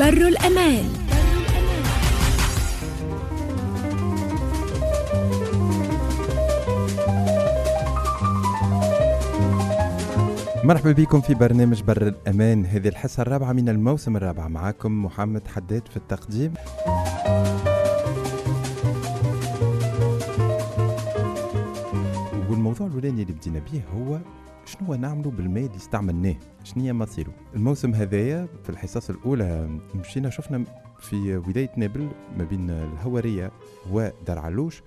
بر 0.00 0.06
الأمان. 0.08 0.84
مرحبا 10.64 10.92
بكم 10.92 11.20
في 11.20 11.34
برنامج 11.34 11.82
بر 11.82 12.06
الأمان. 12.06 12.66
هذه 12.66 12.88
الحصة 12.88 13.22
الرابعة 13.22 13.52
من 13.52 13.68
الموسم 13.68 14.16
الرابع. 14.16 14.48
معكم 14.48 15.04
محمد 15.04 15.48
حداد 15.48 15.88
في 15.88 15.96
التقديم. 15.96 16.54
والموضوع 22.50 22.86
الأولاني 22.86 23.22
اللي 23.22 23.32
بدينا 23.32 23.58
به 23.72 23.82
هو 23.96 24.18
شنو 24.70 24.94
نعملوا 24.94 25.32
بالماء 25.32 25.64
اللي 25.66 25.76
استعملناه؟ 25.76 26.36
شنو 26.64 26.84
هي 26.84 26.92
مصيره؟ 26.92 27.32
الموسم 27.54 27.94
هذايا 27.94 28.48
في 28.62 28.70
الحصص 28.70 29.10
الأولى 29.10 29.78
مشينا 29.94 30.30
شفنا 30.30 30.64
في 31.00 31.36
ولاية 31.36 31.70
نابل 31.76 32.08
ما 32.38 32.44
بين 32.44 32.70
الهوارية 32.70 33.50
ودار 33.90 34.38
علوش 34.38 34.82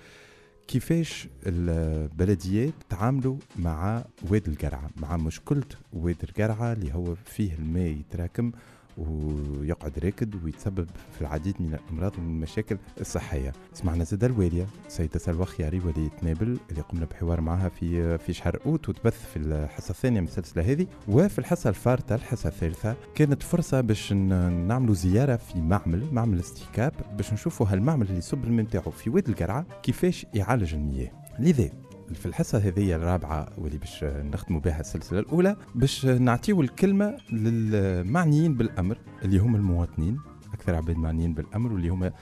كيفاش 0.67 1.27
البلديات 1.45 2.73
تعاملوا 2.89 3.35
مع 3.59 4.03
واد 4.29 4.47
القرعة 4.47 4.89
مع 4.97 5.17
مشكلة 5.17 5.63
واد 5.93 6.15
القرعة 6.23 6.73
اللي 6.73 6.93
هو 6.93 7.15
فيه 7.15 7.53
الماء 7.53 7.87
يتراكم 7.87 8.51
ويقعد 8.97 9.99
راكد 9.99 10.43
ويتسبب 10.43 10.87
في 11.15 11.21
العديد 11.21 11.55
من 11.59 11.73
الأمراض 11.73 12.17
ومن 12.17 12.29
المشاكل 12.29 12.77
الصحية. 13.01 13.53
سمعنا 13.73 14.03
زاد 14.03 14.23
الواليه 14.23 14.67
السيده 14.87 15.19
سلوى 15.19 15.45
خياري 15.45 15.79
وليه 15.79 16.09
نابل 16.21 16.57
اللي 16.71 16.81
قمنا 16.81 17.05
بحوار 17.05 17.41
معها 17.41 17.69
في 17.69 18.17
في 18.17 18.33
شهر 18.33 18.59
أوت 18.65 18.89
وتبث 18.89 19.25
في 19.33 19.37
الحصة 19.39 19.91
الثانية 19.91 20.19
من 20.19 20.27
السلسلة 20.27 20.71
هذه 20.71 20.87
وفي 21.07 21.39
الحصة 21.39 21.69
الفارطة 21.69 22.15
الحصة 22.15 22.49
الثالثة 22.49 22.95
كانت 23.15 23.43
فرصة 23.43 23.81
باش 23.81 24.13
نعملوا 24.13 24.95
زيارة 24.95 25.35
في 25.35 25.61
معمل 25.61 26.13
معمل 26.13 26.39
استيكاب 26.39 26.93
باش 27.17 27.33
نشوفوا 27.33 27.67
هالمعمل 27.69 28.05
اللي 28.07 28.17
يصب 28.17 28.43
الماء 28.43 28.65
في 28.89 29.09
واد 29.09 29.29
القرعة 29.29 29.65
كيفاش 29.83 30.25
يعالج 30.33 30.73
المياه. 30.73 31.11
لذا 31.39 31.69
في 32.13 32.25
الحصة 32.25 32.57
هذه 32.57 32.95
الرابعة 32.95 33.47
واللي 33.57 33.77
باش 33.77 34.03
نختموا 34.03 34.59
بها 34.61 34.79
السلسلة 34.79 35.19
الأولى 35.19 35.55
باش 35.75 36.05
نعطيو 36.05 36.61
الكلمة 36.61 37.17
للمعنيين 37.31 38.53
بالأمر 38.53 38.97
اللي 39.23 39.37
هم 39.37 39.55
المواطنين 39.55 40.19
أكثر 40.53 40.75
عباد 40.75 40.97
معنيين 40.97 41.33
بالأمر 41.33 41.73
واللي 41.73 41.89
هم 41.89 42.03
آه، 42.03 42.13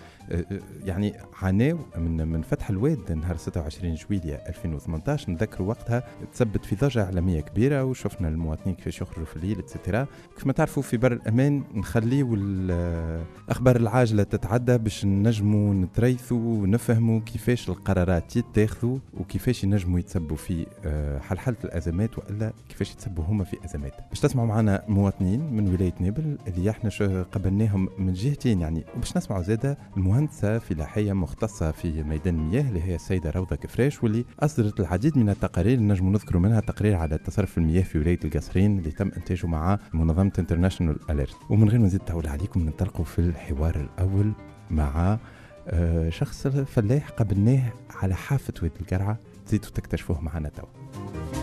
يعني 0.85 1.13
عاناو 1.41 1.77
من 1.97 2.27
من 2.27 2.41
فتح 2.41 2.69
الواد 2.69 3.11
نهار 3.11 3.37
26 3.37 3.95
جويلية 3.95 4.35
2018 4.47 5.31
نذكروا 5.31 5.67
وقتها 5.67 6.03
تثبت 6.33 6.65
في 6.65 6.75
ضجة 6.75 7.03
إعلامية 7.03 7.41
كبيرة 7.41 7.83
وشفنا 7.83 8.27
المواطنين 8.27 8.75
كيفاش 8.75 9.01
يخرجوا 9.01 9.25
في 9.25 9.35
الليل 9.35 9.59
اتسيتيرا 9.59 10.07
كيف 10.35 10.47
ما 10.47 10.53
تعرفوا 10.53 10.83
في 10.83 10.97
بر 10.97 11.11
الأمان 11.11 11.63
نخليو 11.73 12.35
الأخبار 12.35 13.75
العاجلة 13.75 14.23
تتعدى 14.23 14.77
باش 14.77 15.05
نجموا 15.05 15.73
نتريثوا 15.73 16.37
ونفهموا 16.37 17.19
كيفاش 17.19 17.69
القرارات 17.69 18.35
يتاخذوا 18.35 18.97
وكيفاش 19.19 19.63
ينجموا 19.63 19.99
يتسبوا 19.99 20.37
في 20.37 20.65
آه، 20.85 21.19
حلحلة 21.19 21.55
الأزمات 21.63 22.17
وإلا 22.17 22.53
كيفاش 22.69 22.91
يتسبوا 22.91 23.23
هما 23.23 23.43
في 23.43 23.57
أزمات. 23.65 23.93
باش 24.09 24.19
تسمعوا 24.19 24.47
معنا 24.47 24.83
مواطنين 24.87 25.53
من 25.53 25.73
ولاية 25.73 25.93
نابل 25.99 26.37
اللي 26.47 26.69
إحنا 26.69 26.89
قبلناهم 27.31 27.89
من 27.97 28.13
جهتين 28.13 28.61
يعني 28.61 28.83
وباش 28.95 29.17
نسمعوا 29.17 29.41
زادة 29.41 29.77
المهندسة 30.21 30.59
فلاحية 30.59 31.13
مختصة 31.13 31.71
في 31.71 32.03
ميدان 32.03 32.35
المياه 32.35 32.61
اللي 32.61 32.83
هي 32.83 32.95
السيدة 32.95 33.29
روضة 33.29 33.55
كفراش 33.55 34.03
واللي 34.03 34.25
أصدرت 34.39 34.79
العديد 34.79 35.17
من 35.17 35.29
التقارير 35.29 35.79
نجم 35.79 36.11
نذكروا 36.11 36.41
منها 36.41 36.59
تقرير 36.59 36.95
على 36.95 37.17
تصرف 37.17 37.57
المياه 37.57 37.81
في 37.81 37.99
ولاية 37.99 38.19
القصرين 38.25 38.79
اللي 38.79 38.91
تم 38.91 39.11
إنتاجه 39.17 39.47
مع 39.47 39.79
منظمة 39.93 40.31
انترناشونال 40.39 40.99
أليرت 41.09 41.35
ومن 41.49 41.69
غير 41.69 41.79
ما 41.79 41.85
نزيد 41.85 41.99
طول 41.99 42.27
عليكم 42.27 42.59
ننطلقوا 42.59 43.05
في 43.05 43.19
الحوار 43.19 43.75
الأول 43.75 44.31
مع 44.71 45.19
آه، 45.67 46.09
شخص 46.09 46.47
فلاح 46.47 47.09
قابلناه 47.09 47.73
على 48.01 48.15
حافة 48.15 48.53
واد 48.63 48.71
القرعة 48.81 49.17
زيتوا 49.47 49.71
تكتشفوه 49.71 50.21
معنا 50.21 50.49
توا. 50.49 51.40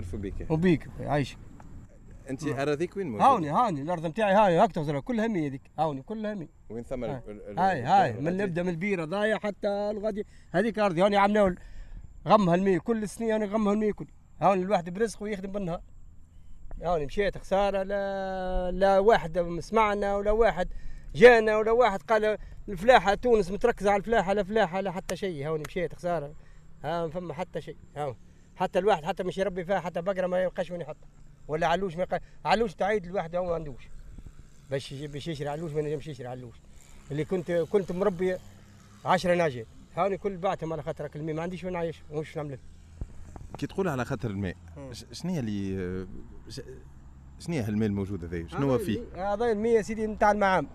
شرف 0.00 0.16
بك 0.16 0.50
وبيك 0.50 0.88
عايش. 1.00 1.36
أنت 2.30 2.46
أراضيك 2.46 2.96
وين 2.96 3.06
موجود؟ 3.06 3.26
هاوني 3.26 3.50
هاني 3.50 3.82
الأرض 3.82 4.06
نتاعي 4.06 4.34
هاي 4.34 4.64
هكذا 4.64 4.82
زرع 4.82 5.00
كلها 5.00 5.26
مية 5.26 5.48
هذيك. 5.48 5.62
هاوني 5.78 6.02
كلها 6.02 6.34
مية 6.34 6.48
وين 6.70 6.84
ثم 6.84 7.04
هاي. 7.04 7.22
هاي 7.58 7.82
هاي 7.82 8.12
من؟ 8.12 8.36
نبدأ 8.36 8.62
من 8.62 8.68
البيرة 8.68 9.04
ضايع 9.04 9.38
حتى 9.38 9.68
الغادي. 9.68 10.26
هذيك 10.52 10.78
أرضي 10.78 11.02
هوني 11.02 11.16
عملوا 11.16 11.50
غمها 12.28 12.54
المية 12.54 12.78
كل 12.78 13.08
سنه 13.08 13.34
هوني 13.34 13.44
غمها 13.44 13.72
المية 13.72 13.92
كل 13.92 14.06
هوني 14.42 14.62
الواحد 14.62 14.90
برزق 14.90 15.22
ويخدم 15.22 15.52
بالنهار 15.52 15.80
هوني 16.82 17.06
مشيت 17.06 17.38
خسارة 17.38 17.82
لا 17.82 18.70
لا 18.70 18.98
واحد 18.98 19.58
سمعنا 19.60 20.16
ولا 20.16 20.30
واحد 20.30 20.68
جانا 21.14 21.56
ولا 21.56 21.72
واحد 21.72 22.02
قال 22.02 22.38
الفلاحة 22.68 23.14
تونس 23.14 23.50
متركزة 23.50 23.90
على 23.90 24.00
الفلاحة 24.00 24.32
لا 24.32 24.42
فلاحة 24.42 24.80
لا 24.80 24.90
حتى 24.90 25.16
شيء. 25.16 25.48
هوني 25.48 25.62
مشيت 25.68 25.94
خسارة. 25.94 26.34
ها 26.84 27.06
ما 27.06 27.10
فما 27.10 27.34
حتى 27.34 27.60
شيء. 27.60 27.76
هاون 27.96 28.16
حتى 28.58 28.78
الواحد 28.78 29.04
حتى 29.04 29.22
مش 29.22 29.38
يربي 29.38 29.64
فيها 29.64 29.80
حتى 29.80 30.02
بقرة 30.02 30.26
ما 30.26 30.42
يلقاش 30.42 30.70
وين 30.70 30.80
يحطها. 30.80 31.08
ولا 31.48 31.66
علوش 31.66 31.96
ما 31.96 32.02
يلقى 32.02 32.20
علوش 32.44 32.74
تعيد 32.74 33.06
الواحد 33.06 33.36
هو 33.36 33.46
ما 33.46 33.54
عندوش. 33.54 33.88
باش 34.70 34.92
باش 34.92 35.28
يشري 35.28 35.48
علوش 35.48 35.72
ما 35.72 35.82
نجمش 35.82 36.06
يشري 36.06 36.26
علوش. 36.26 36.54
اللي 37.10 37.24
كنت 37.24 37.52
كنت 37.52 37.92
مربي 37.92 38.36
10 39.04 39.34
ناجات 39.34 39.66
هاوني 39.96 40.18
كل 40.18 40.36
بعتهم 40.36 40.72
على 40.72 40.82
خاطر 40.82 41.10
المي 41.16 41.32
ما 41.32 41.42
عنديش 41.42 41.64
وين 41.64 41.72
نعيش 41.72 42.02
وش 42.10 42.36
نعمل. 42.36 42.58
كي 43.58 43.66
تقول 43.66 43.88
على 43.88 44.04
خاطر 44.04 44.30
الماء 44.30 44.56
شنو 45.12 45.32
هي 45.32 45.38
اللي 45.38 46.06
شنو 47.38 47.54
هي 47.54 47.60
هالماء 47.60 47.88
الموجود 47.88 48.24
هذا 48.24 48.48
شنو 48.48 48.70
هو 48.70 48.78
فيه؟ 48.78 49.00
هذا 49.32 49.52
المي 49.52 49.68
يا 49.68 49.82
سيدي 49.82 50.06
نتاع 50.06 50.30
المعامل. 50.30 50.68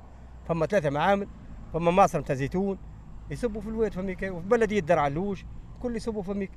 فما 0.47 0.65
ثلاثة 0.65 0.89
معامل. 0.89 1.27
فما 1.73 1.91
مصر 1.91 2.19
نتاع 2.19 2.35
زيتون. 2.35 2.77
يصبوا 3.31 3.61
في 3.61 3.67
الواد 3.67 3.94
فميك 3.94 4.23
وفي 4.23 4.47
بلديه 4.47 4.79
دار 4.79 5.00
علوش 5.00 5.45
كل 5.81 5.95
يصبوا 5.95 6.23
فميك 6.23 6.51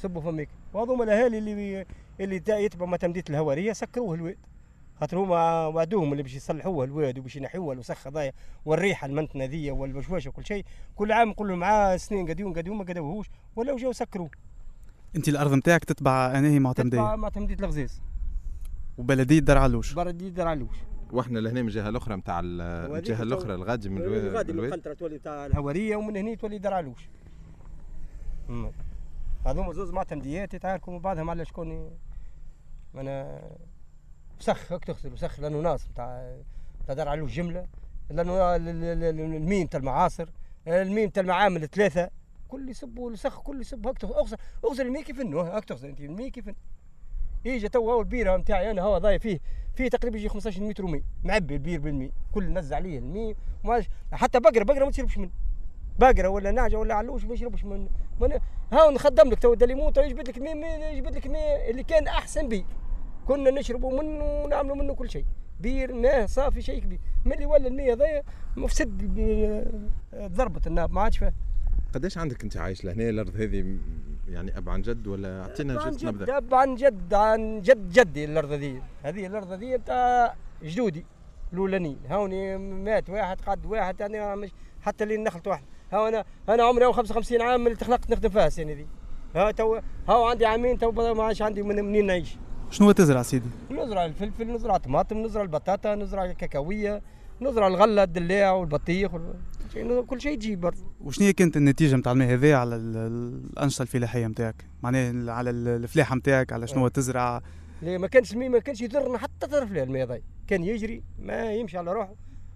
يصبوا 0.00 0.20
فميك. 0.22 0.48
وهذوما 0.74 1.04
الأهالي 1.04 1.38
اللي 1.38 1.86
اللي 2.20 2.42
يتبعوا 2.48 2.88
ما 2.90 2.96
تمديد 2.96 3.30
الهواريه 3.30 3.72
سكروه 3.72 4.14
الواد. 4.14 4.36
خاطر 5.00 5.18
هما 5.18 5.66
وعدوهم 5.66 6.12
اللي 6.12 6.22
باش 6.22 6.34
يصلحوه 6.34 6.84
الواد 6.84 7.18
وباش 7.18 7.36
ينحوه 7.36 7.72
الوسخ 7.72 8.06
هذايا 8.06 8.32
والريحة 8.64 9.06
المنتنة 9.06 9.44
ذي 9.44 9.70
والوشواش 9.70 10.26
وكل 10.26 10.46
شيء. 10.46 10.64
كل 10.96 11.12
عام 11.12 11.28
نقول 11.28 11.48
لهم 11.48 11.58
معاه 11.58 11.96
سنين 11.96 12.28
قديم 12.28 12.52
قديم 12.52 12.78
ما 12.78 12.84
قدوهوش. 12.84 13.26
ولا 13.56 13.76
جاوا 13.76 13.92
سكروه. 13.92 14.30
أنت 15.16 15.28
الأرض 15.28 15.54
نتاعك 15.54 15.84
تتبع 15.84 16.38
أنهي 16.38 16.50
تتبع 16.50 16.58
معتمديه 16.58 17.16
ما 17.16 17.28
تمديد 17.28 17.58
الغزاز 17.64 18.02
وبلديه 18.98 19.38
دار 19.38 19.58
علوش. 19.58 19.94
بلديه 19.94 20.28
دار 20.28 20.48
علوش. 20.48 20.76
وإحنا 21.12 21.38
لهنا 21.38 21.62
من 21.62 21.68
الجهة 21.68 21.88
الأخرى 21.88 22.16
نتاع 22.16 22.40
الجهة 22.44 23.22
الأخرى 23.22 23.54
الغادي 23.54 23.88
من 23.88 23.98
الوا- 24.02 24.36
غادي 24.36 24.52
من 24.52 24.58
الواد. 24.58 24.72
القنطره 24.72 24.94
تولي 24.94 25.18
تاع 25.18 25.46
الهوارية 25.46 25.96
ومن 25.96 26.16
هنا 26.16 26.34
تولي 26.34 26.58
دار 26.58 26.74
علوش. 26.74 27.08
هذوما 29.46 29.72
زوز 29.72 29.90
معتمديات 29.90 30.54
يتعاركوا 30.54 30.92
مع 30.92 30.98
بعضهم 30.98 31.30
على 31.30 31.44
شكون 31.44 31.98
أنا 32.94 33.42
وسخ 34.40 34.72
هك 34.72 34.84
تغسل 34.84 35.12
وسخ 35.12 35.40
لأنه 35.40 35.60
ناس 35.60 35.88
تاع 35.96 36.36
تاع 36.86 36.94
دار 36.94 37.08
علوش 37.08 37.32
جمله 37.34 37.66
لأنه 38.10 38.56
ال- 38.56 38.68
ال- 38.68 38.84
ال- 39.04 39.20
الميم 39.20 39.66
تاع 39.66 39.80
المعاصر 39.80 40.28
الميم 40.66 41.10
تاع 41.10 41.22
المعامل 41.22 41.68
ثلاثة 41.68 42.10
كل 42.48 42.68
يصبوا 42.68 43.10
السخ 43.10 43.40
كل 43.40 43.60
يصب 43.60 43.86
هك 43.86 44.04
اغسل 44.04 44.36
اغسل 44.64 44.86
المي 44.86 45.02
كيف 45.02 45.20
انه 45.20 45.40
هك 45.40 45.64
تغسل 45.64 45.88
أنت 45.88 46.00
المي 46.00 46.30
كيف. 46.30 46.50
يجي 47.44 47.68
تو 47.68 47.90
هو 47.90 48.00
البيرة 48.00 48.36
نتاعي 48.36 48.70
أنا 48.70 48.82
هو 48.82 48.98
ضايع 48.98 49.18
فيه 49.18 49.40
فيه 49.74 49.88
تقريبا 49.88 50.16
يجي 50.18 50.28
15 50.28 50.62
متر 50.62 50.86
مي 50.86 51.02
معبي 51.24 51.54
البير 51.54 51.80
بالمي 51.80 52.12
كل 52.32 52.52
نزع 52.52 52.76
عليه 52.76 52.98
المي 52.98 53.34
حتى 54.12 54.40
بقره 54.40 54.64
بقرة 54.64 54.84
ما 54.84 54.90
تشربش 54.90 55.18
منه 55.18 55.30
بقرة 56.00 56.28
ولا 56.28 56.50
نعجه 56.50 56.76
ولا 56.76 56.94
علوش 56.94 57.24
ما 57.24 57.34
يشربش 57.34 57.64
من 57.64 57.88
من 58.20 58.32
ها 58.72 58.90
نخدم 58.90 59.30
لك 59.30 59.38
تو 59.38 59.52
اللي 59.52 59.72
يموت 59.72 59.96
يجبد 59.96 60.28
لك 60.28 60.38
مي 60.38 60.50
يجبد 60.92 61.16
لك 61.16 61.26
مي 61.26 61.70
اللي 61.70 61.82
كان 61.82 62.06
أحسن 62.08 62.48
بير 62.48 62.64
كنا 63.28 63.50
نشربوا 63.50 64.02
منه 64.02 64.24
ونعملوا 64.24 64.76
منه 64.76 64.94
كل 64.94 65.10
شيء. 65.10 65.24
بير 65.60 65.92
ماء 65.94 66.26
صافي 66.26 66.62
شيء 66.62 66.78
كبير. 66.80 66.98
ملي 67.24 67.46
ولا 67.46 67.66
المية 67.68 67.92
هذايا 67.94 68.22
مفسد 68.56 68.88
ب- 68.88 69.64
ضربت 70.14 70.66
ال 70.66 70.70
nappe 70.70 70.92
ما 70.92 71.00
عادش 71.00 71.18
فيها. 71.18 71.32
قداش 71.94 72.18
عندك 72.18 72.42
أنت 72.44 72.56
عايش 72.56 72.84
لهنا؟ 72.84 73.08
الأرض 73.08 73.36
هذه 73.36 73.78
يعني 74.28 74.58
اب 74.58 74.68
عن 74.68 74.82
جد 74.82 75.06
ولا 75.06 75.40
أعطينا 75.42 75.90
جد 75.90 76.04
نبذه 76.04 76.36
أب 76.36 76.54
عن 76.54 76.74
جد 76.74 77.14
عن 77.14 77.60
جد 77.60 77.92
جدي 77.92 78.24
الأرض 78.24 78.52
ذي. 78.52 78.82
هذه 79.02 79.26
الأرض 79.26 79.52
ذي 79.52 79.76
بتاع 79.78 80.34
جدودي 80.62 81.04
الأولانيين. 81.52 81.98
هوني 82.10 82.58
مات 82.58 83.10
واحد 83.10 83.40
قعد 83.40 83.66
واحد 83.66 84.02
أنا 84.02 84.34
مش 84.34 84.50
حتى 84.82 85.04
اللي 85.04 85.16
نخلت 85.16 85.46
واحد. 85.46 85.64
ها 85.92 86.08
أنا 86.08 86.24
أنا 86.48 86.62
عمري 86.62 86.84
أو 86.84 86.92
55 86.92 87.42
عام 87.42 87.66
اللي 87.66 87.76
تخلقت 87.78 88.10
نخدم 88.12 88.28
فيها 88.28 88.46
السنة 88.46 88.72
دي. 88.72 88.86
ها 89.36 89.50
تو 89.50 89.74
ها 90.08 90.28
عندي 90.30 90.46
عامين 90.46 90.78
تو 90.78 90.92
ما 90.92 91.22
عادش 91.22 91.42
عندي 91.42 91.62
من 91.62 91.84
منين 91.84 92.06
نعيش؟ 92.06 92.36
شنو 92.70 92.92
تزرع 92.92 93.22
سيدي؟ 93.22 93.48
نزرع 93.70 94.04
الفلفل 94.04 94.52
نزرع 94.52 94.76
الطماطم 94.76 95.18
نزرع 95.22 95.42
البطاطا 95.42 95.94
نزرع 95.94 96.24
الكاكاوية 96.24 97.02
نزرع 97.40 97.66
الغلة 97.66 98.02
الدلاع 98.02 98.52
والبطيخ 98.52 99.14
وال... 99.14 100.06
كل 100.06 100.20
شيء 100.20 100.34
تجيب 100.36 100.60
برضه 100.60 100.80
وشنو 101.00 101.26
هي 101.26 101.32
كانت 101.32 101.56
النتيجة 101.56 101.96
نتاع 101.96 102.12
الماء 102.12 102.28
هذا 102.34 102.56
على 102.56 102.76
ال- 102.76 102.96
ال- 102.96 103.50
الأنشطة 103.52 103.82
الفلاحية 103.82 104.26
نتاعك 104.26 104.64
معناها 104.82 105.32
على 105.32 105.50
ال- 105.50 105.68
الفلاحة 105.68 106.16
نتاعك 106.16 106.52
على 106.52 106.66
شنو 106.66 106.86
آه. 106.86 106.88
تزرع؟ 106.88 107.40
ليه 107.82 107.98
ما 107.98 108.06
كانش 108.06 108.34
ما 108.34 108.58
كانش 108.58 108.80
يضرنا 108.80 109.18
حتى 109.18 109.46
طرف 109.46 109.72
الماء 109.72 110.06
ضاي 110.06 110.22
كان 110.46 110.64
يجري 110.64 111.02
ما 111.18 111.52
يمشي 111.52 111.78
على 111.78 111.92
روحه. 111.92 112.14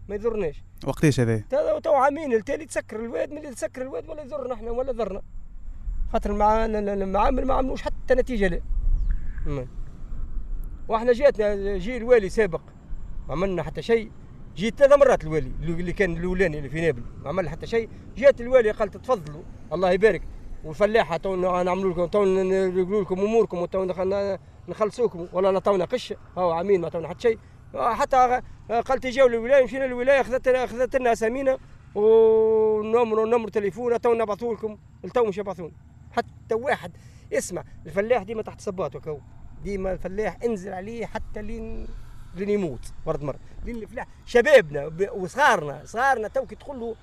ما 0.09 0.15
يضرناش. 0.15 0.62
وقتاش 0.87 1.21
هذا؟ 1.21 1.39
تو 1.83 1.93
عامين 1.95 2.33
التالي 2.33 2.67
تسكر 2.67 3.01
الواد 3.01 3.31
من 3.31 3.39
اللي 3.39 3.51
تسكر 3.51 3.83
الواد 3.83 4.09
ولا 4.09 4.23
يضرنا 4.23 4.55
إحنا 4.55 4.71
ولا 4.71 4.93
ضرنا 4.93 5.23
خاطر 6.12 6.31
المع- 6.31 6.65
المعامل 6.65 7.45
ما 7.47 7.55
عملوش 7.55 7.83
حتى 7.83 8.15
نتيجة 8.15 8.49
لا. 9.47 9.67
وإحنا 10.89 11.12
جاتنا 11.12 11.77
جي 11.79 11.97
الوالي 11.97 12.29
سابق 12.29 12.61
ما 13.29 13.33
عملنا 13.33 13.62
حتى 13.62 13.83
شيء. 13.83 14.11
جيت 14.56 14.79
ثلاث 14.79 14.99
مرات 14.99 15.25
الوالي 15.25 15.53
اللي 15.62 15.93
كان 15.93 16.17
الأولاني 16.17 16.59
اللي 16.59 16.69
في 16.69 16.81
نابل 16.81 17.03
ما 17.23 17.29
عمل 17.29 17.49
حتى 17.49 17.67
شيء. 17.67 17.89
جات 18.17 18.41
الوالي 18.41 18.71
قالت 18.71 18.97
تفضلوا 18.97 19.43
الله 19.73 19.91
يبارك. 19.91 20.23
والفلاحة 20.65 21.17
تو 21.17 21.37
نعملوا 21.62 21.93
لكم 21.93 22.06
تو 22.06 22.25
نقولوا 22.25 23.03
لكم 23.03 23.21
أموركم 23.21 23.59
وتو 23.59 23.85
نخ- 23.85 24.39
نخلصوكم. 24.69 25.27
ولا 25.33 25.51
نعطونا 25.51 25.85
قشه 25.85 26.17
هاو 26.37 26.51
عامين 26.51 26.81
ما 26.81 26.87
عطونا 26.87 27.09
حتى 27.09 27.21
شيء. 27.21 27.39
حتى 27.76 28.41
قالت 28.69 29.06
جاوا 29.06 29.29
للولاية 29.29 29.65
مشينا 29.65 29.85
للولاية 29.85 30.21
اخذت 30.21 30.49
أخذت 30.49 30.97
لنا 30.97 31.12
أسامينا 31.12 31.59
ونمر 31.94 33.25
نمر 33.25 33.49
تليفون 33.49 34.00
تو 34.00 34.15
نبعثوا 34.15 34.55
لكم 34.55 34.79
التو 35.05 35.25
مش 35.25 35.38
يبعثون. 35.38 35.73
حتى 36.12 36.55
واحد 36.55 36.93
اسمع 37.32 37.65
الفلاح 37.87 38.23
ديما 38.23 38.43
تحت 38.43 38.61
صباته 38.61 39.00
كو. 39.00 39.19
ديما 39.62 39.93
الفلاح 39.93 40.38
انزل 40.44 40.73
عليه 40.73 41.06
حتى 41.06 41.43
لين 41.43 41.87
لين 42.35 42.49
يموت 42.49 42.93
مرض 43.06 43.23
مرض 43.23 43.38
لين 43.65 43.77
الفلاح 43.77 44.06
شبابنا 44.27 44.91
وصغارنا 45.12 45.82
صغارنا 45.85 46.29
تو 46.29 46.47
كي 46.47 46.55
تقول 46.55 46.81
له 46.81 46.97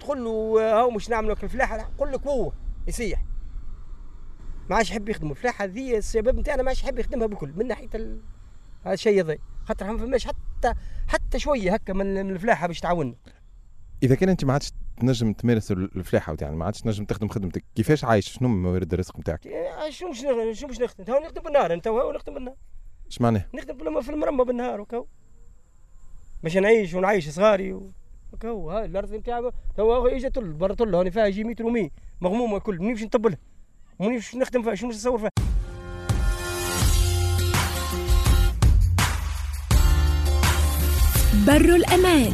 تقول 0.00 0.24
له 0.24 0.58
هاو 0.80 0.90
مش 0.90 1.10
نعملوا 1.10 1.36
الفلاحه 1.42 1.90
قول 1.98 2.12
لك 2.12 2.26
هو 2.26 2.52
يصيح. 2.86 3.24
ما 4.70 4.76
عادش 4.76 4.90
يحب 4.90 5.08
يخدم 5.08 5.30
الفلاحه 5.30 5.64
هذه 5.64 5.98
الشباب 5.98 6.38
نتاعنا 6.38 6.62
ما 6.62 6.68
عادش 6.68 6.82
يحب 6.82 6.98
يخدمها 6.98 7.26
بكل 7.26 7.52
من 7.56 7.66
ناحية 7.66 7.88
ال... 7.94 8.20
هذا 8.84 8.94
الشيء 8.94 9.20
هذا 9.20 9.36
خاطر 9.64 9.92
ما 9.92 9.98
فماش 9.98 10.26
حتى 10.26 10.74
حتى 11.08 11.38
شوية 11.38 11.74
هكا 11.74 11.92
من 11.92 12.30
الفلاحة 12.30 12.66
باش 12.66 12.80
تعاوننا. 12.80 13.14
إذا 14.02 14.14
كان 14.14 14.28
أنت 14.28 14.44
ما 14.44 14.52
عادش 14.52 14.72
تنجم 15.00 15.32
تمارس 15.32 15.72
الفلاحة 15.72 16.36
يعني 16.40 16.56
ما 16.56 16.64
عادش 16.64 16.80
تنجم 16.80 17.04
تخدم 17.04 17.28
خدمتك 17.28 17.64
كيفاش 17.74 18.04
عايش؟ 18.04 18.32
شنو 18.32 18.48
موارد 18.48 18.92
الرزق 18.92 19.18
نتاعك؟ 19.18 19.48
شو 19.88 20.08
مش 20.08 20.22
نخدم؟ 20.24 20.52
شو 20.52 20.66
مش 20.66 20.80
نخدم؟ 20.80 21.04
تو 21.04 21.12
نخدم 21.18 21.42
بالنهار 21.42 21.72
أنت 21.74 21.88
هو 21.88 22.12
نخدم 22.12 22.34
بالنهار. 22.34 22.56
اش 23.08 23.20
معناه؟ 23.20 23.46
نخدم 23.54 24.00
في 24.00 24.10
المرمة 24.10 24.44
بالنهار 24.44 24.80
وكو 24.80 25.06
باش 26.42 26.56
نعيش 26.56 26.94
ونعيش 26.94 27.28
صغاري 27.28 27.72
و- 27.72 27.90
وكو 28.32 28.70
هاي 28.70 28.84
الأرض 28.84 29.14
نتاعي 29.14 29.50
تو 29.76 30.06
اجت 30.06 30.38
برا 30.38 30.74
طل 30.74 30.94
هوني 30.94 31.10
فيها 31.10 31.26
يجي 31.26 31.44
100 31.44 31.56
و100 31.56 31.90
مغمومة 32.20 32.56
الكل 32.56 32.78
منيش 32.78 33.02
نطبلها. 33.02 33.38
منيش 34.00 34.34
نخدم 34.36 34.62
فيها 34.62 34.74
شو 34.74 34.86
مش 34.86 34.94
نصور 34.94 35.18
فيها؟ 35.18 35.30
بر 41.46 41.74
الأمان. 41.74 42.32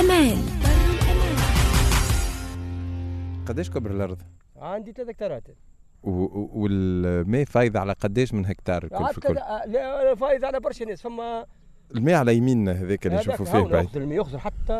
الأمان 0.00 0.38
قداش 3.48 3.70
كبر 3.70 3.90
الأرض؟ 3.90 4.18
عندي 4.56 4.92
ثلاث 4.92 5.08
هكتارات. 5.08 5.42
والماء 6.02 7.44
فايض 7.44 7.76
على 7.76 7.92
قداش 7.92 8.34
من 8.34 8.46
هكتار 8.46 8.84
الكل 8.84 9.06
في 9.06 9.18
الكل 9.18 9.34
لا 9.34 10.14
فايض 10.14 10.44
على 10.44 10.60
برشا 10.60 10.84
ناس 10.84 11.02
فما 11.02 11.46
الماء 11.94 12.14
على 12.14 12.36
يميننا 12.36 12.72
هذاك 12.72 13.06
اللي 13.06 13.16
هذاك 13.16 13.28
نشوفوا 13.28 13.46
فيه 13.46 13.68
بعيد. 13.68 13.84
ياخذ 13.84 14.00
الماء 14.00 14.18
ياخذ 14.18 14.38
حتى 14.38 14.72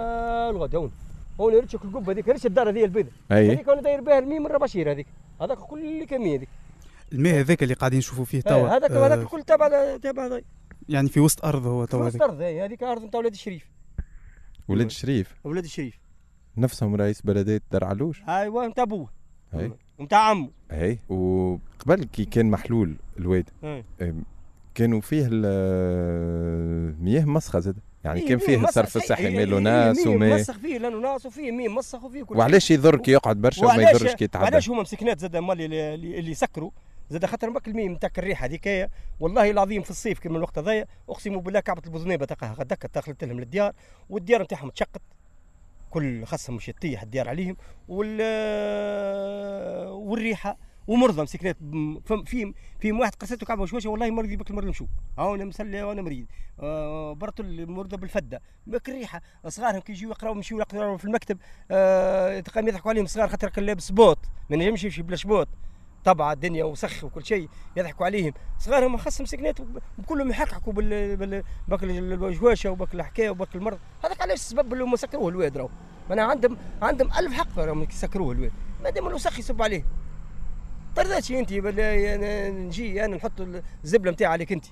الغد 0.50 0.74
هون. 0.76 0.90
هون 1.40 1.54
ريتش 1.54 1.74
القبة 1.74 2.12
هذيك 2.12 2.28
ريتش 2.28 2.46
الدار 2.46 2.70
هذه 2.70 2.84
البيضاء 2.84 3.12
أي. 3.32 3.52
هذيك 3.52 3.68
أنا 3.68 3.80
داير 3.80 4.00
بها 4.00 4.18
الميم 4.18 4.42
من 4.42 4.50
رباشير 4.50 4.90
هذيك. 4.90 5.06
هذاك 5.40 5.58
كل 5.58 6.04
كمية 6.04 6.36
هذيك. 6.36 6.48
الماء 7.12 7.40
هذاك 7.40 7.62
اللي 7.62 7.74
قاعدين 7.74 7.98
نشوفوا 7.98 8.24
فيه 8.24 8.38
آه، 8.38 8.42
توا 8.42 8.68
هذاك 8.68 8.90
آه، 8.90 9.06
هذاك 9.06 9.26
كل 9.26 9.42
تبع 9.42 9.96
تبع 9.96 10.26
هذا 10.26 10.40
يعني 10.88 11.08
في 11.08 11.20
وسط 11.20 11.44
أرض 11.44 11.66
هو 11.66 11.84
توا 11.84 12.08
هذاك. 12.08 12.22
أرض 12.22 12.40
هذيك 12.40 12.82
أرض 12.82 13.04
نتاع 13.04 13.20
ولاد 13.20 13.32
الشريف. 13.32 13.77
ولاد 14.68 14.86
الشريف 14.86 15.34
ولاد 15.44 15.64
الشريف 15.64 15.98
نفسهم 16.56 16.94
رئيس 16.94 17.22
بلدية 17.22 17.60
دار 17.72 17.84
علوش. 17.84 18.22
أيوه 18.28 18.66
نتاع 18.66 18.84
ابوه 18.84 19.08
أي. 19.54 19.72
نتاع 20.00 20.18
عمه 20.18 20.50
أي. 20.72 20.98
وقبل 21.08 22.04
كي 22.12 22.24
كان 22.24 22.50
محلول 22.50 22.96
الواد 23.18 23.50
كانوا 24.74 25.00
فيه 25.00 25.26
ال- 25.32 25.46
المياه 26.98 27.24
مسخة 27.24 27.58
زاد. 27.58 27.76
يعني 28.04 28.20
كان 28.20 28.38
فيه 28.38 28.64
الصرف. 28.64 28.96
الصحي 28.96 29.36
ماله 29.36 29.58
ناس 29.58 30.06
وما 30.06 30.34
مسخ 30.36 30.58
فيه 30.58 30.78
لأنه 30.78 31.00
ناس 31.00 31.26
وفيه 31.26 31.52
ميم 31.52 31.74
مسخ 31.74 32.04
وفيه 32.04 32.22
كل. 32.22 32.36
وعلاش 32.36 32.70
يضر 32.70 32.96
كي 32.96 33.10
يقعد 33.10 33.36
برشا 33.36 33.66
وما 33.66 33.90
يضرش 33.90 34.14
كي 34.14 34.24
يتعدى. 34.24 34.44
وعلاش 34.44 34.70
هما 34.70 34.82
مسكنات 34.82 35.18
زاد 35.20 35.36
مال 35.36 35.60
اللي 35.62 35.94
اللي 36.18 36.34
سكروا 36.34 36.70
زاد 37.10 37.26
خاطر 37.26 37.50
ماك 37.50 37.68
الميم 37.68 37.96
تاك 37.96 38.18
الريحة 38.18 38.44
هذيك 38.46 38.90
والله 39.20 39.50
العظيم 39.50 39.82
في 39.82 39.90
الصيف 39.90 40.18
كما 40.20 40.36
الوقت 40.36 40.58
هذايا 40.58 40.86
أقسم 41.08 41.40
بالله 41.40 41.60
كعبة 41.60 41.82
البوزنيبه 41.86 42.24
تلقاها 42.26 42.52
غدك 42.52 42.86
دخلت 42.94 43.24
لهم 43.24 43.40
للديار 43.40 43.72
والديار 44.10 44.42
نتاعهم 44.42 44.70
تشقت 44.70 45.02
كل 45.90 46.24
خاصهم 46.24 46.56
مش 46.56 46.66
تطيح 46.66 47.02
الديار 47.02 47.28
عليهم 47.28 47.56
وال 47.88 48.20
والريحة 49.88 50.56
ومرضى 50.86 51.22
مسكنات 51.22 51.56
بم- 51.60 52.00
فم- 52.00 52.24
في 52.24 52.54
في 52.80 52.92
واحد 52.92 53.14
قصته 53.14 53.46
كعبة 53.46 53.62
وشوشه 53.62 53.90
والله 53.90 54.10
مرضي 54.10 54.36
بك 54.36 54.50
المرض 54.50 54.66
مشو 54.66 54.86
ها 55.18 55.34
أنا 55.34 55.44
مسلي 55.44 55.82
وأنا 55.82 56.02
مريض. 56.02 56.26
آه 56.60 57.16
المرضى 57.40 57.96
بالفدة. 57.96 58.42
بك 58.66 58.88
الريحة 58.88 59.20
صغارهم 59.48 59.80
كي 59.80 59.92
يجيو 59.92 60.10
يقراو 60.10 60.34
يمشيو 60.34 60.58
يقراو 60.60 60.96
في 60.96 61.04
المكتب 61.04 61.38
آه 61.70 62.40
تلقاهم 62.40 62.68
يضحكوا 62.68 62.90
عليهم 62.90 63.06
صغار 63.06 63.28
خاطر 63.28 63.48
كان 63.48 63.64
لابس 63.64 63.90
بوط. 63.92 64.18
ما 64.50 64.56
نجمش 64.56 64.84
يمشي 64.84 65.02
بلا 65.02 65.16
شبوط 65.16 65.48
طبعا 66.04 66.32
الدنيا 66.32 66.64
وسخ 66.64 67.04
وكل 67.04 67.24
شيء 67.26 67.48
يضحكوا 67.76 68.06
عليهم. 68.06 68.32
صغارهم 68.58 68.96
خاصهم 68.96 69.22
مسكنات 69.22 69.58
وكلهم 69.98 70.30
يحكحكوا 70.30 70.72
بال 70.72 71.16
بال 71.16 71.44
الجواشة 72.24 72.70
وباك 72.70 72.94
الحكاية 72.94 73.30
وباك 73.30 73.54
المرض. 73.56 73.78
هذاك 74.04 74.22
علاش 74.22 74.38
السبب 74.38 74.72
اللي 74.72 74.84
هم 74.84 74.96
سكروه 74.96 75.28
الواد 75.28 75.56
راهو. 75.56 75.68
أنا 76.10 76.22
عندهم 76.22 76.56
عندهم 76.82 77.08
ألف 77.18 77.32
حق 77.32 77.58
راهم 77.58 77.82
يسكروه 77.82 78.32
الواد. 78.32 78.52
ما 78.82 78.90
دام 78.90 79.06
الوسخ 79.08 79.38
يصب 79.38 79.62
عليه. 79.62 79.84
طرداتش 80.96 81.32
انت 81.32 81.52
أنا 81.52 82.48
نجي 82.48 83.04
أنا 83.04 83.16
نحط 83.16 83.40
الزبلة 83.84 84.12
نتاعي 84.12 84.32
عليك 84.32 84.52
انت. 84.52 84.64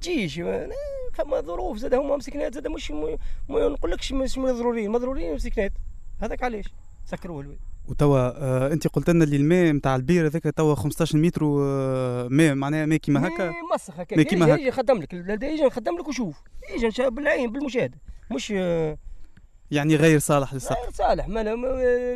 تجيش 0.00 0.38
ما- 0.38 0.68
فما 1.14 1.40
ظروف 1.40 1.76
زاد 1.78 1.94
هما 1.94 2.16
مسكنات 2.16 2.54
زاد 2.54 2.66
مش 2.68 2.90
ما 2.90 3.18
نقولكش 3.48 4.12
مش 4.12 4.38
مضرورين. 4.38 4.90
مضرورين 4.90 5.34
مسكنات. 5.34 5.72
هذاك 6.20 6.42
علاش؟ 6.42 6.64
سكروه 7.04 7.40
الواد. 7.40 7.58
وتوا 7.88 8.18
آه 8.18 8.72
انت 8.72 8.86
قلت 8.88 9.10
لنا 9.10 9.24
اللي 9.24 9.36
الماء 9.36 9.72
نتاع 9.72 9.96
البير 9.96 10.26
هذاك 10.26 10.42
توا 10.42 10.74
15 10.74 11.18
متر 11.18 11.42
آه، 11.44 12.28
ماء 12.30 12.54
معناها 12.54 12.86
ماء 12.86 12.98
كيما 12.98 13.28
هكا. 13.28 13.48
مي 13.48 13.54
مسخ 13.74 14.00
هكا. 14.00 14.22
كيما 14.22 14.54
هكا. 14.54 14.60
يخدم 14.62 14.96
لك. 14.98 15.12
يجي 15.42 15.64
نخدم 15.64 15.98
لك 15.98 16.08
وشوف. 16.08 16.36
يجي 16.74 17.10
بالعين 17.10 17.52
بالمشاهده 17.52 17.98
مش 18.34 18.52
آه، 18.56 18.98
يعني 19.70 19.96
غير 19.96 20.18
صالح 20.18 20.54
للسقي. 20.54 20.76
غير 20.82 20.90
صالح. 20.90 21.28
ما 21.28 21.42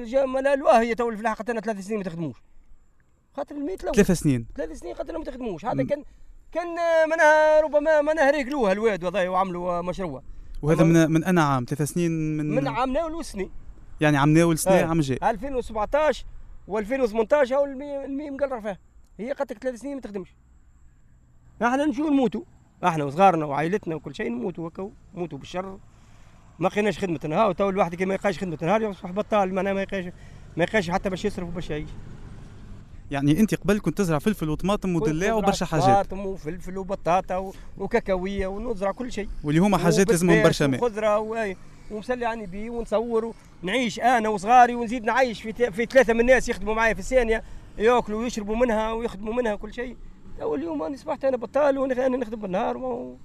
جا- 0.05 0.25
ما 0.27 0.55
الواه 0.55 0.81
هي 0.81 0.95
تو 0.95 1.09
الفلاحة 1.09 1.35
قتلنا 1.35 1.61
ثلاث 1.61 1.87
سنين 1.87 1.99
ما 1.99 2.05
تخدموش. 2.05 2.37
خاطر 3.37 3.55
الماء 3.55 3.77
تلوث 3.77 3.95
ثلاث 3.95 4.13
سنين. 4.13 4.47
ثلاث 4.57 4.79
سنين 4.79 4.95
قتلنا 4.95 5.19
ما 5.19 5.25
تخدموش. 5.25 5.65
هذا. 5.65 5.83
كان 5.83 6.05
كان 6.53 6.67
معناها 7.11 7.61
ربما 7.61 8.01
معناها 8.03 8.31
ريقلوها 8.31 8.73
الواد 8.73 9.05
وعملوا 9.17 9.83
مشروع. 9.83 10.23
وهذا 10.63 10.85
من 10.85 11.11
من 11.11 11.25
أنا 11.25 11.43
عام 11.43 11.65
ثلاث 11.69 11.83
سنين 11.83 12.37
من, 12.37 12.51
من 12.55 12.69
عام 12.69 12.93
ناول 12.93 13.15
وسني 13.15 13.51
يعني 14.01 14.17
عام 14.17 14.29
ناول 14.29 14.59
سنة 14.59 14.75
آه. 14.75 14.85
عام 14.85 15.01
جاي. 15.01 15.19
2017 15.23 16.25
و2018 16.69 17.53
هو 17.53 17.65
المي 17.65 18.05
المي 18.05 18.31
مقرر 18.31 18.61
فيها. 18.61 18.79
هي 19.19 19.33
قتلك 19.33 19.63
ثلاث 19.63 19.81
سنين 19.81 19.95
ما 19.95 20.01
تخدمش. 20.01 20.35
إحنا 21.63 21.85
نمشيو 21.85 22.09
نموتوا. 22.09 22.43
إحنا 22.85 23.05
وصغارنا 23.05 23.45
وعائلتنا 23.45 23.95
وكل 23.95 24.15
شيء 24.15 24.31
نموتوا 24.31 24.69
هكا 24.69 24.91
نموتوا 25.15 25.39
بالشر. 25.39 25.79
ما 26.59 26.69
لقيناش 26.69 26.99
خدمة 26.99 27.21
نهار 27.25 27.53
تو 27.53 27.69
الواحد 27.69 27.95
كي 27.95 28.05
ما 28.05 28.15
يلقاش 28.15 28.39
خدمة 28.39 28.59
نهار 28.63 28.83
يصبح 28.83 29.11
بطال 29.11 29.55
معناها 29.55 29.73
ما 29.73 29.81
يلقاش 29.83 30.05
ما 30.57 30.65
يلقاش 30.65 30.91
حتى 30.91 31.11
باش 31.11 31.25
يصرف 31.25 31.49
وباش 31.49 31.71
يعيش. 31.71 31.89
يعني 33.11 33.41
أنت 33.41 33.55
قبل 33.55 33.81
كنت 33.81 33.99
تزرع 33.99 34.19
فلفل 34.19 34.49
وطماطم 34.49 34.97
ودلاع 34.97 35.35
وبرشا 35.35 35.67
حاجات. 35.67 35.87
طماطم 35.87 36.27
وفلفل 36.27 36.79
وبطاطا 36.79 37.53
وكاكاوية 37.79 38.47
ونزرع 38.47 38.93
كل 38.93 39.13
شيء. 39.13 39.29
واللي 39.45 39.61
هما 39.61 39.79
حاجات 39.79 40.09
لازمهم 40.09 40.43
برشا 40.43 40.65
ماء. 40.65 40.81
وخضرة 40.81 41.57
ومسلي 41.93 42.27
عني 42.27 42.47
بيه 42.47 42.71
ونصور 42.71 43.33
ونعيش 43.63 44.01
أنا 44.01 44.29
وصغاري 44.29 44.75
ونزيد 44.75 45.05
نعيش 45.05 45.43
في, 45.43 45.53
في 45.73 45.85
ثلاثة 45.87 46.13
من 46.13 46.21
الناس 46.21 46.49
يخدموا 46.49 46.75
معايا 46.75 46.95
في 46.95 47.01
الثانية 47.01 47.43
يأكلوا 47.79 48.21
ويشربوا 48.23 48.57
منها 48.57 48.93
ويخدموا 48.93 49.35
منها 49.35 49.55
كل 49.55 49.75
شيء. 49.75 49.97
تو 50.39 50.55
اليوم 50.55 50.83
أنا 50.83 50.95
اصبحت 50.95 51.25
أنا 51.25 51.37
بطال 51.37 51.79
وأنا 51.79 52.09
نخدم 52.09 52.41
بالنهار 52.41 52.79
ما- 52.79 53.17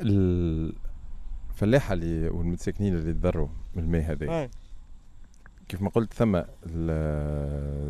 الفلاحه 0.00 1.92
اللي 1.92 2.28
والمتساكنين 2.28 2.94
اللي 2.94 3.12
تضروا 3.12 3.48
من 3.74 3.82
الماء 3.82 4.02
هذا 4.02 4.28
آه. 4.30 4.50
كيف 5.68 5.82
ما 5.82 5.88
قلت 5.90 6.12
ثم 6.14 6.36
ال- 6.36 6.46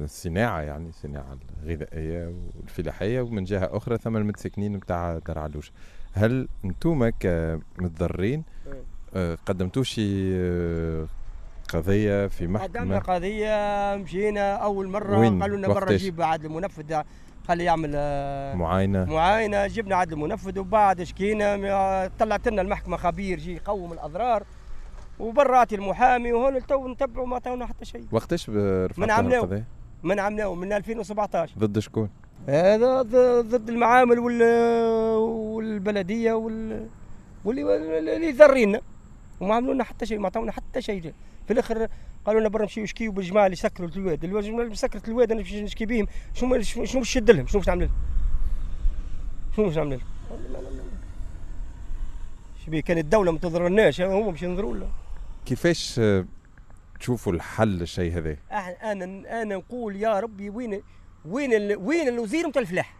الصناعة 0.04 0.60
يعني 0.60 0.88
الصناعه 0.88 1.38
الغذائية 1.62 2.34
والفلاحية 2.60 3.20
ومن 3.20 3.44
جهة 3.44 3.76
أخرى 3.76 3.98
ثم 3.98 4.16
المتساكنين 4.16 4.78
بتاع 4.78 5.18
دار 5.26 5.38
علوش 5.38 5.72
هل 6.12 6.48
أنتم 6.64 7.08
كمتضررين 7.08 8.44
قدمتوا 9.46 9.82
شي 9.82 10.36
آه، 10.36 11.06
قضية 11.68 12.26
في 12.26 12.46
قدمنا 12.46 12.58
محكمه 12.58 12.98
قضية 12.98 13.96
مشينا 13.96 14.54
أول 14.54 14.88
مرة؟ 14.88 15.28
قالوا 15.40 15.56
لنا 15.56 15.68
برا؟ 15.68 15.92
جيب 15.92 16.22
عاد 16.22 16.44
المنفذ 16.44 17.02
خلي 17.48 17.64
يعمل 17.64 17.92
آه، 17.94 18.54
معاينة 18.54 19.04
معاينة 19.04 19.66
جبنا 19.66 19.96
عاد 19.96 20.12
المنفذ 20.12 20.58
وبعد 20.58 21.02
شكينا 21.02 22.10
طلعت 22.18 22.48
لنا 22.48 22.62
المحكمة 22.62 22.96
خبير 22.96 23.38
جي 23.38 23.54
يقوم 23.54 23.92
الأضرار 23.92 24.42
وبرات 25.20 25.72
المحامي 25.72 26.32
وهون 26.32 26.66
تو 26.66 26.88
نتبعوا 26.88 27.26
ما 27.26 27.36
عطاونا 27.36 27.66
حتى 27.66 27.84
شيء 27.84 28.04
وقتاش 28.12 28.50
رفعت 28.50 28.98
من. 29.20 29.32
القضية 29.34 29.64
من 30.02 30.20
عملناه 30.20 30.54
من 30.54 30.72
2017 30.72 31.54
ضد 31.58 31.78
شكون 31.78 32.10
هذا 32.48 33.02
ضد 33.40 33.68
المعامل 33.68 34.18
وال 34.18 34.42
والبلدية 35.16 36.32
وال 36.32 36.86
واللي 37.44 37.64
واللي 37.64 38.30
ذرينا 38.30 38.80
وما 39.42 39.54
عملوا 39.54 39.74
لنا 39.74 39.84
حتى 39.84 40.06
شيء 40.06 40.18
ما 40.18 40.26
عطاونا 40.26 40.52
حتى 40.52 40.82
شيء. 40.82 41.12
في 41.46 41.52
الآخر 41.52 41.88
قالوا 42.24 42.40
لنا 42.40 42.48
برا 42.48 42.62
نمشيو 42.62 42.82
نشكيو 42.84 43.12
بالجماعة 43.12 43.46
اللي 43.46 43.56
سكروا 43.56 43.88
الواد. 43.88 44.24
اللي 44.24 44.74
سكرت 44.74 45.08
الواد 45.08 45.32
أنا 45.32 45.40
نشكي 45.40 45.86
بهم. 45.86 46.06
شنو 46.34 46.60
شنو 46.62 46.82
باش 46.82 46.96
نشد 46.96 47.30
لهم؟ 47.30 47.46
شنو 47.46 47.60
باش 47.60 47.68
نعمل 47.68 47.80
لهم؟ 47.80 47.90
شنو 49.56 49.66
باش 49.66 49.76
نعمل 49.76 49.90
لهم؟ 49.90 50.00
شبيه 52.66 52.80
كان 52.80 52.98
الدولة 52.98 53.32
ما 53.32 53.38
تضرناش 53.38 54.00
هما 54.00 54.30
باش 54.30 54.42
ينظروا 54.42 54.74
لنا. 54.76 54.88
كيفاش 55.46 56.00
تشوفوا 57.00 57.32
الحل 57.32 57.82
الشيء 57.82 58.12
هذا؟ 58.18 58.36
أنا 58.82 59.04
أنا 59.42 59.54
نقول 59.56 59.96
يا 59.96 60.20
ربي 60.20 60.50
وين 60.50 60.82
وين 61.24 61.52
ال- 61.54 61.76
وين 61.76 62.08
الوزير 62.08 62.46
نتاع 62.48 62.62
الفلاحه 62.62 62.94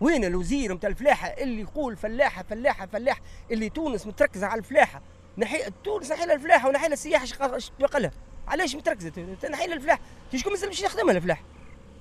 وين 0.00 0.24
الوزير 0.24 0.72
نتاع 0.74 0.90
الفلاحه 0.90 1.28
اللي 1.28 1.60
يقول 1.60 1.96
فلاحة 1.96 2.42
فلاحة 2.42 2.86
فلاحة؟ 2.86 3.20
اللي 3.50 3.68
تونس 3.68 4.06
متركزة 4.06 4.46
على 4.46 4.58
الفلاحة. 4.58 5.02
نحي 5.38 5.58
تونس 5.84 6.12
نحي 6.12 6.26
لها 6.26 6.34
الفلاحه 6.34 6.68
ونحي 6.68 6.84
لها 6.86 6.92
السياحه 6.92 7.24
اش 7.24 7.32
اش 7.40 7.70
تبقى 7.78 8.00
لها 8.00 8.10
علاش 8.48 8.74
متركزه 8.76 9.12
نحي 9.50 9.66
لها 9.66 9.74
الفلاحه 9.76 10.00
شكون 10.36 10.52
مازال 10.52 10.68
باش 10.68 10.82
يخدمها 10.82 11.16
الفلاحه 11.16 11.42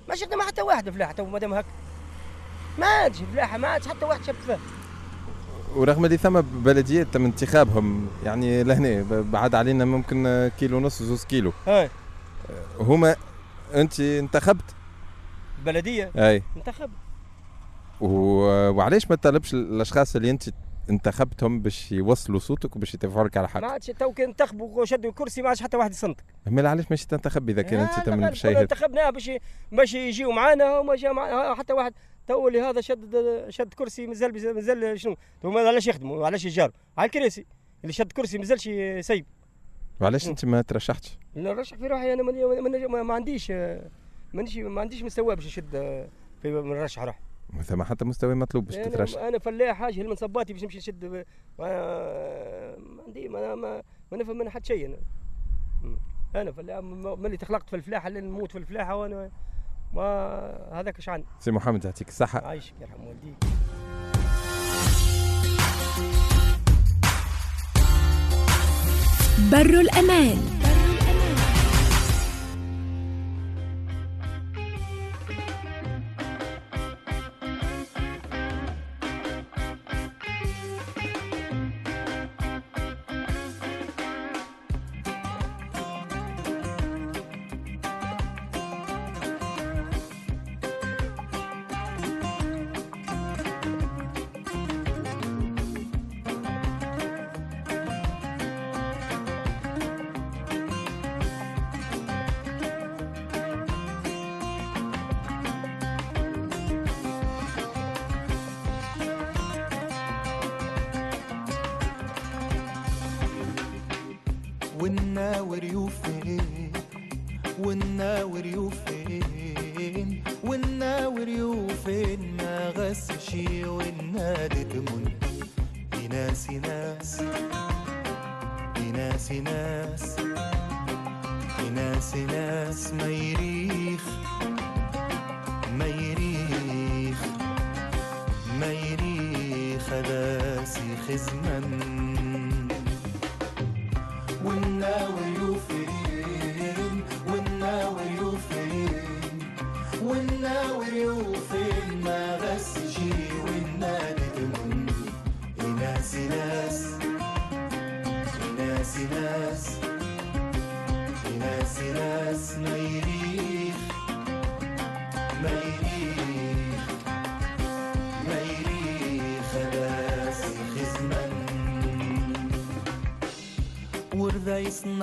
ما 0.10 0.14
يخدمها 0.16 0.46
حتى 0.46 0.62
واحد 0.62 0.88
الفلاحه 0.88 1.12
تو 1.12 1.26
مادام 1.26 1.54
هكا 1.54 1.68
ما 2.80 2.86
عادش 2.86 3.22
الفلاحه 3.22 3.58
ما 3.58 3.68
عادش 3.68 3.88
حتى 3.88 4.06
واحد 4.06 4.24
شاب 4.24 4.36
فيها 4.46 4.60
ورغم 5.76 6.06
اللي 6.06 6.18
ثم 6.18 6.42
بلديات 6.42 7.08
تم 7.14 7.26
انتخابهم 7.26 8.08
يعني 8.24 8.64
لهنا 8.64 9.06
بعد 9.10 9.56
علينا 9.56 9.86
ممكن 9.86 10.52
كيلو 10.60 10.78
ونص 10.78 11.04
زوز 11.04 11.26
كيلو. 11.26 11.54
هاي. 11.68 11.90
هما 12.80 13.16
انت 13.74 14.00
انتخبت؟ 14.00 14.64
البلديه 15.60 16.12
أي. 16.18 16.44
انتخب 16.58 16.90
و- 18.02 18.70
وعلاش 18.70 19.10
ما 19.10 19.16
تطلبش 19.16 19.54
الأشخاص 19.54 20.16
اللي 20.16 20.30
انت 20.30 20.44
انتخبتهم 20.90 21.62
باش 21.62 21.92
يوصلوا 21.92 22.40
صوتك 22.40 22.76
وباش 22.76 22.94
يدافعوا 22.94 23.28
لك 23.28 23.38
على 23.38 23.48
ما 23.48 23.54
حق 23.54 23.64
عادش 23.64 23.86
تو 23.86 24.14
كان 24.14 24.30
انتخبوا 24.30 24.82
وشدوا 24.82 25.12
كرسي 25.12 25.42
ما 25.42 25.50
عادش 25.50 25.64
حتى 25.64 25.78
واحد 25.78 25.92
يصنتك. 25.92 26.24
ما 26.46 26.70
علاش 26.70 26.86
ماشي 26.90 27.08
تنتخب 27.08 27.50
إذا 27.50 27.62
كان 27.62 27.80
انت 27.80 28.10
لا، 28.10 28.16
لا، 28.16 28.30
باش 28.30 28.44
كنا 28.44 28.62
انتخبناه 28.62 29.10
باش 29.10 29.32
باش 29.72 29.94
يجيو 29.94 30.32
معانا 30.32 30.80
وما 30.80 30.96
جا 30.96 31.12
مع 31.12 31.56
حتى 31.56 31.74
واحد 31.74 31.94
تو 32.28 32.48
اللي 32.48 32.62
هذا 32.62 32.82
شد 32.82 33.16
شد 33.50 33.74
كرسي 33.74 34.08
مازال 34.08 34.56
مازال 34.56 35.00
شنو؟ 35.00 35.16
ما 35.44 35.60
علاش 35.60 35.88
يخدموا؟ 35.88 36.26
علاش 36.26 36.46
يجاروا؟ 36.46 36.74
على 36.98 37.06
الكراسي. 37.06 37.46
اللي 37.84 37.94
شد 37.94 38.12
كرسي 38.12 38.38
مازالش 38.38 38.70
سيب 39.08 39.26
وعلاش. 40.02 40.28
أنت 40.28 40.46
ما 40.46 40.62
ترشحتش؟ 40.62 41.18
نرشح 41.36 41.78
في 41.78 41.88
روحي 41.88 42.14
أنا 42.14 42.24
ما, 42.88 43.04
ما 43.04 43.14
عنديش 43.14 43.52
مانيش 44.34 44.58
ما 44.58 44.82
عنديش 44.82 45.04
مستوى 45.04 45.36
باش 45.36 45.46
نشد 45.46 45.72
في 46.42 46.50
نرشح 46.50 47.04
روحي. 47.04 47.20
ما 47.56 47.64
ثم 47.64 47.84
حتى 47.84 48.06
مستوى 48.06 48.36
مطلوب 48.36 48.66
باش 48.66 48.76
تترشح 48.76 49.18
أنا, 49.20 49.28
أنا 49.28 49.40
فلاح 49.40 49.78
حاجة 49.78 50.04
من 50.04 50.16
صباتي 50.16 50.54
باش 50.54 50.64
نمشي 50.64 50.78
نشد؟ 50.78 51.06
ب- 51.06 51.26
ما 51.60 51.68
عندي 53.08 53.30
ما 53.30 53.56
ما, 53.56 53.84
ما 54.12 54.18
نفهم 54.18 54.38
من 54.38 54.50
حد 54.50 54.66
شيء. 54.66 54.86
أنا. 54.86 54.98
أنا 56.42 56.52
فلاح 56.52 56.78
م- 56.80 57.22
ملي 57.22 57.38
تخلقت 57.38 57.70
في 57.70 57.76
الفلاحة 57.76 58.08
اللي 58.08 58.22
نموت 58.22 58.52
في 58.52 58.58
الفلاحة 58.58 58.96
وأنا 58.96 59.32
ما 59.94 60.70
هذاك 60.74 60.98
اش 60.98 61.10
عندي 61.10 61.28
سي 61.40 61.52
محمد 61.52 61.86
يعطيك 61.86 62.08
الصحة. 62.08 62.48
عايشك 62.48 62.74
يرحم 62.82 63.04
والديك. 63.08 63.36
بر 69.52 69.80
الأمان. 69.82 70.38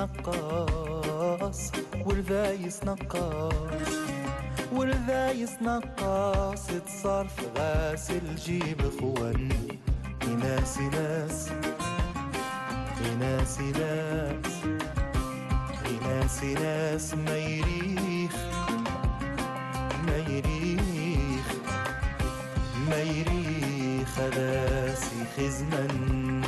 نقاص 0.02 1.72
ورذايس 2.06 2.84
نقاص 2.84 3.92
ورذايس 4.72 5.52
نقاص. 5.62 6.70
اتصار 6.70 7.26
في 7.28 7.42
غاسل 7.56 8.34
جيب 8.34 8.80
اخوان 8.80 9.48
يناس 10.26 10.78
ناس 10.78 11.48
يناس 13.06 13.60
ناس 13.60 14.52
يناس 15.90 16.44
ناس 16.44 17.14
ما 17.14 17.36
يريخ 17.36 18.34
ما 20.06 20.16
يريخ 20.16 21.46
ما 22.88 23.00
يريخ. 23.02 24.08
خلاصي 24.16 25.24
خزمن 25.36 26.41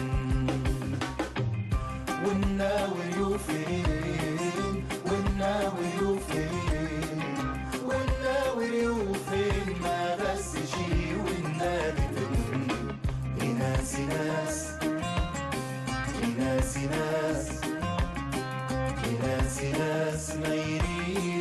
والناوي 2.25 3.05
يوفين 3.19 4.85
والناوي 5.07 5.87
يوفين 6.01 7.23
والناوي 7.85 8.67
يوفين 8.83 9.67
ما 9.83 10.17
بس 10.17 10.53
تمن 12.17 12.89
يناس 13.43 13.95
ناس 13.95 14.69
يناس 16.23 16.77
ناس 16.77 17.51
يناس 19.07 19.63
ناس 19.79 20.31
ما 20.37 20.55
يريخ 20.55 21.34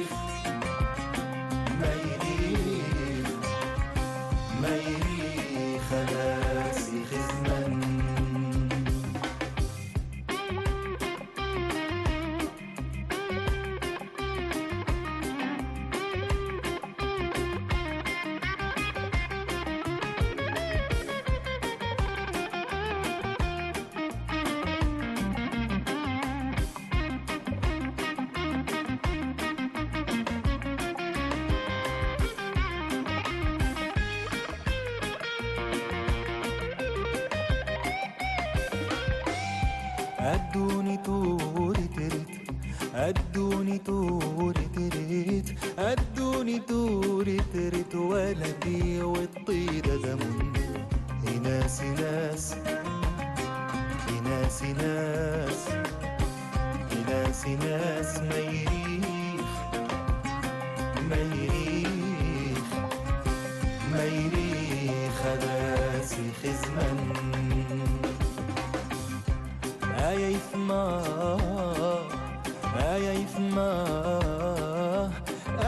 يريخ 64.23 65.15
هذاسي 65.25 66.31
خزمن. 66.43 66.99
آية 70.09 70.27
يفما 70.35 70.83
آية 72.93 73.11
يفما 73.11 73.71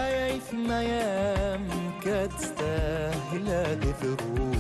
آية 0.06 0.26
يفما 0.36 0.82
يا 0.84 1.58
مكاد 1.58 2.30
تستاهل 2.30 3.80
تثرو 3.80 4.52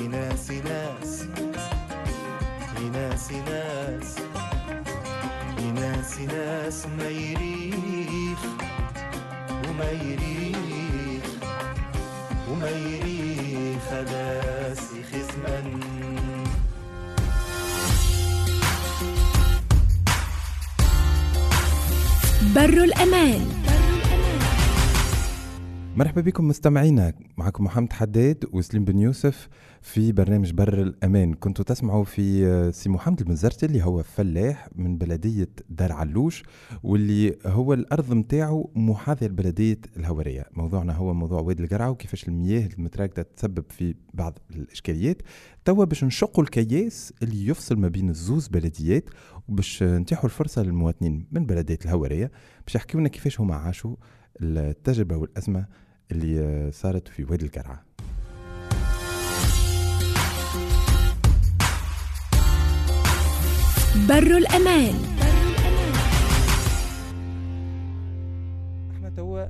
يناس 0.00 0.50
ناس 0.50 1.24
يناس 2.80 3.32
ناس 3.32 4.16
يناس 5.58 6.18
ناس 6.20 6.86
ما 6.98 7.08
يريخ 7.08 8.40
وما 9.68 9.90
يريخ 9.90 10.65
وما 12.56 12.70
يريخ 12.70 13.82
هداسي 13.92 15.02
خزمن 15.12 15.80
بر 22.54 22.84
الأمان. 22.84 23.55
مرحبا 25.96 26.20
بكم 26.20 26.48
مستمعينا. 26.48 27.12
معكم 27.36 27.64
محمد 27.64 27.92
حداد 27.92 28.44
وسليم 28.52 28.84
بن 28.84 28.98
يوسف 28.98 29.48
في 29.82 30.12
برنامج 30.12 30.52
بر 30.52 30.82
الأمان. 30.82 31.34
كنتوا 31.34 31.64
تسمعوا 31.64 32.04
في 32.04 32.46
آه، 32.46 32.70
سي 32.70 32.88
محمد 32.88 33.20
المزرتي 33.20 33.66
اللي 33.66 33.82
هو 33.82 34.02
فلاح 34.02 34.68
من 34.74 34.98
بلدية 34.98 35.48
دار 35.68 35.92
علوش 35.92 36.42
واللي 36.82 37.36
هو 37.46 37.74
الأرض 37.74 38.12
متاعه 38.12 38.68
محاذية 38.74 39.26
لبلدية 39.26 39.78
الهورية 39.96 40.44
موضوعنا 40.52 40.92
هو 40.92 41.14
موضوع 41.14 41.40
واد 41.40 41.60
القرعة 41.60 41.90
وكيفاش 41.90 42.28
المياه 42.28 42.68
المتراكدة 42.78 43.22
تسبب 43.36 43.64
في 43.70 43.94
بعض 44.14 44.38
الإشكاليات. 44.50 45.22
توا 45.64 45.84
باش 45.84 46.04
نشقوا 46.04 46.44
الكياس 46.44 47.12
اللي 47.22 47.46
يفصل 47.46 47.76
ما 47.76 47.88
بين 47.88 48.10
الزوز 48.10 48.48
بلديات 48.48 49.10
وباش 49.48 49.82
نتيحوا 49.82 50.24
الفرصة 50.24 50.62
للمواطنين 50.62 51.26
من 51.32 51.46
بلدية 51.46 51.78
الهورية 51.84 52.30
باش 52.66 52.74
يحكيوا 52.74 53.00
لنا 53.00 53.08
كيفاش 53.08 53.40
هما 53.40 53.54
عاشوا 53.54 53.96
التجربة 54.42 55.16
والأزمة 55.16 55.66
اللي 56.12 56.40
آه، 56.40 56.70
صارت 56.70 57.08
في 57.08 57.24
واد 57.24 57.42
القرعة. 57.42 57.82
بر 64.08 64.36
الأمان. 64.36 64.94
إحنا 68.94 69.10
توا 69.16 69.46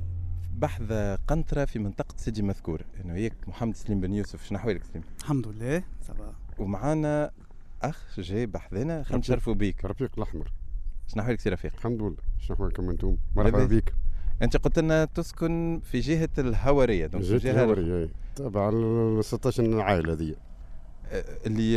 بحذا 0.59 0.92
قنطرة 1.29 1.64
في 1.64 1.79
منطقة 1.79 2.14
سيدي 2.16 2.42
مذكور. 2.42 2.83
إنه 3.05 3.14
هيك 3.14 3.33
محمد 3.47 3.77
سليم 3.77 4.01
بن 4.01 4.12
يوسف 4.12 4.45
شنو 4.45 4.59
احوالك 4.59 4.85
سليم؟ 4.85 5.05
الحمد 5.21 5.49
لله 5.49 5.83
صباح 6.03 6.35
ومعانا 6.59 7.31
أخ 7.83 8.21
جاي 8.21 8.47
بحذانا 8.46 9.02
خلينا. 9.03 9.19
نشرفوا 9.19 9.55
بيك. 9.55 9.85
رفيق 9.85 10.11
الأحمر. 10.16 10.53
شنو 11.07 11.23
احوالك 11.23 11.40
سي 11.40 11.51
رفيق؟ 11.51 11.73
الحمد 11.75 12.03
لله. 12.03 12.16
شنو 12.38 12.57
احوالكم 12.57 12.90
أنتم؟ 12.90 13.16
مرحبا 13.37 13.57
لاباس. 13.57 13.83
أنت 14.42 14.57
قلت 14.57 14.79
لنا 14.79 15.05
تسكن 15.05 15.81
في 15.85 16.01
جهة 16.01 16.29
الهورية 16.38 17.07
donc 17.07 17.24
الهورية 17.25 18.03
إي. 18.03 18.09
تبع 18.37 18.68
ال 18.68 19.25
16 19.25 19.81
عائلة 19.81 20.12
ذي 20.12 20.35
آه، 21.12 21.25
اللي 21.46 21.75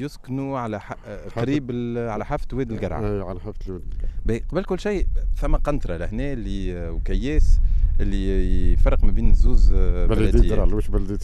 يسكنوا 0.00 0.58
على 0.58 0.80
ح... 0.80 0.92
آه، 1.06 1.28
قريب 1.28 1.70
على 1.96 2.24
حافة 2.24 2.46
واد 2.56 2.72
القرعة. 2.72 3.00
إي 3.00 3.20
على 3.20 3.40
حافة 3.40 3.58
الواد 3.68 3.94
باهي، 4.26 4.38
قبل 4.38 4.64
كل 4.64 4.80
شيء 4.80 5.06
ثم 5.36 5.56
قنطرة 5.56 5.96
لهنا 5.96 6.32
اللي 6.32 6.78
آه، 6.78 6.90
وكياس 6.92 7.60
اللي 8.00 8.72
يفرق 8.72 9.04
ما 9.04 9.10
بين 9.10 9.32
بلدية. 9.32 10.06
بلديات 10.06 10.44
دار 10.44 10.74
علوش 10.76 10.88
بلدية 10.88 11.18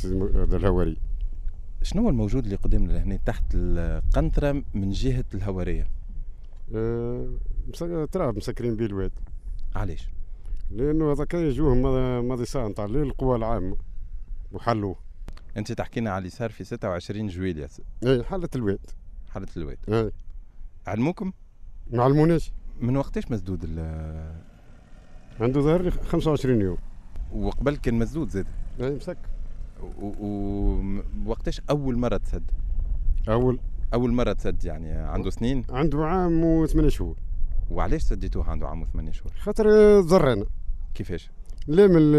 ذا 0.45 0.57
الهوارية؟ 0.57 0.97
شنو 1.83 2.03
هو 2.03 2.09
الموجود 2.09 2.45
اللي 2.45 2.57
قدامنا 2.57 2.93
لهنا 2.93 3.19
تحت 3.27 3.45
القنطرة 3.55 4.63
من 4.75 4.91
جهة 4.91 5.25
الهورية 5.35 5.87
آه، 6.75 7.29
مس- 7.69 8.09
ترى 8.13 8.33
مسكرين 8.33 8.77
به 8.77 8.85
الواد 8.87 9.13
علاش؟ 9.75 10.09
لأنه 10.73 11.13
هذاك 11.13 11.35
يجوه 11.35 11.75
ساعة 12.45 12.69
نتاع 12.69 12.85
الليل 12.85 13.03
القوى 13.03 13.37
العامة 13.37 13.77
وحلوه 14.53 14.97
أنت 15.57 15.73
تحكينا 15.73 16.11
على 16.11 16.19
اللي 16.19 16.31
صار 16.31 16.51
في 16.51 16.65
26 16.65 17.27
جويلية. 17.29 17.69
اي 18.07 18.25
حالة 18.25 18.49
الواد 18.57 18.91
حالة 19.31 19.47
الواد 19.57 19.79
اي 19.89 20.13
علموكم؟ 20.87 21.33
ما 21.91 22.03
علموناش. 22.03 22.53
من 22.81 22.97
وقتاش 22.97 23.31
مسدود 23.31 23.61
ال- 23.65 24.43
عنده 25.41 25.61
ظهر 25.61 25.83
لي 25.83 25.91
25 25.91 26.61
يوم. 26.61 26.79
وقبل 27.33 27.77
كان 27.77 27.95
مسدود 27.99 28.29
زاد. 28.29 28.47
اي 28.81 28.91
مسك. 28.91 29.19
ووقتاش 30.03 31.61
أول 31.71 31.99
مرة 31.99 32.17
تسد؟ 32.17 32.51
أول. 33.29 33.59
أول 33.95 34.13
مرة 34.13 34.33
تسد 34.33 34.65
يعني 34.65 34.91
عنده 34.93 35.31
سنين؟ 35.31 35.65
عنده 35.71 36.05
عام 36.07 36.45
وثمانية 36.45 36.89
شهور. 36.89 37.17
وعلاش 37.71 38.03
سديتوه 38.03 38.51
عنده 38.51 38.69
عام 38.69 38.83
وثمانية 38.83 39.13
شهور؟ 39.13 39.33
خاطر 39.39 40.01
ضرنا. 40.01 40.45
كيفاش؟ 40.95 41.31
لا 41.67 41.87
من 41.87 41.97
ال- 41.97 42.15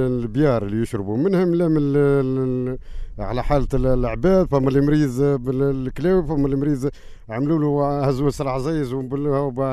ال- 0.00 0.22
البيار 0.22 0.66
اللي 0.66 0.82
يشربوا. 0.82 1.16
منهم 1.16 1.54
لا 1.54 1.68
من 1.68 2.78
على 3.18 3.42
حالة 3.44 3.68
ال- 3.74 3.86
العباد 3.86 4.46
فما 4.46 4.68
اللي 4.68 4.80
مريض 4.80 5.20
بالكلاوي 5.20 6.26
فما 6.26 6.44
اللي 6.46 6.56
مريض 6.56 6.90
عملوا 7.28 7.58
له 7.58 8.00
هزوا 8.08 8.30
سلع 8.30 8.54
عزيز 8.54 8.92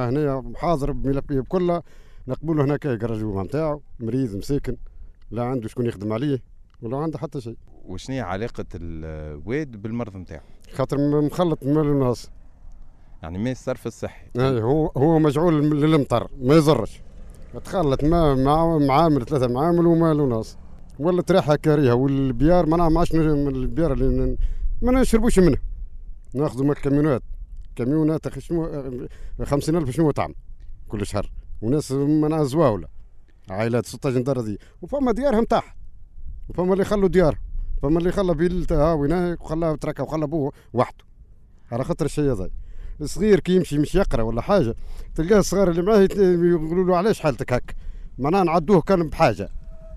هنا 0.10 0.43
حاضر 0.55 0.91
بملفيه 0.91 1.39
بكلها 1.39 1.84
نقبلوا 2.27 2.63
هناك 2.65 2.86
الرجوع 2.86 3.43
نتاعو 3.43 3.81
مريض 3.99 4.36
مساكن 4.36 4.77
لا 5.31 5.43
عنده 5.43 5.67
شكون 5.67 5.86
يخدم 5.86 6.13
عليه 6.13 6.39
ولا 6.81 6.97
عنده 6.97 7.17
حتى 7.19 7.41
شيء. 7.41 7.58
وشنو 7.86 8.15
هي 8.15 8.21
علاقة 8.21 8.65
الواد 8.75 9.81
بالمرض 9.81 10.17
نتاعو 10.17 10.41
خاطر 10.73 11.21
مخلط 11.21 11.63
مال 11.63 11.86
الناس 11.86 12.29
يعني 13.23 13.38
ما 13.38 13.51
الصرف 13.51 13.88
الصحي. 13.88 14.27
هو 14.39 14.88
هو 14.97 15.19
مجعول 15.19 15.69
للمطر 15.81 16.27
ما 16.41 16.55
يزرش 16.55 17.01
تخلط 17.60 18.04
ما 18.04 18.36
مع 18.36 18.78
معامل 18.78 19.26
ثلاثة 19.26 19.48
معامل 19.48 19.86
وما 19.86 20.13
له 20.13 20.26
ناس. 20.26 20.58
ولا 21.00 21.24
ريحة 21.32 21.56
كارهة 21.56 21.94
والبيار 21.94 22.65
ما 22.65 22.89
ما 22.89 23.00
عادش 23.00 23.13
من 23.13 23.48
البيار 23.48 23.94
اللي 23.94 24.38
ما 24.82 25.02
نشربوش 25.02 25.39
منه. 25.39 25.58
ناخذوا 26.34 26.65
من 26.65 26.72
الكاميونات 26.72 27.24
كاميونات 27.76 28.39
شنو؟ 28.39 28.70
خمسين 29.44 29.76
ألف 29.76 29.89
شنو 29.89 30.12
تعمل 30.12 30.36
كل 30.88 31.06
شهر. 31.06 31.32
وناس 31.62 31.91
معناها 31.91 32.44
زواولة 32.44 32.88
عائلات 33.50 33.86
16 33.86 34.22
دار 34.22 34.39
ذي 34.39 34.58
وفما 34.82 35.12
ديارهم 35.12 35.44
تحت 35.44 35.78
وفما 36.50 36.74
اللي 36.74 36.86
خلوا 36.86 37.10
ديار. 37.10 37.39
فما 37.82 38.00
اللي 38.00 38.12
خلى 38.12 38.34
بيلته 38.34 38.91
هاوي 38.91 39.34
وخلاها 39.34 39.76
تركها 39.76 40.04
وخلى 40.04 40.24
أبوه 40.24 40.52
وحده. 40.74 41.06
على 41.72 41.84
خاطر 41.84 42.06
الشيء 42.06 42.32
هذا. 42.32 42.50
صغير 43.03 43.39
كي 43.39 43.55
يمشي 43.55 43.77
مش 43.77 43.95
يقرأ 43.95 44.23
ولا 44.23 44.41
حاجة. 44.41 44.75
تلقاه 45.15 45.39
الصغار 45.39 45.69
اللي 45.71 45.81
معاه 45.81 46.08
يقولوا 46.51 46.86
له 46.86 46.97
علاش 46.97 47.19
حالتك 47.19 47.53
هك 47.53 47.75
معناها 48.19 48.43
نعدوه 48.43 48.81
كان 48.81 49.10
بحاجة. 49.10 49.49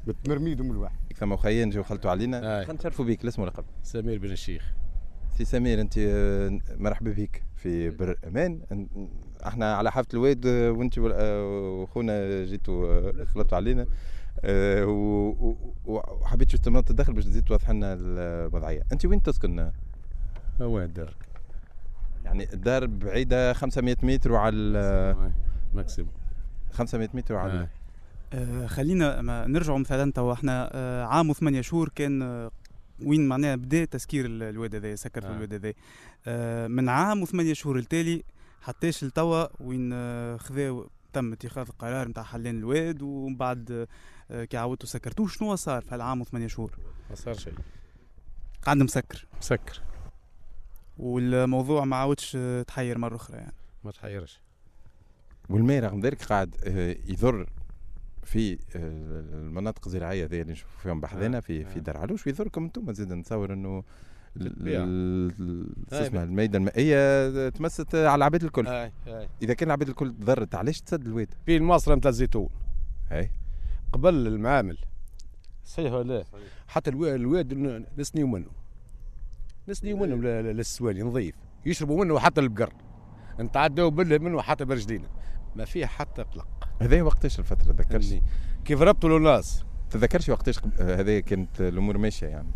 متمرميد 0.06 0.62
من 0.62 0.70
الواحد. 0.70 0.96
ثم 1.16 1.36
خيين 1.36 1.70
جو 1.70 1.82
خلطوا 1.82 2.10
علينا. 2.10 2.64
خلينا 2.64 2.80
نشرفوا 2.80 3.04
بيك 3.04 3.24
الاسم 3.24 3.42
واللقب 3.42 3.64
سمير 3.82 4.18
بن 4.18 4.30
الشيخ. 4.30 4.72
سي 5.38 5.44
سمير 5.44 5.80
أنت 5.80 5.94
آه، 5.98 6.60
مرحبا 6.76 7.10
بك 7.10 7.42
في 7.56 7.90
بر 7.90 8.16
أمان. 8.26 8.60
أحنا 9.46 9.74
على 9.74 9.92
حافة 9.92 10.08
الواد 10.14 10.46
آه، 10.46 10.70
وأنت 10.70 10.98
وال- 10.98 11.12
آه، 11.14 11.44
وأخونا 11.80 12.44
جيتوا 12.44 13.24
خلطوا 13.24 13.56
علينا. 13.56 13.86
وحبيت 15.86 16.50
شو 16.50 16.58
تمرت 16.58 16.90
الدخل 16.90 17.12
باش 17.12 17.24
تزيد 17.24 17.44
توضح 17.44 17.70
لنا 17.70 17.96
الوضعية. 18.00 18.82
أنت 18.92 19.06
وين 19.06 19.22
تسكن 19.22 19.70
وين 20.60 20.84
الدار؟ 20.84 21.14
يعني 22.28 22.52
الدار 22.52 22.86
بعيدة 22.86 23.52
500 23.52 23.96
متر 24.02 24.32
وعلى 24.32 25.30
maximum. 25.74 26.12
500 26.72 27.08
متر 27.14 27.34
وعلى 27.34 27.52
آه. 27.52 27.68
آه 28.32 28.66
خلينا 28.66 29.22
ما 29.22 29.46
نرجعوا 29.46 29.78
مثلا 29.78 30.12
توا 30.12 30.32
إحنا 30.32 30.70
آه 30.72 31.04
عام 31.04 31.30
وثمانية 31.30 31.60
شهور 31.60 31.88
كان 31.94 32.22
آه 32.22 32.50
وين 33.02 33.28
معناها 33.28 33.56
بدأ 33.56 33.84
تسكير 33.84 34.26
ال- 34.26 34.42
الواد 34.42 34.74
هذا 34.74 34.94
سكر 34.94 35.20
في 35.20 35.26
آه. 35.28 35.30
الواد 35.36 35.54
هذا. 35.54 35.72
آه 36.26 36.66
من 36.66 36.88
عام 36.88 37.22
وثمانية 37.22 37.52
شهور 37.52 37.78
التالي 37.78 38.22
حتىش 38.62 39.04
لتوا 39.04 39.46
وين 39.60 39.90
آه 39.92 40.36
خذاو 40.36 40.90
تم 41.12 41.32
اتخاذ 41.32 41.66
القرار 41.68 42.08
نتاع 42.08 42.22
حلين 42.22 42.58
الواد 42.58 43.02
ومن 43.02 43.36
بعد 43.36 43.88
آه 44.30 44.44
كي 44.44 44.56
عاودتوا 44.56 44.88
سكرتوه 44.88 45.28
شنو 45.28 45.56
صار 45.56 45.82
في 45.82 45.94
العام 45.94 46.20
وثمانية 46.20 46.46
شهور؟ 46.46 46.78
ما 47.10 47.16
صار 47.16 47.34
شيء. 47.34 47.54
قاعد 48.62 48.76
مسكر. 48.76 49.26
مسكر. 49.40 49.80
والموضوع 50.98 51.84
ما 51.84 51.96
عاودش 51.96 52.36
آه، 52.40 52.62
تحير 52.62 52.98
مرة 52.98 53.16
أخرى 53.16 53.36
يعني. 53.36 53.52
ما 53.84 53.90
تحيرش. 53.90 54.40
والماء 55.50 55.82
رغم 55.82 56.00
ذلك 56.00 56.24
قاعد 56.24 56.54
آه، 56.64 56.96
يضر 57.08 57.46
في 58.22 58.52
آه، 58.52 58.58
المناطق 59.38 59.86
الزراعية 59.86 60.24
ذي 60.26 60.40
اللي 60.40 60.52
نشوفوا 60.52 60.80
فيهم 60.80 61.00
بحذنا 61.00 61.40
في 61.40 61.64
في. 61.64 61.80
دار 61.80 61.96
علوش 61.96 62.26
ويضركم 62.26 62.64
أنتم؟ 62.64 62.92
زيد 62.92 63.12
نتصور 63.12 63.52
إنه 63.52 63.84
اسمها 65.92 66.24
الميدة 66.24 66.58
المائية 66.58 67.48
تمست 67.48 67.94
على 67.94 68.14
العباد 68.14 68.44
الكل. 68.44 68.66
اي 68.66 68.92
اي 69.06 69.28
إذا 69.42 69.54
كان 69.54 69.68
العباد 69.68 69.88
الكل 69.88 70.14
تضرت 70.20 70.54
علاش 70.54 70.80
تسد 70.80 71.06
الواد؟ 71.06 71.34
في 71.46 71.56
المصرة 71.56 71.94
نتاع 71.94 72.08
الزيتون. 72.08 72.48
أي 73.12 73.30
قبل 73.92 74.26
المعامل. 74.26 74.78
صحيح 75.64 75.92
ولا 75.92 76.14
لا؟ 76.18 76.24
حتى 76.68 76.90
الوا- 76.90 77.14
الواد 77.14 77.54
نسنيو 77.98 78.26
منه. 78.26 78.50
نسنيو 79.68 79.96
منه 79.96 80.16
ل- 80.16 80.20
ل- 80.44 80.56
للسواني 80.56 81.02
نظيف. 81.02 81.34
يشربوا 81.66 82.04
منه 82.04 82.18
حتى 82.18 82.40
البقر. 82.40 82.72
نتعداو 83.40 83.90
بالله 83.90 84.18
منه 84.18 84.42
حتى 84.42 84.64
برجلينا 84.64 85.08
ما 85.56 85.64
فيه 85.64 85.86
حتى 85.86 86.22
قلق. 86.22 86.46
هذا 86.82 87.02
وقتاش 87.02 87.38
الفترة؟ 87.38 87.72
تذكرش 87.72 88.06
فهمني؟ 88.06 88.22
كيف 88.64 88.82
ربطوا 88.82 89.16
الناس 89.18 89.64
تذكرش 89.90 90.28
وقتاش 90.28 90.58
آه، 90.80 91.00
هذا 91.00 91.20
كانت 91.20 91.60
الأمور 91.60 91.98
ماشية 91.98 92.26
يعني. 92.26 92.48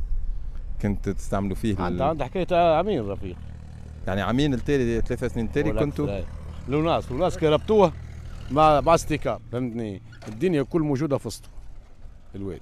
كنت 0.82 1.08
تستعملوا 1.08 1.56
فيه 1.56 1.80
عند 1.80 2.00
عند 2.00 2.22
حكاية 2.22 2.76
عامين 2.76 3.08
رفيق. 3.08 3.36
يعني 4.06 4.20
عامين 4.20 4.54
التالي 4.54 5.00
ثلاثة 5.00 5.28
سنين 5.28 5.48
ولا 5.56 5.80
كنتوا؟ 5.80 6.04
أكثر، 6.04 6.16
أي. 6.16 6.24
لو 6.68 6.82
ناس 6.82 7.12
وناس 7.12 7.38
كي 7.38 7.48
ربطوه 7.48 7.92
مع 8.50 8.80
مع 8.80 8.94
استيكار 8.94 9.40
فهمتني؟ 9.52 10.02
الدنيا 10.28 10.62
كل 10.62 10.80
موجودة 10.82 11.18
في 11.18 11.28
وسطه. 11.28 11.48
الواد. 12.34 12.60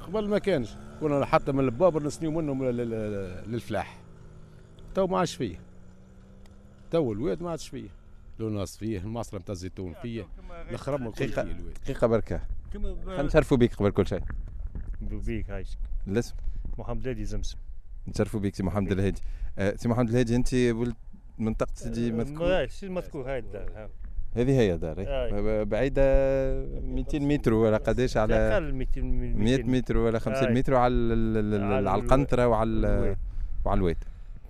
قبل 0.00 0.28
ما 0.28 0.38
كانش. 0.38 0.68
كنا 1.02 1.24
حتى 1.26 1.52
من 1.52 1.60
البابر 1.64 2.02
نسنيو 2.02 2.30
منهم 2.30 2.64
لل- 2.64 2.76
لل- 2.76 3.52
للفلاح. 3.52 3.98
تو 4.94 5.06
ما 5.06 5.18
عادش 5.18 5.34
فيه 5.34 5.56
تو 6.90 7.12
الواد 7.12 7.42
ما 7.42 7.50
عادش 7.50 7.68
فيه 7.68 7.88
لو 8.38 8.48
ناس 8.48 8.76
فيه 8.76 8.98
المصرة 8.98 9.38
نتاع 9.38 9.52
الزيتون 9.52 9.94
فيه 10.02 10.26
الخرم 10.70 11.06
الكل 11.06 11.16
فيه 11.18 11.24
دقيقة 11.26 11.42
الواد. 11.42 11.74
دقيقة 11.84 12.06
بركة. 12.06 12.40
خلينا 12.72 13.22
نشرفوا 13.22 13.56
بيك 13.56 13.74
قبل 13.74 13.90
كل 13.90 14.06
شيء. 14.06 14.20
بيك 15.00 15.50
عايشك. 15.50 15.78
الاسم 16.08 16.34
محمد 16.78 17.08
هادي 17.08 17.24
زمزم. 17.24 17.56
نتشرفوا 18.08 18.40
بك 18.40 18.54
سي 18.54 18.62
محمد 18.62 18.92
الهادي. 18.92 19.20
آه، 19.58 19.76
سي 19.76 19.88
محمد 19.88 20.08
الهادي 20.08 20.36
انت 20.36 20.54
ولد 20.54 20.94
منطقة 21.38 21.72
سيدي 21.74 22.12
مذكور. 22.12 22.48
ما 22.48 22.66
شو 22.66 22.86
المذكور 22.86 23.30
هاي 23.30 23.38
الدار. 23.38 23.90
هذه 24.36 24.60
هي 24.60 24.76
دار 24.76 24.96
أي. 24.98 25.64
بعيدة 25.64 26.02
200 26.82 27.18
متر 27.18 27.54
ولا 27.54 27.76
قداش 27.76 28.16
على 28.16 28.34
أقل 28.34 28.72
200 28.74 29.00
100 29.02 29.62
متر 29.62 29.96
ولا 29.96 30.18
50 30.18 30.48
أي. 30.48 30.54
متر 30.54 30.74
وعلى 30.74 30.94
ال- 30.94 31.12
ال- 31.36 31.54
ال- 31.54 31.62
على 31.64 31.90
على 31.90 31.98
ال- 32.00 32.04
القنطرة 32.04 32.46
وعلى. 32.46 33.16
وعلى 33.64 33.78
الواد 33.78 33.96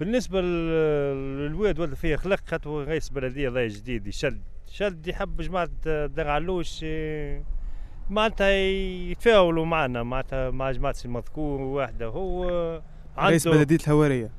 بالنسبة 0.01 0.41
لل- 0.41 1.39
للواد 1.39 1.79
ولد 1.81 1.95
فيه 1.95 2.17
خلق 2.17 2.41
خاطر 2.47 2.71
هو 2.71 2.81
رئيس 2.83 3.09
بلدية 3.09 3.49
الله 3.49 3.67
جديد 3.67 4.07
يشد 4.07 4.41
شد 4.71 5.07
يحب 5.07 5.41
جماعة 5.41 5.69
دار 6.07 6.29
علوش 6.29 6.85
معناتها 8.11 8.51
يتفاولوا 9.11 9.65
معنا 9.65 10.03
معناتها 10.03 10.51
مع 10.51 10.71
جماعة 10.71 10.95
المذكور 11.05 11.61
واحدة 11.61 12.07
هو 12.07 12.45
رئيس 13.19 13.47
عنده 13.47 13.59
بلدية 13.59 13.77
الهوارية 13.87 14.25
آه، 14.27 14.31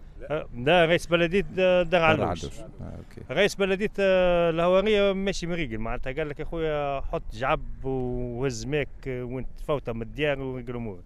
لا 0.54 0.86
رئيس 0.86 1.06
بلدية 1.08 1.42
دار 1.42 1.84
دار 1.84 2.02
علوش 2.04 2.46
آه، 2.60 3.00
رئيس 3.32 3.56
بلدية 3.56 3.92
آه، 4.00 4.50
الهوارية 4.50 5.14
ماشي 5.14 5.48
مريقل 5.48 5.78
معناتها 5.78 6.14
قال 6.14 6.30
لك 6.30 6.40
يا 6.40 6.46
خويا 6.46 7.02
حط 7.02 7.24
جعب 7.34 7.86
وهز 7.86 8.66
ماك 8.66 9.08
آه، 9.08 9.24
وانت 9.24 9.48
تفوته 9.58 9.94
من 9.94 10.02
الديار 10.02 10.42
ورجل 10.42 10.76
أمورك. 10.76 11.04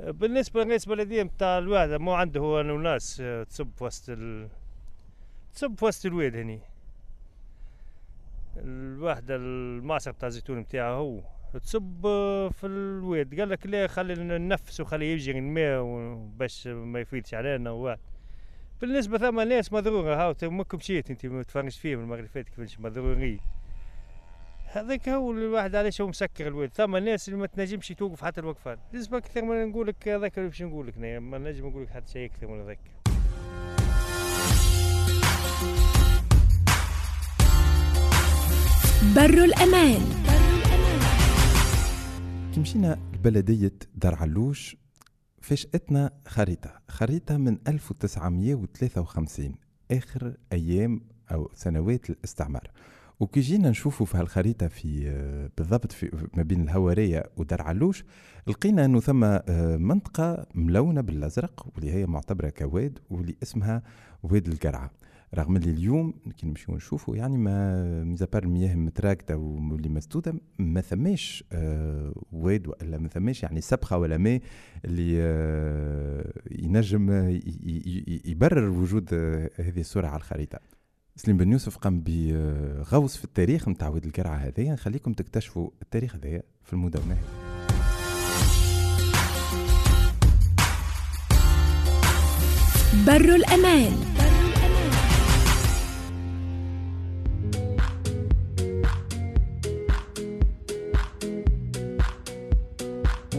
آه، 0.00 0.10
بالنسبة 0.10 0.64
لرئيس 0.64 0.84
بلدية 0.88 1.22
نتاع 1.22 1.58
الواحد 1.58 1.90
مو 1.90 2.12
عنده 2.12 2.40
هو 2.40 2.62
ناس 2.62 3.20
آه، 3.20 3.42
تصب 3.42 3.68
في 3.78 3.84
وسط 3.84 4.04
ال... 4.10 4.48
تصب 5.54 5.78
في 5.78 5.84
وسط 5.84 6.06
الواد 6.06 6.36
هني. 6.36 6.60
الواحدة 8.56 9.36
المعصر 9.36 10.10
بتاع 10.10 10.28
الزيتون 10.28 10.58
نتاعه 10.58 10.94
هو. 10.94 11.20
تصب 11.58 12.02
في 12.52 12.64
الواد. 12.66 13.40
قال 13.40 13.48
لك 13.48 13.66
لا 13.66 13.86
خلي 13.86 14.14
ننفس 14.14 14.80
وخلي 14.80 15.12
يجري 15.12 15.38
الماء 15.38 15.80
و- 15.82 16.14
باش 16.38 16.66
ما 16.66 17.00
يفيدش 17.00 17.34
علينا 17.34 17.70
وواحد 17.70 17.98
بالنسبة 18.80 19.18
ثم 19.18 19.40
ناس 19.40 19.72
مضرورة 19.72 20.14
هاو 20.14 20.34
ماكم 20.42 20.78
مشيت 20.78 21.10
انت 21.10 21.26
ما 21.26 21.42
تفرجت 21.42 21.72
فيهم 21.72 22.00
المره 22.00 22.16
اللي 22.16 22.28
فاتت 22.28 22.48
كيفاش 22.48 22.80
مضرورين 22.80 23.40
هذاك 24.72 25.08
هو 25.08 25.32
الواحد 25.32 25.74
علاش 25.74 26.00
هو 26.00 26.08
مسكر 26.08 26.46
الواد. 26.48 26.70
ثم 26.74 26.96
ناس 26.96 27.28
اللي 27.28 27.40
ما 27.40 27.46
تنجمش 27.46 27.88
توقف 27.88 28.24
حتى 28.24 28.40
الوقفات 28.40 28.78
بالنسبة 28.92 29.18
أكثر 29.18 29.42
من 29.42 29.68
نقول 29.68 29.86
لك 29.86 30.08
هذاك 30.08 30.38
باش 30.40 30.62
نقول 30.62 30.86
لك 30.86 30.98
ما 30.98 31.38
نجم 31.38 31.66
نقول 31.66 31.82
لك 31.82 31.90
حتى 31.90 32.12
شيء 32.12 32.26
أكثر 32.30 32.46
من 32.46 32.60
هذاك. 32.60 32.78
بر 39.16 39.44
الأمان. 39.44 40.13
كي 42.54 42.60
مشينا 42.60 42.98
لبلدية 43.14 43.72
دار 43.94 44.14
علوش 44.14 44.76
فاجأتنا 45.40 46.10
خريطة. 46.26 46.70
خريطة 46.88 47.36
من 47.36 47.58
1953 47.68 49.54
آخر 49.90 50.36
أيام 50.52 51.00
أو 51.32 51.50
سنوات 51.54 52.10
الاستعمار. 52.10 52.70
وكي 53.20 53.40
جينا 53.40 53.70
نشوفوا 53.70 54.06
في 54.06 54.16
هالخريطة 54.18 54.68
في 54.68 55.10
بالضبط 55.56 55.92
في 55.92 56.28
ما 56.34 56.42
بين 56.42 56.60
الهوارية 56.60 57.30
ودار 57.36 57.62
علوش 57.62 58.04
لقينا 58.46 58.84
أنه 58.84 59.00
ثم 59.00 59.20
منطقة 59.88 60.46
ملونة 60.54 61.00
بالأزرق 61.00 61.66
واللي 61.74 61.92
هي 61.92 62.06
معتبرة 62.06 62.48
كواد 62.48 62.98
واللي 63.10 63.36
اسمها 63.42 63.82
واد 64.22 64.48
القرعة. 64.48 64.90
رغم 65.34 65.56
اللي 65.56 65.70
اليوم 65.70 66.14
كي 66.36 66.46
نمشيو 66.46 66.74
نشوفوا 66.76 67.16
يعني 67.16 67.38
ما 67.38 68.04
ميزابار 68.04 68.42
المياه 68.42 68.74
متراكده 68.74 69.36
واللي 69.36 69.88
مسدودة 69.88 70.34
ما 70.58 70.80
ثماش 70.80 71.44
آه 71.52 72.12
واد 72.32 72.68
ولا 72.68 72.98
ما 72.98 73.08
ثماش 73.08 73.42
يعني 73.42 73.60
سبخة 73.60 73.98
ولا 73.98 74.18
ماء 74.18 74.40
اللي 74.84 75.16
آه 75.22 76.32
ينجم 76.50 77.10
ي- 77.30 78.22
يبرر 78.24 78.68
وجود 78.68 79.08
آه 79.12 79.50
هذه 79.58 79.80
الصورة 79.80 80.06
على 80.06 80.16
الخريطة. 80.16 80.58
سليم 81.16 81.36
بن 81.36 81.52
يوسف 81.52 81.76
قام 81.76 82.02
بغوص 82.06 83.16
في 83.16 83.24
التاريخ 83.24 83.68
نتاع 83.68 83.88
واد 83.88 84.04
القرعة 84.04 84.36
هذايا 84.36 84.72
نخليكم 84.72 85.12
تكتشفوا 85.12 85.70
التاريخ 85.82 86.14
هذايا 86.16 86.42
في 86.64 86.72
المدونه. 86.72 87.16
بر 93.06 93.34
الأمان 93.34 93.92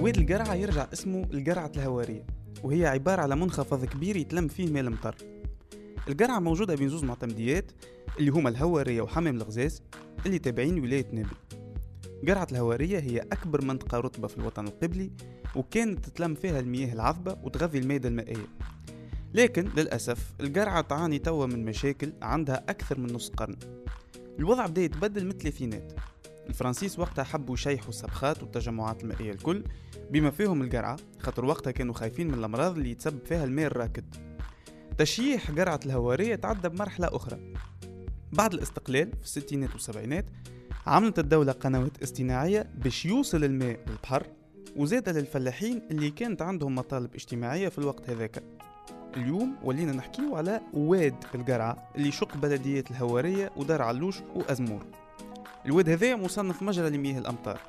واد 0.06 0.18
القرعة 0.18 0.56
يرجع 0.56 0.88
اسمه 0.94 1.28
القرعة 1.34 1.72
الهوارية 1.76 2.26
وهي 2.64 2.86
عبارة 2.86 3.22
على 3.22 3.36
منخفض 3.36 3.86
كبير 3.86 4.16
يتلم 4.16 4.48
فيه 4.48 4.70
ماء 4.70 4.84
المطر 4.84 5.16
القرعة 6.08 6.40
موجودة 6.40 6.76
بين 6.76 6.90
زوز 6.90 7.04
معتمديات 7.04 7.72
اللي 8.20 8.32
هما 8.32 8.50
الهوارية 8.50 9.02
وحمام 9.02 9.36
الغزاز 9.36 9.82
اللي 10.26 10.40
تابعين 10.40 10.80
ولاية 10.80 11.06
نابل. 11.12 11.36
قرعة 12.28 12.48
الهوارية 12.52 13.00
هي 13.00 13.20
أكبر 13.20 13.66
منطقة 13.66 14.00
رطبة 14.00 14.28
في 14.28 14.38
الوطن 14.38 14.68
القبلي 14.68 15.12
وكانت 15.56 16.06
تتلم 16.06 16.34
فيها 16.34 16.60
المياه 16.60 16.94
العذبة 16.94 17.38
وتغذي 17.44 17.80
الميادة 17.80 18.10
المائية. 18.10 18.48
لكن 19.34 19.70
للأسف 19.78 20.34
القرعة 20.42 20.82
تعاني 20.82 21.20
توا 21.20 21.46
من 21.46 21.66
مشاكل 21.66 22.14
عندها 22.22 22.64
أكثر 22.70 23.00
من 23.00 23.14
نص 23.14 23.30
قرن. 23.30 23.56
الوضع 24.40 24.66
بدأ 24.66 24.82
يتبدل 24.82 25.26
من 25.26 25.32
الثلاثينات 25.32 25.94
الفرنسيس 26.50 27.00
وقتها 27.00 27.24
حبوا 27.24 27.54
يشيحوا 27.54 27.90
السبخات 27.90 28.44
والتجمعات 28.44 29.04
المائية 29.04 29.32
الكل 29.32 29.64
بما 30.12 30.32
فيهم 30.32 30.62
القرعة 30.62 30.98
خاطر 31.20 31.46
وقتها 31.46 31.72
كانوا 31.72 31.94
خايفين 31.94 32.28
من 32.28 32.34
الأمراض 32.34 32.78
اللي 32.78 32.92
يتسبب 32.92 33.26
فيها 33.26 33.44
الماء 33.44 33.66
الراكد. 33.66 34.06
تشييح 34.98 35.52
قرعة 35.52 35.80
الهوارية 35.86 36.36
تعدى 36.36 36.70
بمرحلة 36.70 37.08
أخرى. 37.08 37.54
بعد 38.34 38.54
الاستقلال 38.54 39.12
في 39.12 39.24
الستينات 39.24 39.74
والسبعينات 39.74 40.26
عملت 40.86 41.20
الدولة 41.20 41.52
قنوات 41.52 42.04
اصطناعية 42.04 42.70
باش 42.78 43.06
يوصل 43.06 43.44
الماء 43.44 43.80
للبحر 43.88 44.28
وزاد 44.76 45.10
للفلاحين 45.10 45.82
اللي 45.92 46.10
كانت 46.10 46.42
عندهم 46.42 46.76
مطالب 46.76 47.16
اجتماعية 47.16 47.70
في 47.70 47.78
الوقت 47.78 48.10
هذاك. 48.10 48.44
اليوم 49.18 49.56
ولينا 49.64 49.92
نحكيو 49.92 50.36
على 50.36 50.62
واد 50.74 51.16
القرعة 51.36 51.92
اللي 51.96 52.08
يشق 52.08 52.38
بلديات 52.38 52.92
الهوارية 52.92 53.52
ودار 53.56 53.82
علوش 53.82 54.20
وأزمور. 54.36 54.86
الواد 55.66 55.90
هذا 55.90 56.16
مصنف 56.16 56.62
مجرى 56.62 56.90
لمياه 56.90 57.20
الأمطار. 57.20 57.60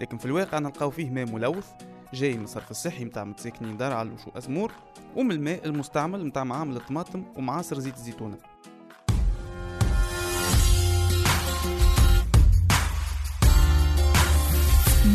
لكن 0.00 0.18
في 0.18 0.26
الواقع 0.26 0.58
نلقاو 0.58 0.90
فيه 0.90 1.10
ماء 1.10 1.26
ملوث 1.26 1.66
جاي 2.14 2.36
من 2.36 2.44
الصرف 2.44 2.70
الصحي 2.70 3.04
متاع 3.04 3.24
متساكنين 3.24 3.76
دار 3.76 3.92
علوش 3.92 4.20
وأزمور 4.26 4.72
ومن 5.16 5.32
الماء 5.32 5.66
المستعمل 5.66 6.26
متاع 6.26 6.44
معامل 6.44 6.76
الطماطم 6.76 7.24
ومعاصر 7.36 7.78
زيت 7.78 7.94
الزيتونة. 7.94 8.36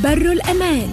بر 0.03 0.31
الأمان. 0.31 0.89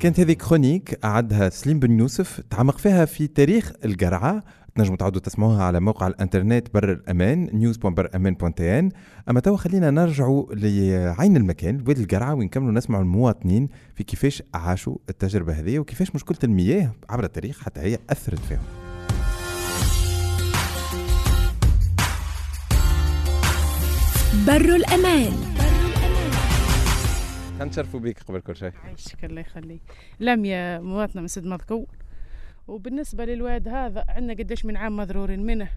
كانت 0.00 0.20
هذه 0.20 0.32
كرونيك 0.32 1.04
أعدها 1.04 1.48
سليم 1.48 1.78
بن 1.78 1.98
يوسف 1.98 2.40
تعمق 2.50 2.78
فيها 2.78 3.04
في 3.04 3.26
تاريخ 3.26 3.72
القرعة 3.84 4.42
تنجموا 4.78 4.96
تعودوا 4.96 5.20
تسمعوها 5.20 5.64
على 5.64 5.80
موقع 5.80 6.06
الإنترنت 6.06 6.74
بر 6.74 6.92
الأمان 6.92 7.48
news.برامان.tn 7.48 8.96
أما 9.30 9.40
توا 9.40 9.56
خلينا 9.56 9.90
نرجعوا 9.90 10.54
لعين 10.54 11.36
المكان 11.36 11.84
وادي 11.88 12.02
القرعة 12.02 12.34
ونكملوا 12.34 12.72
نسمعوا 12.72 13.02
المواطنين 13.02 13.68
في 13.94 14.04
كيفاش 14.04 14.42
عاشوا 14.54 14.96
التجربة 15.08 15.52
هذه 15.52 15.78
وكيفاش 15.78 16.14
مشكلة 16.14 16.38
المياه 16.44 16.92
عبر 17.10 17.24
التاريخ 17.24 17.60
حتى 17.64 17.80
هي 17.80 17.98
أثرت 18.10 18.38
فيهم. 18.38 18.62
بر 24.46 24.74
الأمان. 24.76 25.32
نشرفوا 27.60 28.00
بك 28.00 28.22
قبل 28.28 28.40
كل 28.40 28.56
شيء. 28.56 28.72
يعيشك 28.84 29.24
الله 29.24 29.40
يخليك. 29.40 29.80
لم 30.20 30.44
يا 30.44 30.78
مواطنة 30.78 31.22
من 31.22 31.28
سيد 31.28 31.46
مذكور 31.46 31.86
وبالنسبة 32.68 33.24
للواد 33.24 33.68
هذا 33.68 34.04
عندنا 34.08 34.32
قديش 34.32 34.64
من 34.64 34.76
عام 34.76 34.96
مضرورين 34.96 35.46
منه. 35.46 35.68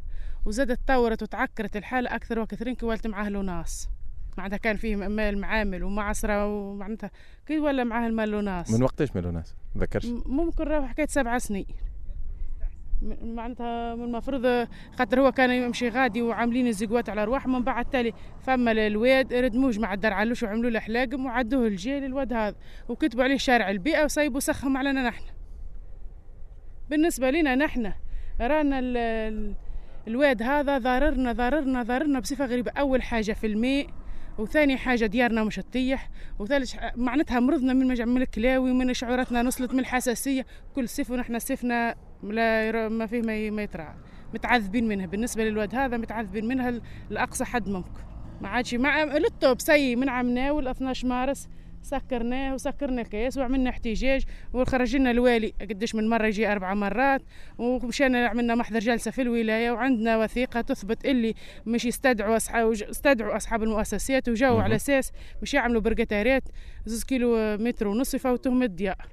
وزادت 0.45 0.79
تطورت 0.85 1.23
وتعكرت 1.23 1.77
الحالة 1.77 2.15
أكثر 2.15 2.39
وكثرين 2.39 2.75
كي 2.75 2.85
ولت 2.85 3.07
معاه 3.07 3.29
لوناس 3.29 3.89
معناتها 4.37 4.57
كان 4.57 4.75
فيه 4.77 4.95
مال 4.95 5.37
معامل 5.41 5.83
ومعصرة 5.83 6.47
ومعناتها 6.47 7.11
كي 7.45 7.59
ولا 7.59 7.83
معاه 7.83 8.07
المال 8.07 8.29
لوناس 8.29 8.71
من 8.73 8.83
وقتاش 8.83 9.15
مالو 9.15 9.31
ناس؟ 9.31 9.55
ذكرش 9.77 10.05
م- 10.05 10.23
ممكن 10.25 10.63
راهو 10.63 10.87
حكاية 10.87 11.07
سبع 11.07 11.37
سنين. 11.37 11.65
معناتها 13.23 13.95
من 13.95 14.03
المفروض 14.03 14.67
خاطر 14.97 15.21
هو 15.21 15.31
كان 15.31 15.49
يمشي 15.51 15.89
غادي 15.89 16.21
وعاملين 16.21 16.67
الزقوات 16.67 17.09
على 17.09 17.21
أرواح 17.23 17.47
من 17.47 17.63
بعد 17.63 17.85
تالي 17.85 18.13
فما 18.41 18.71
الواد 18.71 19.33
ردموج 19.33 19.79
مع 19.79 19.93
الدار 19.93 20.13
علوش 20.13 20.43
وعملوا 20.43 20.69
له 20.69 20.79
حلاقم 20.79 21.25
وعدوه 21.25 21.67
الجيل 21.67 22.03
الواد 22.05 22.33
هذا. 22.33 22.55
وكتبوا 22.89 23.23
عليه 23.23 23.37
شارع 23.37 23.69
البيئة 23.69 24.03
وصيبوا 24.03 24.39
سخهم 24.39 24.77
علينا 24.77 25.07
نحن. 25.07 25.23
بالنسبة 26.91 27.31
لنا 27.31 27.55
نحن 27.55 27.91
رانا 28.41 28.79
ال- 28.79 28.97
ال- 28.97 29.53
الواد 30.07 30.43
هذا 30.43 30.77
ضررنا 30.77 31.31
ضررنا 31.31 31.83
ضررنا 31.83 32.19
بصفة 32.19 32.45
غريبة. 32.45 32.71
أول 32.71 33.01
حاجة 33.03 33.31
في 33.33 33.47
الماء 33.47 33.87
وثاني 34.37 34.77
حاجة 34.77 35.05
ديارنا 35.05 35.43
مش 35.43 35.55
تطيح 35.55 36.09
وثالث 36.39 36.75
معناتها 36.95 37.39
مرضنا 37.39 37.73
من 37.73 37.87
مجمع 37.87 38.05
من 38.13 38.21
الكلاوي 38.21 38.73
من 38.73 38.93
شعوراتنا 38.93 39.41
نصلت 39.43 39.73
من 39.73 39.79
الحساسية. 39.79 40.45
كل 40.75 40.89
صيف 40.89 41.11
ونحن 41.11 41.39
صيفنا 41.39 41.95
لا 42.23 42.89
ما 42.89 43.05
فيه 43.05 43.21
ما 43.21 43.35
ي- 43.35 43.51
ما 43.51 43.61
يتراعى 43.63 43.95
متعذبين 44.33 44.87
منها 44.87 45.05
بالنسبة 45.05 45.43
للواد 45.43 45.75
هذا 45.75 45.97
متعذبين 45.97 46.45
منها 46.47 46.81
لأقصى 47.09 47.45
حد 47.45 47.69
ممكن. 47.69 48.01
ما 48.41 48.47
عادش 48.49 48.73
مع 48.75 49.03
للطوب 49.03 49.61
سي 49.61 49.95
من 49.95 50.09
عمناه 50.09 50.51
وال 50.51 50.67
12 50.67 51.07
مارس. 51.07 51.47
سكرناه 51.83 52.53
وسكرنا 52.53 53.01
الكيس 53.01 53.37
وعملنا 53.37 53.69
احتجاج 53.69 54.23
وخرج 54.53 54.95
لنا 54.95 55.11
الوالي 55.11 55.53
قديش 55.61 55.95
من 55.95 56.09
مرة 56.09 56.25
يجي 56.27 56.51
أربع 56.51 56.73
مرات 56.73 57.21
ومشينا 57.57 58.27
عملنا 58.27 58.55
محضر 58.55 58.79
جلسة 58.79 59.11
في 59.11 59.21
الولاية 59.21 59.71
وعندنا 59.71 60.17
وثيقة 60.17 60.61
تثبت 60.61 61.05
اللي 61.05 61.33
مش 61.65 61.85
يستدعوا 61.85 62.35
اصحاب 62.37 62.71
استدعوا 62.71 63.37
أصحاب 63.37 63.63
المؤسسات 63.63 64.29
وجاوا. 64.29 64.61
على 64.63 64.75
أساس 64.75 65.11
مش 65.41 65.53
يعملوا 65.53 65.81
برقتارات 65.81 66.43
زوز 66.85 67.03
كيلو 67.03 67.57
متر 67.57 67.87
ونص 67.87 68.13
يفوتوهم 68.13 68.63
الديار 68.63 69.07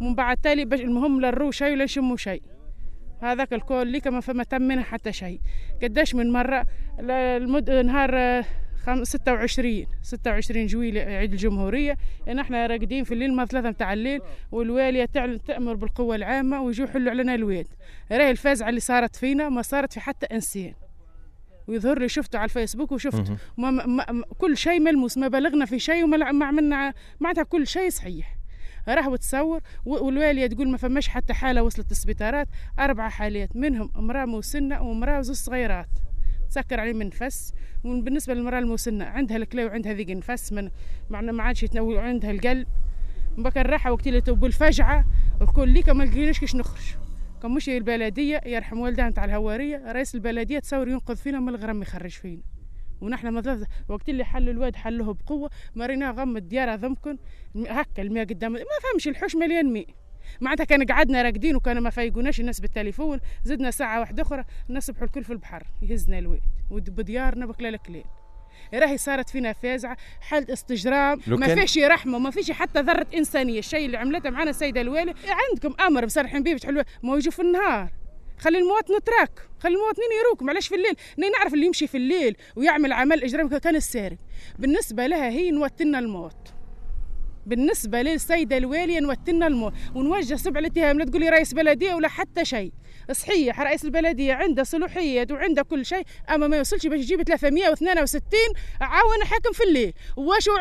ومن 0.00 0.14
بعد 0.14 0.36
تالي 0.36 0.64
باش 0.64 0.80
المهم 0.80 1.20
لا 1.20 1.30
نروا 1.30 1.50
شيء 1.50 1.72
ولا 1.72 1.84
نشموا 1.84 2.16
شيء 2.16 2.42
هذاك 3.22 3.52
الكل 3.52 3.86
ليك 3.86 4.06
ما 4.06 4.20
فما 4.20 4.44
تم 4.44 4.62
منها 4.62 4.82
حتى 4.82 5.12
شيء 5.12 5.40
قداش 5.82 6.14
من 6.14 6.32
مرة 6.32 6.66
ل- 7.00 7.10
المد... 7.10 7.70
نهار. 7.70 8.44
26 9.02 9.86
26 10.02 10.66
جويلة 10.66 11.00
عيد 11.00 11.32
الجمهورية. 11.32 11.96
إن 12.28 12.38
إحنا 12.38 12.66
راقدين 12.66 13.04
في 13.04 13.14
الليل 13.14 13.34
ما 13.34 13.44
ثلاثة 13.44 13.68
متاع 13.68 13.92
الليل. 13.92 14.20
والوالية 14.52 15.04
تعلن 15.04 15.42
تأمر 15.42 15.74
بالقوة 15.74 16.16
العامة 16.16 16.62
ويجوا 16.62 16.86
يحلوا 16.86 17.10
علينا 17.10 17.34
الواد. 17.34 17.66
راهي 18.12 18.30
الفازعة 18.30 18.68
اللي 18.68 18.80
صارت 18.80 19.16
فينا 19.16 19.48
ما 19.48 19.62
صارت 19.62 19.92
في 19.92 20.00
حتى 20.00 20.26
إنسان. 20.26 20.72
ويظهر 21.68 21.98
لي 21.98 22.08
شفته 22.08 22.38
على 22.38 22.44
الفيسبوك 22.44 22.92
وشفت. 22.92 23.32
ما 23.58 23.70
ما 23.70 24.12
ما 24.12 24.24
كل 24.38 24.56
شيء 24.56 24.80
ملموس. 24.80 25.18
ما 25.18 25.28
بلغنا 25.28 25.64
في 25.64 25.78
شيء 25.78 26.04
وما 26.04 26.32
ما 26.32 26.46
عملنا 26.46 26.94
معناتها 27.20 27.42
كل 27.44 27.66
شيء 27.66 27.90
صحيح. 27.90 28.36
راح 28.88 29.08
وتصور. 29.08 29.60
والوالية 29.86 30.46
تقول 30.46 30.70
ما 30.70 30.76
فماش 30.76 31.08
حتى 31.08 31.34
حالة 31.34 31.62
وصلت 31.62 31.90
السبيطارات 31.90 32.48
أربع 32.78 33.08
حالات 33.08 33.56
منهم 33.56 33.90
امرأة 33.96 34.24
مسنه 34.24 34.82
وامرأة 34.82 35.18
وزوج 35.18 35.36
صغيرات. 35.36 35.88
تسكر 36.52 36.80
عليه 36.80 36.92
من 36.92 37.06
نفس 37.06 37.54
وبالنسبه 37.84 38.34
للمرأة 38.34 38.58
المسنة 38.58 39.04
عندها 39.04 39.36
الكلى 39.36 39.64
وعندها 39.64 39.92
ذيك 39.92 40.10
نفس 40.10 40.52
من 40.52 40.70
ما 41.10 41.42
عادش 41.42 41.62
يتنوع 41.62 42.02
عندها 42.02 42.30
القلب. 42.30 42.66
بكر 43.38 43.70
راحه 43.70 43.92
وقت 43.92 44.06
اللي 44.06 44.20
تبوا 44.20 44.48
الفجعة 44.48 45.04
الكل 45.42 45.68
ليك 45.68 45.88
ما 45.88 46.04
لقيناش 46.04 46.40
كيش 46.40 46.54
نخرج. 46.54 46.96
كان 47.42 47.50
مش 47.50 47.68
البلدية 47.68 48.40
يرحم 48.46 48.78
والدها 48.78 49.08
نتاع 49.08 49.24
الهوارية 49.24 49.92
رئيس 49.92 50.14
البلدية 50.14 50.58
تصور 50.58 50.88
ينقذ 50.88 51.16
فينا 51.16 51.40
من 51.40 51.48
الغرام 51.48 51.82
يخرج 51.82 52.10
فينا. 52.10 52.42
ونحن 53.00 53.32
مثلا 53.32 53.66
وقت 53.88 54.08
اللي 54.08 54.24
حل 54.24 54.48
الواد 54.48 54.76
حله 54.76 55.12
بقوة 55.14 55.50
مرينا 55.74 56.10
غم 56.10 56.36
الديار 56.36 56.76
ضمكن 56.76 57.18
هكا 57.56 58.02
الماء 58.02 58.24
قدام 58.24 58.52
ما 58.52 58.58
فهمش 58.82 59.08
الحوش 59.08 59.36
مليان 59.36 59.72
ماء 59.72 59.86
معناتها 60.40 60.64
كان 60.64 60.86
قعدنا 60.86 61.22
راقدين 61.22 61.56
وكان 61.56 61.78
ما 61.78 61.90
فايقوناش 61.90 62.40
الناس 62.40 62.60
بالتليفون 62.60 63.20
زدنا 63.44 63.70
ساعة 63.70 64.00
واحدة 64.00 64.22
أخرى 64.22 64.44
نصبحوا 64.70 65.04
الكل 65.04 65.24
في 65.24 65.32
البحر 65.32 65.62
يهزنا 65.82 66.18
الواد 66.18 66.42
وبديارنا 66.70 67.46
بكلا 67.46 67.68
الكليل 67.68 68.04
راهي 68.74 68.98
صارت 68.98 69.30
فينا 69.30 69.52
فازعة 69.52 69.96
حالة 70.20 70.52
استجرام 70.52 71.20
ما 71.26 71.54
فيش 71.54 71.78
رحمة 71.78 72.18
ما 72.18 72.30
فيش 72.30 72.50
حتى 72.50 72.80
ذرة 72.80 73.06
إنسانية. 73.14 73.58
الشيء 73.58 73.86
اللي 73.86 73.96
عملته 73.96 74.30
معنا 74.30 74.50
السيدة 74.50 74.80
الوالي 74.80 75.14
عندكم 75.28 75.82
أمر 75.82 76.04
مسرحين 76.04 76.42
بيه 76.42 76.56
تحلوا 76.56 76.82
ما 77.02 77.16
يجوا 77.16 77.32
في 77.32 77.42
النهار. 77.42 77.92
خلي 78.38 78.58
المواطن 78.58 78.94
يتراك 78.94 79.30
خلي 79.60 79.74
المواطنين 79.74 80.08
يروك 80.24 80.42
معلش 80.42 80.68
في 80.68 80.74
الليل. 80.74 80.96
ني 81.18 81.30
نعرف 81.30 81.54
اللي 81.54 81.66
يمشي 81.66 81.86
في 81.86 81.96
الليل 81.96 82.36
ويعمل 82.56 82.92
أعمال 82.92 83.24
إجرام 83.24 83.48
كان 83.48 83.76
السارق. 83.76 84.16
بالنسبة 84.58 85.06
لها 85.06 85.28
هي 85.28 85.50
نوتلنا 85.50 85.98
الموت. 85.98 86.54
بالنسبة 87.46 88.02
للسيده 88.02 88.56
الواليه 88.56 89.00
نوتلنا 89.00 89.46
الموت 89.46 89.72
ونوجه 89.94 90.34
سبع 90.34 90.60
الاتهام 90.60 90.98
لا 90.98 91.04
تقولي 91.04 91.28
رئيس 91.28 91.54
بلديه 91.54 91.94
ولا 91.94 92.08
حتى 92.08 92.44
شيء. 92.44 92.72
صحيح 93.12 93.60
رئيس 93.60 93.84
البلديه 93.84 94.32
عنده 94.34 94.62
صلاحيات 94.64 95.32
وعنده 95.32 95.62
كل 95.62 95.86
شيء 95.86 96.04
أما 96.30 96.46
ما 96.48 96.56
يوصلش 96.56 96.86
باش 96.86 97.00
يجيب 97.00 97.22
362 97.22 98.40
عاون 98.80 99.24
حاكم 99.24 99.52
في 99.52 99.64
الليل. 99.64 99.92
وشو 100.16 100.52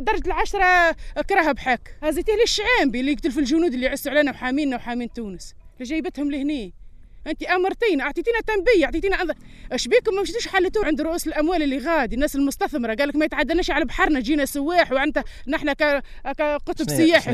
درجة 0.00 0.26
العشرة 0.26 0.96
كرهب 1.28 1.58
حك 1.58 1.96
هزيتيه 2.02 2.34
للشعامبي 2.34 3.00
اللي 3.00 3.12
يقتل 3.12 3.30
في 3.32 3.40
الجنود 3.40 3.74
اللي 3.74 3.86
يعسوا 3.86 4.12
علينا 4.12 4.30
وحامينا 4.30 4.76
وحامين 4.76 5.12
تونس. 5.12 5.54
اللي 5.74 5.90
جايبتهم 5.90 6.30
لهني. 6.30 6.79
انت 7.26 7.42
أمرتينا 7.42 8.04
أعطيتينا 8.04 8.38
تنبيه 8.46 8.84
أعطيتينا 8.84 9.22
انظر 9.22 9.34
اش 9.72 9.88
بيكم؟ 9.88 10.14
ما 10.14 10.22
مشيتوش 10.22 10.48
حلتوه 10.48 10.86
عند 10.86 11.00
رؤوس 11.00 11.26
الأموال 11.26 11.62
اللي 11.62 11.78
غادي 11.78 12.14
الناس 12.14 12.36
المستثمرة 12.36 12.94
قال 12.94 13.08
لك 13.08 13.16
ما 13.16 13.24
يتعدناش 13.24 13.70
على 13.70 13.84
بحرنا 13.84 14.20
جينا 14.20 14.44
سواح 14.44 14.92
وأنت 14.92 15.22
نحن 15.48 15.72
ك- 15.72 16.02
كقطب 16.38 16.90
سياحي. 16.96 17.30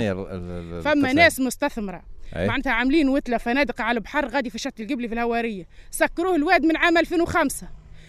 فما؟ 0.83 1.13
ناس 1.13 1.41
مستثمرة. 1.41 2.03
أي. 2.37 2.49
معناتها 2.49 2.73
عاملين 2.73 3.09
وتلة 3.09 3.37
فنادق 3.39 3.81
على 3.81 3.97
البحر 3.99 4.29
غادي 4.29 4.51
في 4.51 4.59
شط 4.59 4.81
القبلي 4.81 5.09
في 5.09 5.15
الهوارية. 5.15 5.67
سكروه 5.91 6.37
الواد 6.37 6.65
من 6.65 6.77
عام 6.77 6.99
2005 6.99 7.69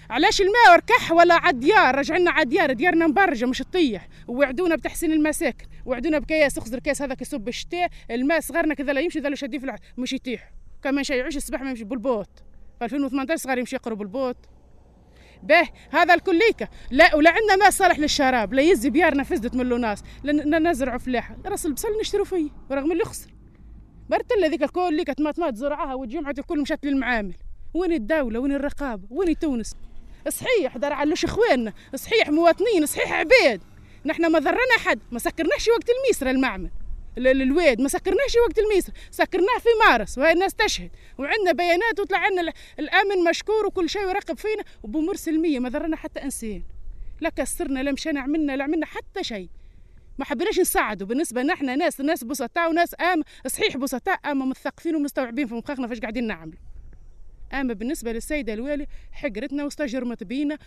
علاش 0.09 0.41
الماء 0.41 0.71
وركح 0.71 1.11
ولا 1.11 1.33
عالديار 1.35 1.95
رجعنا 1.95 2.31
عالديار 2.31 2.73
ديارنا 2.73 3.07
مبرجة 3.07 3.45
مش 3.45 3.57
تطيح 3.57 4.07
ووعدونا 4.27 4.75
بتحسين 4.75 5.11
المساكن 5.11 5.65
وعدونا 5.85 6.19
بكياس 6.19 6.57
اخزر 6.57 6.79
كيس 6.79 7.01
هذاك 7.01 7.21
يصب 7.21 7.47
الشتاء 7.47 7.89
الماء 8.11 8.39
صغارنا 8.39 8.73
كذا 8.73 8.93
لا 8.93 9.01
يمشي 9.01 9.19
ذا 9.19 9.35
شادين 9.35 9.59
في 9.59 9.65
الع... 9.65 9.75
مش 9.97 10.13
يطيح. 10.13 10.51
كمان 10.83 11.03
شيء 11.03 11.15
يعيش 11.17 11.37
الصباح 11.37 11.61
ما 11.61 11.69
يمشي 11.69 11.83
بالبوت. 11.83 12.29
في 12.79 12.85
2018 12.85 13.35
صغار 13.43 13.57
يمشي 13.57 13.75
يقرب 13.75 14.01
البوت. 14.01 14.37
به 15.43 15.69
هذا 15.91 16.13
الكليكة 16.13 16.67
لا 16.91 17.15
ولا 17.15 17.29
عندنا 17.29 17.55
ما 17.55 17.69
صالح 17.69 17.99
للشراب. 17.99 18.53
لا 18.53 18.61
يزي 18.61 18.89
بيارنا 18.89 19.23
فزدت 19.23 19.55
من 19.55 19.65
لوناس 19.65 20.03
لأن 20.23 20.67
نزرعوا 20.69 20.97
فلاحة. 20.97 21.37
راس 21.45 21.65
البصل 21.65 21.99
نشتروا 21.99 22.25
فيه 22.25 22.49
رغم 22.71 22.91
اللي 22.91 23.03
خسر 23.03 23.33
برتلة 24.09 24.47
ذيك 24.47 24.63
الكل 24.63 25.03
مات 25.19 25.39
مات 25.39 25.55
زرعها 25.55 25.93
والجمعة 25.93 26.35
الكل 26.37 26.61
مشات 26.61 26.85
للمعامل. 26.85 27.33
وين 27.73 27.93
الدولة؟ 27.93 28.39
وين 28.39 28.51
الرقابة؟ 28.51 29.07
وين 29.09 29.39
تونس؟ 29.39 29.75
صحيح 30.29 30.77
دار 30.77 30.93
علوش 30.93 31.23
إخواننا. 31.25 31.73
صحيح 31.95 32.29
مواطنين. 32.29 32.85
صحيح 32.85 33.13
عباد 33.13 33.61
نحن 34.05 34.31
ما 34.31 34.39
ضرنا 34.39 34.77
حد. 34.85 34.99
ما 35.11 35.19
سكرناش 35.19 35.67
وقت 35.67 35.89
الميسرة 35.89 36.31
المعمل. 36.31 36.65
ال- 36.65 36.71
ال- 36.71 36.76
الواد 37.17 37.81
ما 37.81 37.87
سكرناش 37.87 38.35
وقت 38.47 38.59
الميسر 38.59 38.93
سكرناه 39.11 39.57
في 39.59 39.69
مارس 39.87 40.17
وهي 40.17 40.31
الناس 40.31 40.53
تشهد 40.55 40.89
وعندنا 41.17 41.51
بيانات 41.51 41.99
وطلع 41.99 42.27
ال- 42.27 42.53
الأمن 42.79 43.23
مشكور 43.29 43.65
وكل 43.65 43.89
شيء 43.89 44.01
يراقب 44.01 44.37
فينا 44.37 44.63
وبامور 44.83 45.15
سلميه 45.15 45.59
ما 45.59 45.69
ضرنا 45.69 45.95
حتى 45.95 46.23
انسان 46.23 46.63
لا 47.21 47.29
كسرنا 47.29 47.79
لا 47.79 47.91
مشينا 47.91 48.19
عملنا 48.21 48.55
لا 48.55 48.63
عملنا 48.63 48.85
حتى 48.85 49.23
شيء. 49.23 49.49
ما 50.19 50.25
حبيناش 50.25 50.59
نساعدوا 50.59 51.07
بالنسبة 51.07 51.41
نحن 51.41 51.77
ناس 51.77 52.01
ناس 52.01 52.23
بسطاء 52.23 52.69
وناس 52.69 52.95
ام 53.01 53.23
صحيح 53.47 53.77
بسطاء 53.77 54.19
أما 54.25 54.45
مثقفين 54.45 54.95
ومستوعبين 54.95 55.47
في 55.47 55.53
مخاخنا 55.53 55.87
فاش 55.87 55.99
قاعدين 55.99 56.27
نعملوا؟ 56.27 56.59
أما 57.53 57.73
بالنسبة 57.73 58.11
للسيدة 58.11 58.53
الوالي 58.53 58.87
حقرتنا 59.11 59.63
واستجرمت 59.63 60.23
بينا 60.23 60.57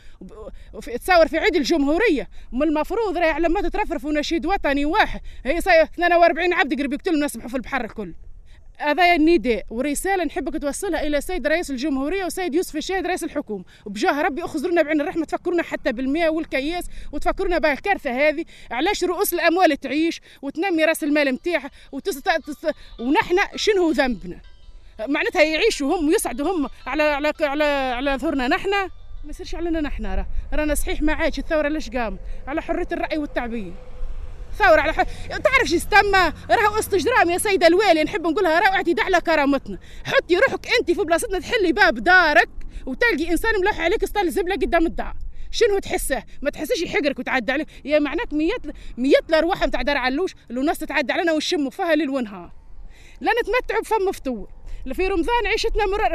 تصور 1.01 1.29
في 1.29 1.39
عيد 1.39 1.57
الجمهورية. 1.57 2.29
من 2.53 2.63
المفروض 2.63 3.19
راهي 3.19 3.31
على 3.31 3.49
ما 3.49 3.61
تترفرف 3.61 4.05
ونشيد 4.05 4.47
وطني 4.47 4.85
واحد. 4.85 5.21
هي 5.45 5.61
صاير 5.61 5.83
42 5.83 6.53
عبد 6.53 6.79
قريب 6.79 6.93
يقتلوا 6.93 7.25
نسبحوا 7.25 7.49
في 7.49 7.57
البحر 7.57 7.85
الكل. 7.85 8.15
هذا 8.79 9.15
النداء 9.15 9.65
ورسالة 9.71 10.25
نحبك 10.25 10.63
توصلها 10.63 11.07
إلى 11.07 11.19
السيد 11.19 11.47
رئيس 11.47 11.71
الجمهورية 11.71 12.25
والسيد 12.25 12.55
يوسف 12.55 12.77
الشاهد 12.77 13.07
رئيس 13.07 13.25
الحكومة. 13.25 13.65
وبجاه 13.87 14.23
ربي 14.23 14.45
اخذرونا 14.45 14.83
بعين 14.83 15.01
الرحمة 15.01 15.25
تفكرونا 15.25 15.63
حتى 15.63 15.93
بالماء 15.93 16.35
والكياس 16.35 16.85
وتفكرونا 17.13 17.59
بالكارثه 17.59 18.29
هذه. 18.29 18.45
علاش 18.71 19.05
رؤوس 19.05 19.35
الأموال 19.35 19.77
تعيش 19.77 20.21
وتنمي 20.43 20.85
رأس 20.85 21.05
المال 21.05 21.29
نتاعها 21.29 21.71
وتست... 21.93 22.29
تست... 22.47 22.71
ونحن 23.01 23.37
شنو 23.57 23.91
ذنبنا؟ 23.91 24.41
معناتها 25.09 25.43
يعيشوا 25.43 25.97
هم 25.97 26.09
ويسعدوا 26.09 26.53
هم 26.53 26.69
على 26.87 27.03
على 27.03 27.33
على 27.41 27.65
على 27.65 28.17
ظهرنا 28.17 28.49
نحن. 28.49 28.71
ما 29.25 29.31
يصيرش 29.31 29.55
علينا 29.55 29.81
نحن 29.81 30.07
راه. 30.07 30.27
رانا 30.53 30.75
صحيح 30.75 31.03
ما 31.03 31.13
عادش. 31.13 31.39
الثورة 31.39 31.69
ليش 31.69 31.91
قامت 31.91 32.19
على 32.47 32.63
حرية 32.63 32.89
الرأي 32.93 33.19
والتعبير. 33.19 33.73
ثورة 34.59 34.81
على 34.81 34.93
حر... 34.93 35.05
تعرف 35.29 35.69
شو 35.69 35.77
استمى؟ 35.77 36.33
راهو 36.51 36.79
استجرام 36.79 37.31
يا 37.31 37.39
سيدة 37.39 37.67
الوالي 37.67 38.05
نحب 38.05 38.27
نقولها 38.27 38.61
راهو 38.61 38.75
اعتداء 38.75 39.05
على 39.05 39.21
كرامتنا. 39.21 39.79
حطي 40.05 40.37
روحك 40.37 40.69
أنت 40.81 40.91
في 40.91 41.05
بلاصتنا 41.05 41.39
تحلي 41.39 41.73
باب 41.73 41.95
دارك 41.95 42.49
وتلقي 42.87 43.31
إنسان 43.31 43.61
ملوح 43.61 43.81
عليك 43.81 44.05
ستال 44.05 44.33
زبلة 44.33 44.55
قدام 44.55 44.87
الدار. 44.87 45.17
شنو 45.51 45.79
تحسه؟ 45.79 46.23
ما 46.43 46.51
تحسش 46.51 46.83
يحقرك 46.83 47.19
وتعدى 47.19 47.53
عليك 47.53 47.69
يا 47.85 47.99
معناك 47.99 48.33
ميت 48.33 48.63
ميت 48.99 49.29
الارواح 49.29 49.67
نتاع 49.67 49.83
دار 49.83 49.97
علوش 49.97 50.35
لو 50.51 50.63
ناس 50.63 50.79
تتعدى 50.79 51.13
علينا 51.13 51.33
ونشموا 51.33 51.71
فيها 51.71 51.95
ليل 51.95 52.11
ونهار. 52.11 52.53
لا 53.21 53.33
نتمتعوا 53.43 53.81
بفم 53.81 54.09
مفتوح. 54.09 54.51
في 54.95 55.07
رمضان 55.07 55.47
عيشتنا 55.47 55.87
مرر 55.87 56.15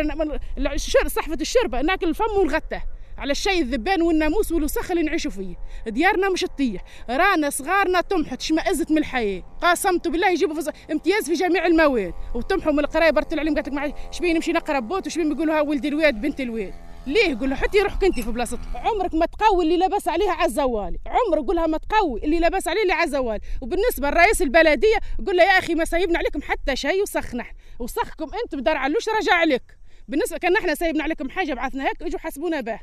صحفة 1.08 1.38
الشربة 1.42 1.82
ناكل 1.82 2.10
الفم 2.10 2.38
ونغته 2.38 2.82
على 3.18 3.32
الشاي 3.32 3.60
الذبان 3.60 4.02
والناموس 4.02 4.52
والوسخ 4.52 4.92
اللي 4.92 5.04
نعيشوا 5.04 5.32
فيه. 5.32 5.56
ديارنا 5.88 6.30
مش 6.30 6.42
تطيح 6.42 6.84
رانا 7.10 7.50
صغارنا 7.50 8.02
تمحت 8.02 8.42
شمئزت 8.42 8.92
من 8.92 8.98
الحياة. 8.98 9.44
قاسمت 9.62 10.08
بالله 10.08 10.30
يجيبوا 10.30 10.56
فز... 10.56 10.70
امتياز 10.92 11.26
في 11.26 11.34
جميع 11.34 11.66
المواد. 11.66 12.14
وتمحوا 12.36 12.72
من 12.72 12.80
القراية 12.80 13.10
برتل 13.10 13.40
عليهم 13.40 13.56
قالت 13.56 13.70
لك 13.70 13.96
شبيه 14.12 14.34
نمشي 14.34 14.52
نقرأ 14.52 14.80
بوت 14.80 15.08
وشبيه 15.08 15.24
بيقولوا 15.24 15.56
ها 15.56 15.62
ولدي 15.62 15.88
الواد 15.88 16.22
بنت 16.22 16.42
الواد. 16.42 16.74
ليه؟ 17.08 17.40
قول 17.40 17.50
له 17.50 17.56
حتى 17.56 17.80
روحك 17.80 18.04
أنت 18.04 18.20
في 18.20 18.32
بلاصتك 18.32 18.60
عمرك 18.76 19.14
ما 19.14 19.26
تقوي 19.26 19.64
اللي 19.64 19.78
لاباس 19.78 20.08
عليها 20.08 20.32
عزوالي 20.32 20.98
عمرك 21.06 21.46
قولها 21.48 21.68
ما 21.68 21.78
تقوي 21.78 22.24
اللي 22.24 22.40
لاباس 22.40 22.68
عليه 22.68 22.82
اللي 22.82 22.94
عزوالي 22.94 23.40
وبالنسبة 23.62 24.10
لرئيس 24.10 24.42
البلدية 24.42 24.98
قول 25.28 25.38
له 25.38 25.44
يا 25.44 25.60
أخي 25.60 25.76
ما 25.76 25.86
سايبنا 25.86 26.18
عليكم 26.18 26.42
حتى 26.42 26.76
شيء 26.76 27.02
وسخنا 27.02 27.46
وسخكم 27.80 28.30
أنتم 28.44 28.58
بدار 28.60 28.78
علوش 28.78 29.10
رجع 29.10 29.44
لك 29.44 29.78
بالنسبة 30.08 30.38
كأن 30.38 30.56
إحنا 30.56 30.76
سايبنا 30.76 31.04
عليكم 31.04 31.30
حاجة 31.30 31.54
بعثنا 31.54 31.84
هيك 31.84 32.02
اجوا 32.04 32.20
حاسبونا 32.20 32.62
به. 32.62 32.80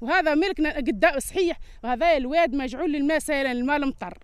وهذا 0.00 0.34
ملكنا 0.34 0.76
قدام 0.76 1.20
صحيح. 1.20 1.58
وهذا 1.84 2.16
الواد 2.16 2.54
مجعول 2.54 2.92
للماء 2.92 3.18
سائلا 3.18 3.52
الماء 3.52 3.86
مطر 3.86 4.18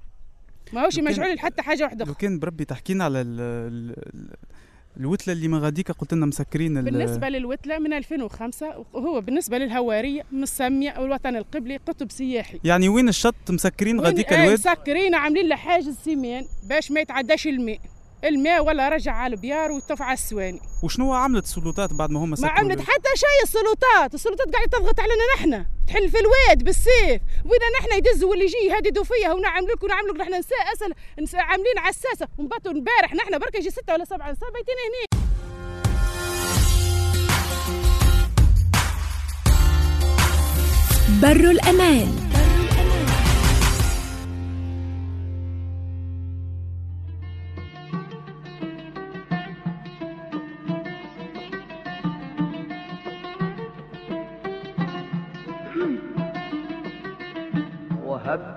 ما 0.73 0.85
هوش 0.85 0.99
مجعول 0.99 1.35
لحتى 1.35 1.63
حاجة 1.63 1.83
واحدة. 1.85 2.05
لو. 2.05 2.15
كان 2.15 2.39
بربي 2.39 2.65
تحكينا 2.65 3.05
على 3.05 3.21
ال 3.21 3.41
ال 3.41 4.35
الوتلة 5.01 5.35
اللي 5.35 5.49
من 5.49 5.59
غاديكا 5.59 5.93
قلت 5.93 6.15
لنا 6.15 6.27
مسكرين 6.27 6.79
ال- 6.79 6.85
بالنسبة 6.85 7.29
للوتلة 7.29 7.79
من 7.79 7.93
2005 7.93 8.85
وهو 8.93 9.21
بالنسبة 9.21 9.59
للهوارية 9.59 10.23
مسمية 10.33 10.91
أو 10.91 11.05
الوطن 11.05 11.37
القبلي 11.37 11.77
قطب 11.77 12.11
سياحي. 12.11 12.61
يعني 12.65 12.89
وين 12.89 13.09
الشط 13.09 13.35
مسكرين 13.51 14.01
غاديكا 14.01 14.31
وين- 14.31 14.41
آه، 14.41 14.45
الواد؟ 14.45 14.59
مسكرين 14.59 15.15
عاملين 15.15 15.49
له 15.49 15.57
حاجز 15.57 15.97
سيمان 16.05 16.45
باش 16.69 16.91
ما 16.91 17.01
يتعداش 17.01 17.47
الماء. 17.47 17.79
الماء 18.29 18.65
ولا 18.65 18.89
رجع 18.89 19.13
على 19.13 19.35
البيار 19.35 19.73
ويطفى 19.73 20.03
على 20.03 20.15
السواني. 20.15 20.61
وشنو 20.83 21.13
عملت 21.15 21.45
السلطات 21.45 21.93
بعد 21.93 22.11
ما 22.11 22.21
هم 22.21 22.31
ما 22.31 22.49
عملت؟ 22.49 22.81
حتى 22.81 23.09
شيء 23.15 23.43
السلطات 23.43 24.15
السلطات 24.15 24.55
قاعدة 24.55 24.79
تضغط 24.79 25.01
علينا 25.01 25.23
نحن. 25.37 25.67
تحل 25.87 26.11
في 26.11 26.17
الواد 26.19 26.65
بالسيف. 26.65 27.21
وين 27.45 27.61
نحن 27.81 27.99
يدزوا 27.99 28.31
واللي 28.31 28.45
يجي 28.45 28.57
يهددوا 28.71 29.05
فيا 29.05 29.33
ونعمل 29.33 29.67
لكم 29.67 29.87
ونعمل 29.87 30.09
لكم 30.09 30.19
نحن 30.23 30.35
نساء 30.35 30.73
اسل 30.75 30.93
نس- 31.21 31.35
عاملين 31.35 31.79
عساسه 31.79 32.29
ونباتوا 32.39 32.73
امبارح 32.73 33.15
نحن 33.15 33.39
برك 33.39 33.55
يجي 33.55 33.71
ستة 33.71 33.93
ولا 33.93 34.05
سبعة 34.05 34.31
نساء 34.33 34.51
بيتين 34.53 34.75
هنا 34.87 35.27
بر 41.23 41.51
الأمان. 41.51 42.26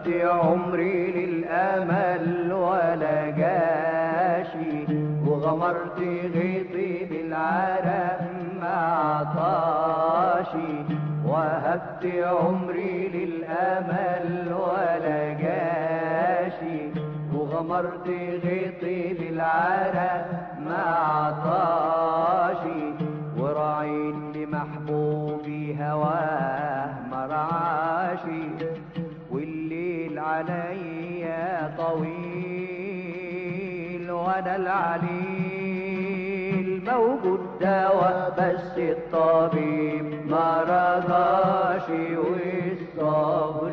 وهبت 0.09 0.21
عمري 0.23 1.11
للأمل 1.11 2.53
ولا 2.53 3.29
جاشي 3.29 4.85
وغمرت 5.25 5.99
غيطي 6.35 7.05
بالعرق 7.05 8.19
مع 8.61 9.23
طاشي 9.35 10.73
وهبت 11.25 12.05
عمري 12.25 13.07
للأمل 13.13 14.53
ولا 14.53 15.33
جاشي 15.33 16.81
وغمرت 17.33 18.07
غيطي 18.43 19.13
بالعرق 19.13 20.25
مع 20.65 21.31
طاشي 21.45 22.93
وراعيت 23.37 24.15
لمحبوبي 24.35 25.77
هواه 25.81 26.89
مرعاشي 27.11 28.58
عليا 30.19 31.75
طويل 31.77 32.19
وأنا 34.11 34.55
العليل 34.55 35.69
موجود 36.87 37.39
دواء 37.61 38.33
بس 38.37 38.77
الطبيب 38.77 40.05
ما 40.29 40.61
رضاش 40.63 41.89
والصبر 41.89 43.69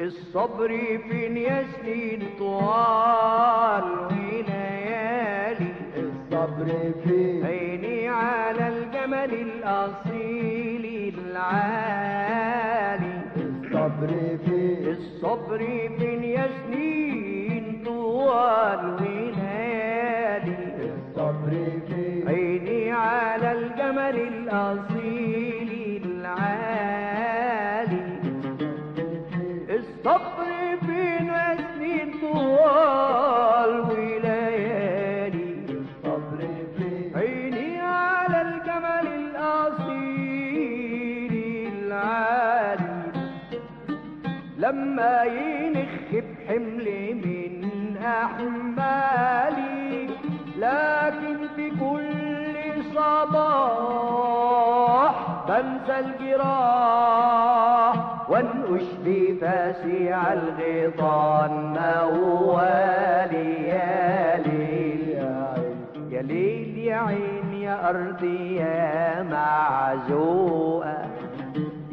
الصبر 0.00 0.68
فين 1.08 1.36
يا 1.36 1.64
سنين 1.76 2.22
طوال 2.38 3.84
وليالي 4.10 5.72
الصبر 5.96 6.66
فين 7.04 7.42
الجمل 9.24 9.32
الأصيل 9.48 11.14
العالي. 11.28 12.64
الصبر 13.36 14.10
فين 14.44 14.88
الصبر 14.88 15.58
فين 15.98 16.22
يا 16.24 16.46
سنين 16.66 17.82
طوال 17.84 18.82
وليالي. 18.94 20.56
الصبر 20.94 21.52
فين 21.88 22.28
عيني 22.28 22.92
على 22.92 23.52
الجمل 23.52 24.16
الأصيل 24.32 24.93
لما 44.74 45.22
ينخ 45.24 45.90
بحمل 46.12 46.88
من 47.24 47.52
أحمالي 48.04 50.08
لكن 50.58 51.36
في 51.56 51.70
كل 51.70 52.82
صباح 52.94 54.34
بنسى 55.48 55.98
الجراح. 55.98 57.94
وانقش 58.28 58.84
بفاسي 59.04 60.12
على 60.12 60.40
الغيطان 60.40 61.50
موالي 61.78 63.68
يا 63.68 64.36
ليل 64.46 65.08
يا 66.10 66.22
ليل 66.22 66.78
يا 66.78 66.96
عين 66.96 67.52
يا 67.54 67.90
أرضي 67.90 68.56
يا 68.56 69.22
معزوقة. 69.22 70.96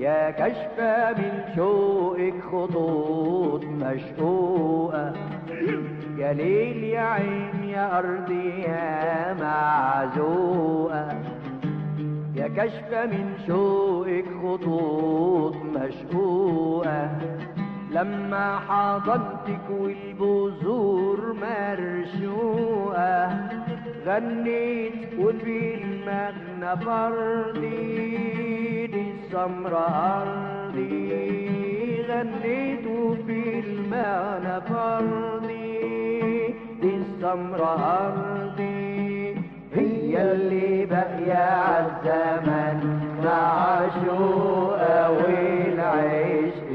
يا 0.01 0.31
كشفة 0.31 1.11
من 1.13 1.43
شوقك 1.55 2.33
خطوط 2.51 3.63
مشقوقة 3.65 5.13
يا 6.17 6.33
ليل 6.33 6.83
يا 6.83 6.99
عين 7.01 7.63
يا 7.63 7.99
أرضي 7.99 8.49
يا 8.61 9.33
معزوقة. 9.33 11.07
يا 12.35 12.47
كشفة 12.47 13.05
من 13.05 13.33
شوقك 13.47 14.25
خطوط 14.43 15.55
مشقوقة 15.55 17.09
لما 17.91 18.59
حضنتك 18.59 19.65
والبذور 19.69 21.33
مرشوقة 21.41 23.29
غنيت 24.05 25.19
وفي 25.19 25.75
المغنى 25.75 26.77
فردي 26.85 28.21
دي 29.31 29.37
السمرة 29.37 29.87
أرضي 30.21 32.01
غنيت 32.09 32.85
وفي 32.87 33.59
المغنى 33.59 34.61
فردي 34.61 36.47
دي 36.81 36.91
السمرة 36.95 37.73
أرضي 38.05 39.35
هي 39.75 40.31
اللي 40.31 40.85
باقية 40.85 41.33
عالزمن 41.33 42.79
معشوقة 43.23 45.11
والعشق. 45.11 46.69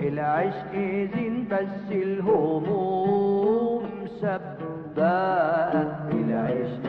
العشق 0.00 0.72
زين 1.14 1.46
بس 1.50 1.92
الهموم 1.92 3.82
سباقة 4.20 5.88
العشق 6.12 6.85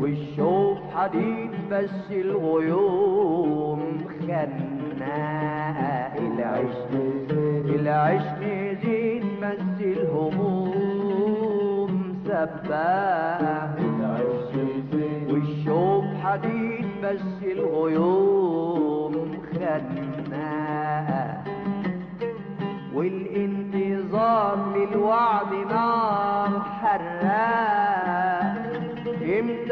والشوق 0.00 0.78
حديد 0.94 1.50
بس 1.70 2.10
الغيوم 2.10 3.80
خناقة 4.20 6.12
العشق. 6.18 6.90
العشق 7.74 8.40
زين 8.82 9.24
بس 9.42 9.80
الهموم 9.80 11.36
سباقة 12.24 13.74
والشوق 15.30 16.04
حديد 16.24 16.86
بس 17.02 17.42
الغيوم 17.42 19.14
خناقة 19.52 21.24
والانتظار 22.94 24.56
للوعد 24.76 25.52
نار 25.70 26.52
حراق. 26.80 27.95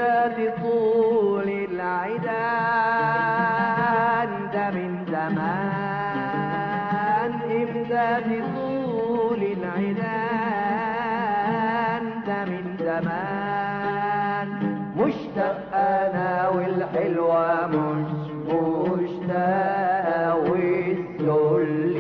ذات 0.05 0.38
طول 0.62 1.48
العدا 1.48 2.46
أنت 4.24 4.57
من 4.76 4.90
زمان. 5.12 6.11
إمداد 7.62 8.28
طول 8.57 9.40
العدا 9.57 10.20
أنت 11.98 12.28
من 12.50 12.64
زمان. 12.84 14.48
مشتاق 14.96 15.59
أنا 15.74 16.30
والحلوة 16.48 17.66
مش 17.66 18.12
مشتاق 18.48 20.34
والذل 20.50 21.93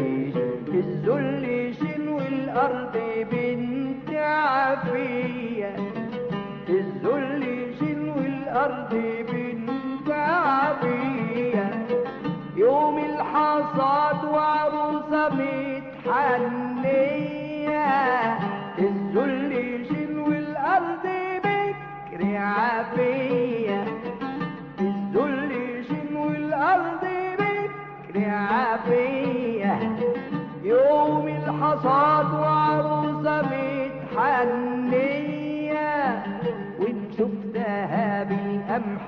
يوم 12.56 12.98
الحصاد 12.98 14.24
وعروسة 14.24 15.28
متحنية 15.28 16.78
الذل 18.78 19.86
شن 19.88 20.18
والأرض 20.18 21.06
بكر 21.44 22.36
عافية. 22.36 23.84
الذل 24.80 25.84
شن 25.88 26.16
والأرض 26.16 27.04
بكر 27.38 28.30
عافية. 28.30 29.74
يوم 30.62 31.28
الحصاد 31.28 32.34
وعروسة 32.34 33.42
متحنية 33.42 35.33
شفتها 37.18 38.24
بالقمح 38.24 39.06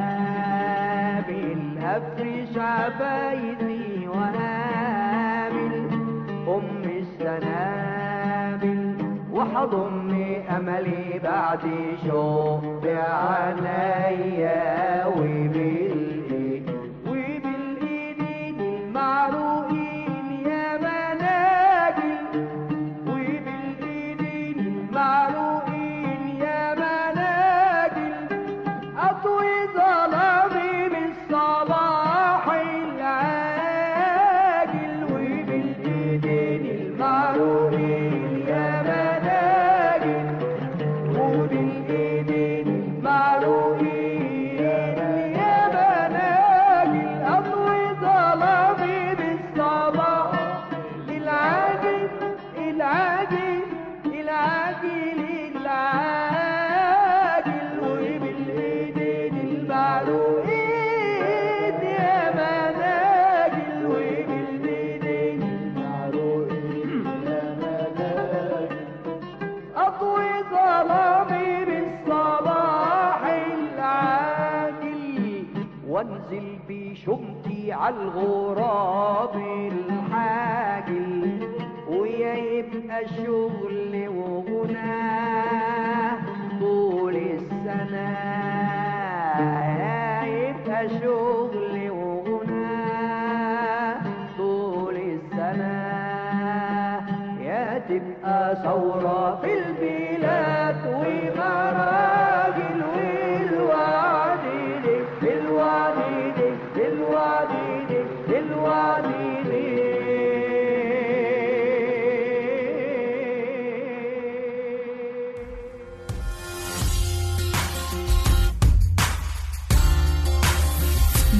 أفرش 1.83 2.57
عبايتي 2.57 4.07
وهابل 4.07 5.73
ام 6.47 6.83
السنابل. 7.01 8.81
وحضم 9.33 10.11
أملي 10.57 11.19
بعد 11.23 11.63
شوق 12.07 12.85
عليا 13.23 14.61
وبالايد 15.05 15.92
para 19.23 19.62
عالغراب 78.13 79.35
الحاجل 79.71 81.39
ويا 81.89 82.33
يبقى 82.33 83.07
شغل 83.17 84.07
وغناه 84.07 86.17
طول 86.59 87.15
السنة 87.15 88.09
يا 89.79 90.23
يبقى 90.25 90.89
شغل 90.89 91.89
وغناه 91.89 93.97
طول 94.37 94.95
السنة 94.95 95.83
يا 97.41 97.81
تبقى 97.89 98.55
ثورة 98.63 99.39
في 99.41 99.53
البلاد 99.53 100.75
ومراجل 100.87 102.83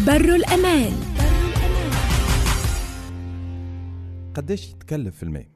بر 0.07 0.35
الأمان. 0.35 0.91
قداش 4.35 4.69
يتكلف 4.69 5.23
الماء 5.23 5.47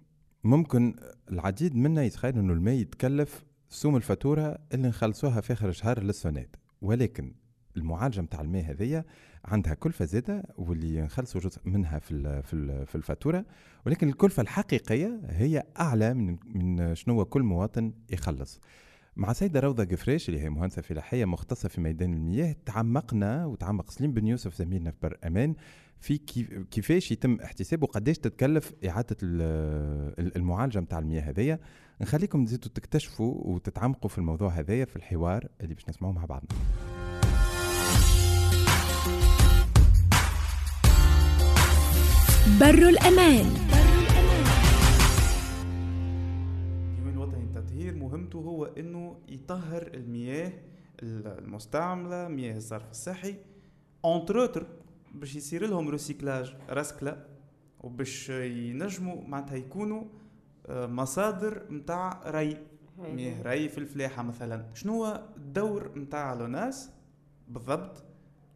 ممكن 0.43 0.95
العديد 1.31 1.75
منا 1.75 2.03
يتخيل 2.03 2.37
إنه 2.37 2.53
الماء 2.53 2.73
يتكلف 2.73 3.43
سوم 3.69 3.95
الفاتورة 3.95 4.57
اللي 4.73 4.87
نخلصوها 4.87 5.41
في 5.41 5.53
آخر 5.53 5.69
الشهر 5.69 6.03
للسونات 6.03 6.55
ولكن 6.81 7.33
المعالجة 7.77 8.21
نتاع 8.21 8.41
الماء 8.41 8.71
هذيا 8.71 9.05
عندها 9.45 9.73
كلفة 9.73 10.05
زاده 10.05 10.43
واللي 10.57 11.01
نخلصوا 11.01 11.41
جزء 11.41 11.59
منها 11.65 11.99
في 11.99 12.41
في 12.43 12.53
ال- 12.53 12.85
في 12.87 12.95
الفاتورة. 12.95 13.45
ولكن 13.85 14.09
الكلفة 14.09 14.41
الحقيقية 14.41 15.19
هي 15.29 15.63
أعلى 15.79 16.13
من 16.13 16.37
من 16.55 16.95
شنو 16.95 17.25
كل 17.25 17.43
مواطن 17.43 17.93
يخلص. 18.11 18.59
مع 19.15 19.33
سيدة 19.33 19.59
روضة 19.59 19.83
قفريش 19.85 20.29
اللي 20.29 20.39
هي 20.39 20.49
مهندسة 20.49 20.81
فلاحية 20.81 21.25
مختصة 21.25 21.69
في 21.69 21.81
ميدان 21.81 22.13
المياه 22.13 22.55
تعمقنا 22.65 23.45
وتعمق 23.45 23.89
سليم 23.91 24.11
بن 24.13 24.27
يوسف 24.27 24.55
زميلنا 24.55 24.91
في 24.91 24.97
بر 25.03 25.17
أمان 25.27 25.55
في 25.99 26.17
كيف 26.17 26.53
كيفاش 26.71 27.11
يتم 27.11 27.37
احتساب 27.43 27.83
وقداش 27.83 28.17
تتكلف 28.17 28.73
إعادة 28.87 29.17
ال- 29.23 30.15
ال- 30.19 30.35
المعالجة 30.37 30.79
متاع 30.79 30.99
المياه 30.99 31.21
هذيا. 31.21 31.59
نخليكم 32.01 32.45
تزيدوا 32.45 32.71
تكتشفوا 32.75 33.33
وتتعمقوا 33.43 34.09
في 34.09 34.17
الموضوع 34.17 34.49
هذايا 34.49 34.85
في 34.85 34.95
الحوار 34.95 35.47
اللي 35.61 35.73
باش 35.73 35.89
نسمعوه 35.89 36.13
مع 36.13 36.25
بعضنا. 36.25 36.49
بر 42.59 42.69
الأمان. 42.89 43.45
اليوم 46.95 47.09
الوطني 47.09 47.45
للتطهير 47.45 47.95
مهمته 47.95 48.39
هو 48.39 48.65
إنه 48.65 49.17
يطهر 49.29 49.91
المياه 49.93 50.53
المستعملة 51.03 52.27
مياه 52.27 52.57
الصرف 52.57 52.91
الصحي 52.91 53.35
entre 54.05 54.41
autres 54.41 54.65
باش 55.13 55.35
يصير 55.35 55.67
لهم 55.67 55.89
recyclage 55.89 56.55
رسكله 56.69 57.25
وباش 57.81 58.29
ينجموا 58.29 59.21
معناتها 59.27 59.55
يكونوا 59.55 60.03
آه، 60.67 60.85
مصادر 60.87 61.63
متاع 61.69 62.21
ري 62.27 62.57
مياه 62.99 63.41
ري 63.41 63.69
في 63.69 63.77
الفلاحة 63.77 64.23
مثلا. 64.23 64.65
شنو 64.73 64.93
هو 65.05 65.23
الدور 65.37 65.91
متاع 65.99 66.33
L'ONAS 66.33 66.89
بالضبط 67.47 68.03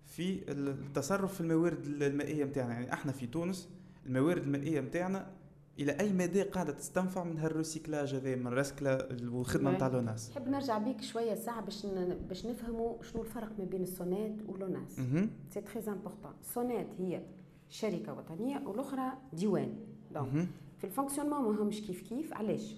في 0.05 0.51
التصرف 0.51 1.33
في 1.33 1.41
الموارد 1.41 1.85
المائية 1.85 2.45
متاعنا. 2.45 2.73
يعني 2.73 2.93
إحنا 2.93 3.11
في 3.11 3.27
تونس 3.27 3.69
الموارد 4.05 4.43
المائية 4.43 4.81
متاعنا 4.81 5.31
إلى 5.79 5.91
أي 5.99 6.13
مدى 6.13 6.41
قاعدة 6.41 6.73
تستنفع 6.73 7.23
من 7.23 7.37
هال 7.37 7.52
recyclage 7.52 8.15
هذا 8.15 8.35
من 8.35 8.47
الرسكله 8.47 9.07
والخدمه 9.31 9.71
نتاع 9.71 9.87
لوناس 9.87 10.29
نحب 10.29 10.47
نرجع 10.47 10.77
بيك 10.77 11.01
شوية 11.01 11.35
ساعة 11.35 11.61
باش. 11.61 11.85
باش 12.29 12.45
نفهموا 12.45 13.03
شنو 13.03 13.21
الفرق 13.21 13.59
ما 13.59 13.65
بين 13.65 13.83
السونات 13.83 14.35
ولوناس. 14.47 15.01
c'est 15.49 15.61
très 15.61 15.87
important 15.87 16.33
سونات 16.41 16.87
هي 16.99 17.21
شركة 17.69 18.13
وطنية 18.13 18.63
والأخرى 18.65 19.13
ديوان 19.33 19.75
donc. 20.11 20.47
في 20.77 20.83
ال 20.83 20.88
fonctionnement 20.88 21.55
ما 21.55 21.61
همش 21.61 21.81
كيف 21.81 22.01
كيف 22.09 22.33
علاش 22.33 22.75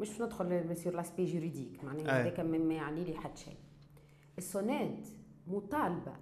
مش 0.00 0.08
باش 0.08 0.22
ندخل 0.22 0.76
sur 0.76 0.96
l'aspect 0.96 1.24
juridique 1.24 1.84
معناها 1.84 2.16
أي. 2.16 2.22
هذاك 2.22 2.40
ما 2.40 2.74
يعني 2.74 3.04
لي 3.04 3.14
حد 3.14 3.36
شيء 3.36 3.56
السونات 4.38 5.08
مطالبة 5.46 6.12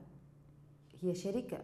هي 1.03 1.14
شركة 1.14 1.59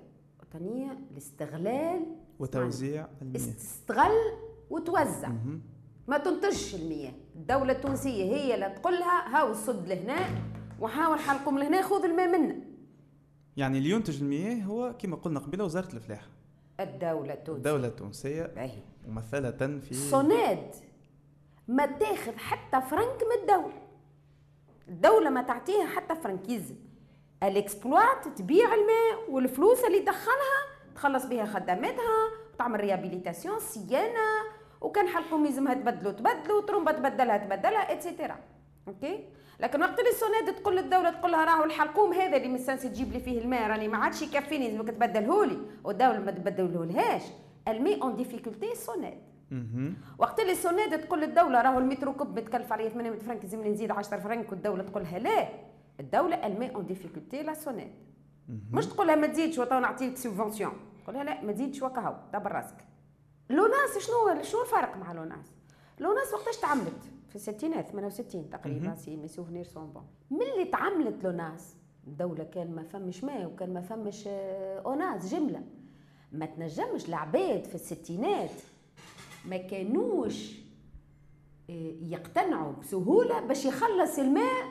وطنيه 0.55 0.99
لاستغلال 1.15 2.07
وتوزيع 2.39 3.09
المياه. 3.23 3.39
تستغل 3.39 4.33
وتوزع. 4.71 5.31
ما 6.09 6.19
تنتجش 6.19 6.75
المياه. 6.75 7.13
الدولة 7.37 7.73
التونسية 7.73 8.25
هي 8.25 8.55
اللي 8.55 8.69
تقول 8.69 8.93
لها 8.93 9.37
هاو 9.37 9.51
الصد 9.51 9.89
لهنا 9.89 10.17
وحاول 10.81 11.19
حلقم 11.19 11.59
لهنا 11.59 11.83
خذ 11.83 12.05
الماء 12.05 12.39
منا. 12.39 12.57
يعني 13.57 13.79
اللي 13.79 13.91
ينتج 13.91 14.23
المياه 14.23 14.65
هو 14.65 14.97
كما 14.99 15.17
قلنا 15.17 15.41
قبيلة 15.41 15.65
وزارة 15.65 15.95
الفلاحه 15.95 16.29
الدولة 16.81 17.35
التونسية. 17.35 17.57
الدولة 17.59 17.89
التونسية 17.89 18.47
باهي. 18.47 18.83
ممثلة 19.09 19.79
في 19.79 19.95
سوناد 19.95 20.75
ما 21.69 21.87
تاخذ 21.87 22.37
حتى 22.37 22.81
فرنك 22.81 23.23
من 23.23 23.41
الدولة. 23.43 23.83
الدولة 24.89 25.31
ما 25.31 25.43
تعطيها 25.43 25.87
حتى 25.87 26.15
فرنك 26.15 26.49
يلزم 26.49 26.77
الاكسبلوات 27.43 28.29
تبيع 28.37 28.65
الماء 28.75 29.31
والفلوس 29.31 29.85
اللي 29.85 30.01
تدخلها 30.01 30.59
تخلص 30.95 31.27
بها 31.27 31.45
خدماتها 31.45 32.29
وتعمل 32.55 32.81
réhabilitation 32.81 33.59
صيانة 33.59 34.29
وكان 34.81 35.09
حلقهم 35.09 35.47
يلزمها 35.47 35.75
تبدلوا 35.75 36.13
تبدلوا 36.13 36.63
ترومبا 36.63 36.93
تبدلها 36.93 37.37
تبدلها 37.37 37.93
et 37.93 38.04
cetera 38.04 38.37
OK 38.89 39.25
لكن 39.61 39.81
وقت 39.83 39.99
اللي 39.99 40.11
السوناد 40.11 40.55
تقول 40.55 40.77
للدولة 40.77 41.11
تقول 41.11 41.33
لها 41.33 41.45
راهو 41.45 41.65
الحلقوم 41.65 42.13
هذا 42.13 42.37
اللي 42.37 42.49
مستانسي 42.49 42.89
تجيب 42.89 43.13
لي 43.13 43.21
فيه 43.21 43.41
الماء 43.41 43.71
راني 43.71 43.89
ما 43.89 43.99
عادش 43.99 44.23
يكفيني 44.23 44.69
لازمك 44.71 44.89
تبدلهولي 44.91 45.59
والدولة 45.85 46.19
ما 46.19 46.31
تبدلهولهاش. 46.31 47.23
elle 47.69 47.88
met 47.88 48.03
en 48.03 48.17
difficulté 48.17 48.75
سوناد 48.75 49.19
مهم. 49.51 49.95
وقت 50.19 50.41
اللي 50.41 50.55
سوناد 50.55 51.01
تقول 51.01 51.21
للدولة 51.21 51.63
راهو 51.63 51.79
ال 51.79 51.84
mètre 51.84 52.13
cube 52.13 52.39
متكلف 52.39 52.73
عليه 52.73 52.89
800 52.89 53.19
فرنك 53.21 53.43
لازمني 53.43 53.69
نزيد 53.71 53.91
10 53.91 54.19
فرنك 54.19 54.53
والدولة 54.53 54.83
تقولها 54.83 55.19
لا. 55.19 55.49
الدولة 56.03 56.47
elle 56.47 56.63
met 56.63 56.75
en 56.75 56.87
difficulté 56.87 57.43
la 57.43 57.55
SONEDE 57.55 57.93
مش 58.73 58.87
تقولها 58.87 59.15
ما 59.15 59.27
تزيدش 59.27 59.59
وتو 59.59 59.79
نعطيك 59.79 60.17
subvention 60.17 60.73
تقولها 61.05 61.25
لا 61.25 61.43
ما 61.45 61.53
تزيدش 61.53 61.83
وكهو 61.83 62.17
دبر 62.35 62.53
راسك. 62.53 62.77
لوناس 63.51 63.99
شنو 63.99 64.43
شنو 64.43 64.63
الفرق 64.63 64.97
مع 64.97 65.13
لوناس 65.13 65.47
لوناس 65.99 66.35
وقتاش 66.35 66.57
تعملت؟ 66.57 67.03
في 67.29 67.37
الستينات 67.37 67.89
68 67.91 68.51
تقريبا 68.51 68.95
si 68.95 69.17
mes 69.17 69.29
souvenirs 69.29 69.65
sont 69.65 69.87
bons. 69.93 70.07
ملي 70.31 70.65
تعملت 70.65 71.25
لوناس 71.25 71.77
الدولة 72.07 72.45
كان 72.45 72.75
ما 72.75 72.83
فمش 72.83 73.25
ماء 73.25 73.47
وكان 73.47 73.75
ما 73.75 73.81
فمش 73.81 74.25
آه، 74.27 74.79
اوناس 74.81 75.35
جملة. 75.35 75.63
ما 76.33 76.47
تنجمش 76.47 77.09
العباد 77.09 77.65
في 77.65 77.75
الستينات 77.75 78.51
ما 79.45 79.57
كانوش 79.57 80.53
آه، 81.71 81.93
يقتنعوا 82.03 82.73
بسهولة 82.73 83.41
باش 83.41 83.65
يخلص 83.65 84.19
الماء 84.19 84.65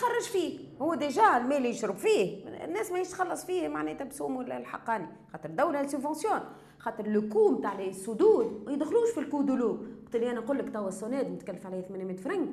يخرج 0.00 0.22
فيه. 0.22 0.58
هو 0.82 0.94
ديجا 0.94 1.36
الماء 1.36 1.58
اللي 1.58 1.68
يشرب 1.68 1.96
فيه. 1.96 2.44
الناس 2.64 2.92
ما 2.92 2.98
يتخلص 2.98 3.44
فيه 3.44 3.68
معناتها 3.68 4.04
بسوم 4.04 4.36
ولا 4.36 4.56
الحقاني. 4.58 5.06
خاطر 5.32 5.48
الدولة 5.48 5.86
سوفونسيون. 5.86 6.40
خاطر 6.78 7.06
لو 7.06 7.28
كو 7.28 7.58
نتاع 7.58 7.72
لي 7.74 7.88
السدود 7.88 8.62
ما 8.66 8.72
يدخلوش 8.72 9.10
في 9.10 9.20
الكو 9.20 9.42
دولو 9.42 9.78
وقت 10.04 10.14
اللي 10.14 10.30
أنا 10.30 10.40
نقول 10.40 10.58
لك 10.58 10.72
توا 10.74 10.88
السوناد 10.88 11.30
متكلف 11.30 11.66
عليه 11.66 11.80
800 11.80 12.16
فرنك. 12.16 12.48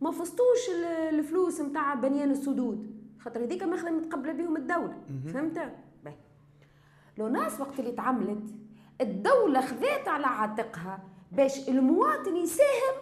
ما 0.00 0.10
فزتوش 0.10 0.68
ال- 0.76 0.84
الفلوس 1.18 1.60
نتاع 1.60 1.94
بنيان 1.94 2.30
السدود. 2.30 2.86
خاطر 3.20 3.44
هذيك 3.44 3.62
ماخذه 3.62 3.90
متقبله 3.90 4.32
بهم 4.32 4.56
الدولة. 4.56 4.96
فهمت؟ 5.34 5.72
باهي. 6.04 6.14
لوناس 7.18 7.60
وقت 7.60 7.80
اللي 7.80 7.92
تعملت 7.92 8.54
الدولة 9.00 9.60
خذات 9.60 10.08
على 10.08 10.26
عاتقها 10.26 10.98
باش 11.32 11.68
المواطن 11.68 12.36
يساهم 12.36 12.94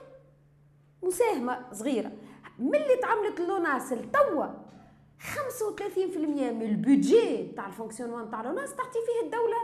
مساهمة 1.03 1.67
صغيرة. 1.73 2.13
ملي 2.61 2.97
تعملت 3.03 3.41
لوناس 3.41 3.93
لتوا 3.93 4.47
35% 4.47 6.17
من 6.19 6.63
ال 6.63 6.75
budget 6.75 7.47
تاع 7.57 7.67
ال 7.67 7.71
fonctionnement 7.71 8.31
تاع 8.31 8.43
لوناس 8.43 8.75
تعطي 8.77 8.99
فيه 9.07 9.27
الدولة 9.27 9.57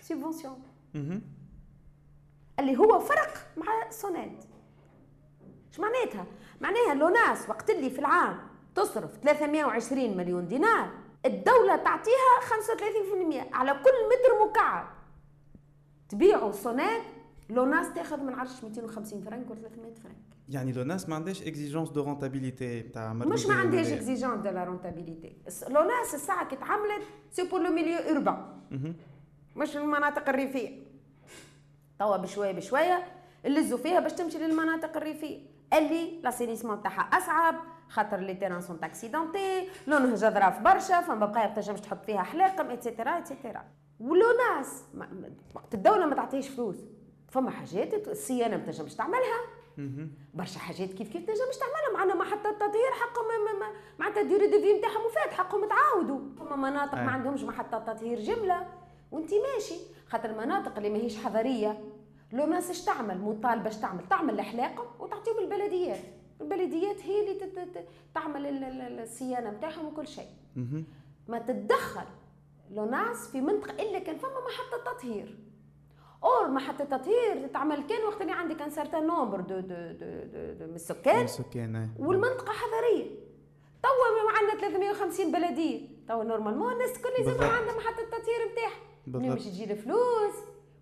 ك 0.00 0.06
subvention 0.06 0.62
مهم. 0.94 1.22
اللي 2.60 2.76
هو 2.78 2.98
فرق 3.00 3.34
مع 3.56 3.90
سوناد 3.90 4.44
إيش 5.68 5.80
معناتها؟ 5.80 6.26
معناها 6.60 6.94
لوناس 6.94 7.48
وقت 7.50 7.70
اللي 7.70 7.90
في 7.90 7.98
العام 7.98 8.38
تصرف 8.74 9.16
320 9.22 10.16
مليون 10.16 10.48
دينار 10.48 10.90
الدولة 11.26 11.76
تعطيها 11.76 12.40
35% 12.40 13.54
على 13.54 13.72
كل 13.72 13.90
متر 14.08 14.48
مكعب 14.50 14.86
تبيعوا 16.08 16.52
سوناد 16.52 17.02
لوناس 17.50 17.94
تاخذ 17.94 18.20
من 18.20 18.34
عرش 18.34 18.64
250 18.64 19.20
فرنك 19.20 19.50
و 19.50 19.54
300 19.54 19.94
فرنك 19.94 20.16
يعني 20.48 20.72
لوناس 20.72 21.08
ما 21.08 21.14
عندهاش 21.14 21.42
exigence 21.42 21.90
de 21.90 22.02
rentabilité 22.02 22.80
تاع 22.82 23.12
مش 23.12 23.46
ما 23.46 23.54
عندهاش 23.54 23.86
اكزيجون 23.92 24.42
de 24.42 24.50
la 24.50 24.64
rentabilité 24.64 25.36
لوناس 25.68 26.14
الساعة 26.14 26.48
كي 26.48 26.56
تعملت 26.56 27.02
c'est 27.30 27.48
pour 27.48 27.62
le 27.62 27.70
milieu 27.70 27.98
urbain 27.98 28.46
مش 29.56 29.76
المناطق 29.76 30.28
الريفية. 30.28 30.84
توا 31.98 32.16
بشوية 32.16 32.52
بشوية 32.52 33.04
اللزوا 33.46 33.78
فيها 33.78 34.00
باش 34.00 34.12
تمشي 34.12 34.38
للمناطق 34.38 34.96
الريفية. 34.96 35.38
اللي 35.72 36.20
لاسينيسمون 36.22 36.82
تاعها 36.82 37.00
أصعب 37.18 37.54
خاطر 37.88 38.16
لي 38.20 38.34
تيران 38.34 38.60
سون 38.60 38.78
اكسيدونتي 38.82 39.68
لونها 39.86 40.14
ظراف 40.16 40.60
برشا 40.60 41.00
فما 41.00 41.26
بقايا 41.26 41.54
تنجمش 41.54 41.80
تحط 41.80 42.04
فيها 42.04 42.22
حلاقم 42.22 42.70
اتسيتيرا 42.70 43.18
اتسيتيرا 43.18 43.64
ولو 44.00 44.26
ناس 44.56 44.82
ما- 44.94 45.06
ما- 45.12 45.30
وقت 45.54 45.74
الدولة 45.74 46.06
ما 46.06 46.14
تعطيش 46.14 46.48
فلوس. 46.48 46.76
فما 47.28 47.50
حاجات 47.50 48.08
الصيانة 48.08 48.56
ما 48.56 48.62
تنجمش 48.64 48.94
تعملها. 48.94 49.40
برشا 50.34 50.58
حاجات 50.58 50.92
كيف 50.92 51.08
كيف 51.12 51.26
تنجمش 51.26 51.56
تعملها. 51.60 51.92
معنا 51.94 52.14
محطة 52.14 52.52
تطهير 52.52 52.90
حقهم 53.00 53.24
ما- 53.28 53.52
ما- 53.52 53.58
ما- 53.58 53.74
معناتها 53.98 54.22
ديوري 54.22 54.46
دو 54.46 54.60
في 54.60 54.72
نتاعهم 54.72 55.06
وفات 55.06 55.32
حقهم 55.34 55.68
تعاودوا. 55.68 56.20
فما 56.38 56.56
مناطق. 56.56 56.94
ما 56.94 57.10
عندهمش 57.10 57.42
محطة 57.42 57.78
تطهير 57.78 58.20
جملة. 58.20 58.66
وانت 59.12 59.30
ماشي. 59.34 59.74
خاطر 60.08 60.30
المناطق 60.30 60.76
اللي 60.76 60.90
ماهيش 60.90 61.16
حضرية 61.24 61.84
لوناس 62.32 62.70
اش 62.70 62.84
تعمل 62.84 63.18
مطالبة 63.20 63.68
اش 63.68 63.76
تعمل. 63.76 64.08
تعمل 64.08 64.34
الحلاقة 64.34 64.86
وتعطيهم 64.98 65.38
البلديات. 65.38 66.00
البلديات 66.40 67.00
هي 67.02 67.20
اللي 67.30 67.40
تعمل 68.14 68.46
ال- 68.46 68.64
ال- 68.64 69.00
الصيانة 69.00 69.50
نتاعهم 69.50 69.86
وكل 69.86 70.06
شيء. 70.08 70.28
ما 71.28 71.38
تتدخل 71.38 72.04
لوناس 72.70 73.28
في 73.28 73.40
منطقة 73.40 73.82
إلا 73.82 73.98
كان 73.98 74.16
فما 74.16 74.30
محطة 74.40 74.92
تطهير 74.92 75.38
or 76.24 76.50
محطة 76.50 76.84
تطهير 76.84 77.46
تتعمل 77.46 77.82
كان 77.82 78.04
وقت 78.04 78.20
اللي 78.20 78.32
عندك 78.32 78.62
un 78.62 78.70
certain 78.70 79.06
nombre 79.06 79.40
de 79.40 79.60
de 79.60 79.60
de 79.60 80.22
de, 80.32 80.52
de 80.58 80.66
من 80.66 80.74
السكان. 80.74 81.26
سكان 81.26 81.90
والمنطقة 81.98 82.52
حضرية. 82.52 83.10
توا 83.82 84.24
ما 84.24 84.38
عندنا 84.38 84.68
350 84.68 85.32
بلدية. 85.32 85.88
توا 86.08 86.24
normalement 86.24 86.72
الناس 86.72 86.96
الكل 86.96 87.24
بالضبط. 87.24 87.42
عندها 87.42 87.76
محطة 87.76 88.04
تطهير 88.04 88.52
نتاعها 88.52 89.20
وين. 89.22 89.34
باش 89.34 89.44
تجي 89.44 89.64
الفلوس 89.64 90.34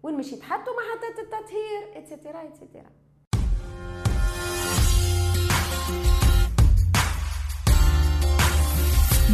وين 0.03 0.17
باش 0.17 0.33
يتحطوا 0.33 0.73
محطة 0.73 1.21
التطهير 1.23 1.97
اتسيتيرا 1.97 2.43
اتسيتيرا 2.43 2.91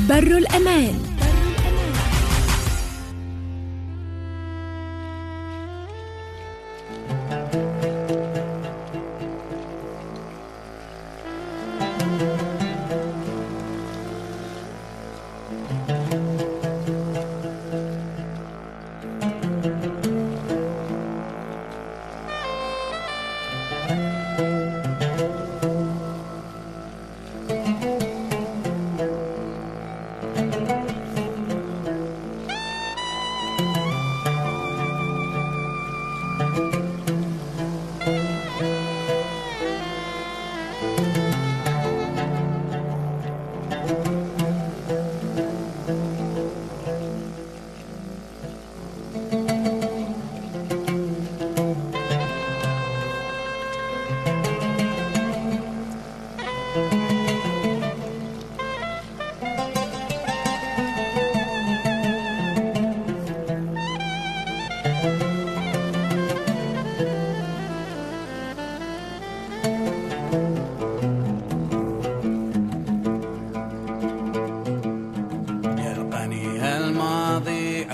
بر 0.09 0.39
الأمان. 0.39 1.18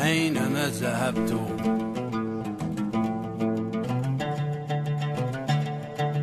أينما 0.04 0.68
ذهبت. 0.68 1.32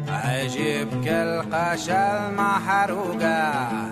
عجيب 0.10 1.06
كالقشا 1.06 2.30
المحروقة. 2.30 3.91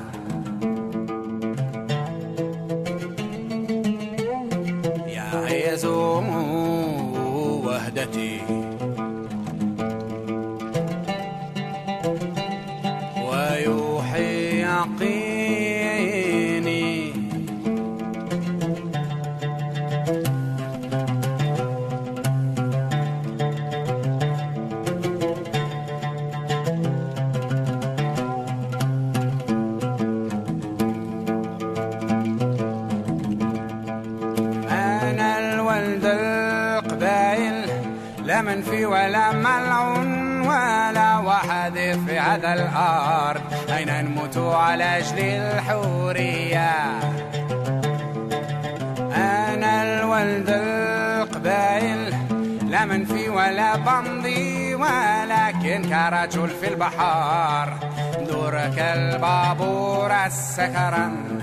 هذا 42.39 42.53
الأرض. 42.53 43.41
أين 43.69 44.05
نموت 44.05 44.37
على 44.37 44.97
أجل 44.97 45.19
الحورية؟ 45.19 46.71
أنا 49.15 49.83
الولد 49.83 50.49
القبايل 50.49 52.15
لا 52.69 52.85
منفي 52.85 53.29
ولا 53.29 53.75
بمضي 53.75 54.75
ولكن 54.75 55.81
كرجل 55.89 56.49
في 56.49 56.67
البحر 56.67 57.73
دور 58.29 58.51
كالبابور 58.75 60.11
السكران. 60.25 61.38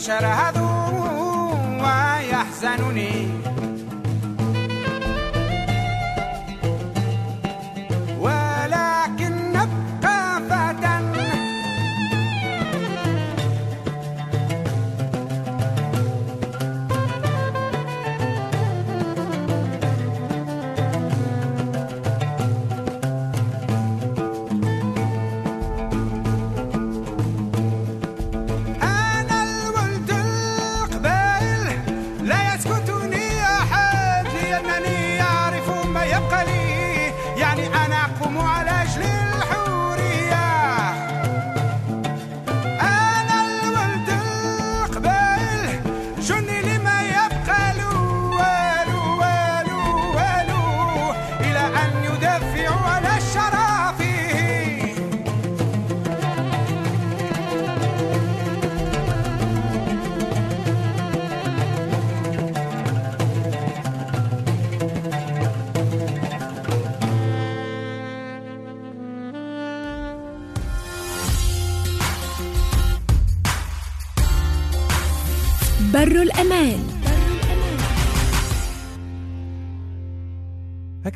يشرهد 0.00 0.56
ويحزنني. 1.82 3.39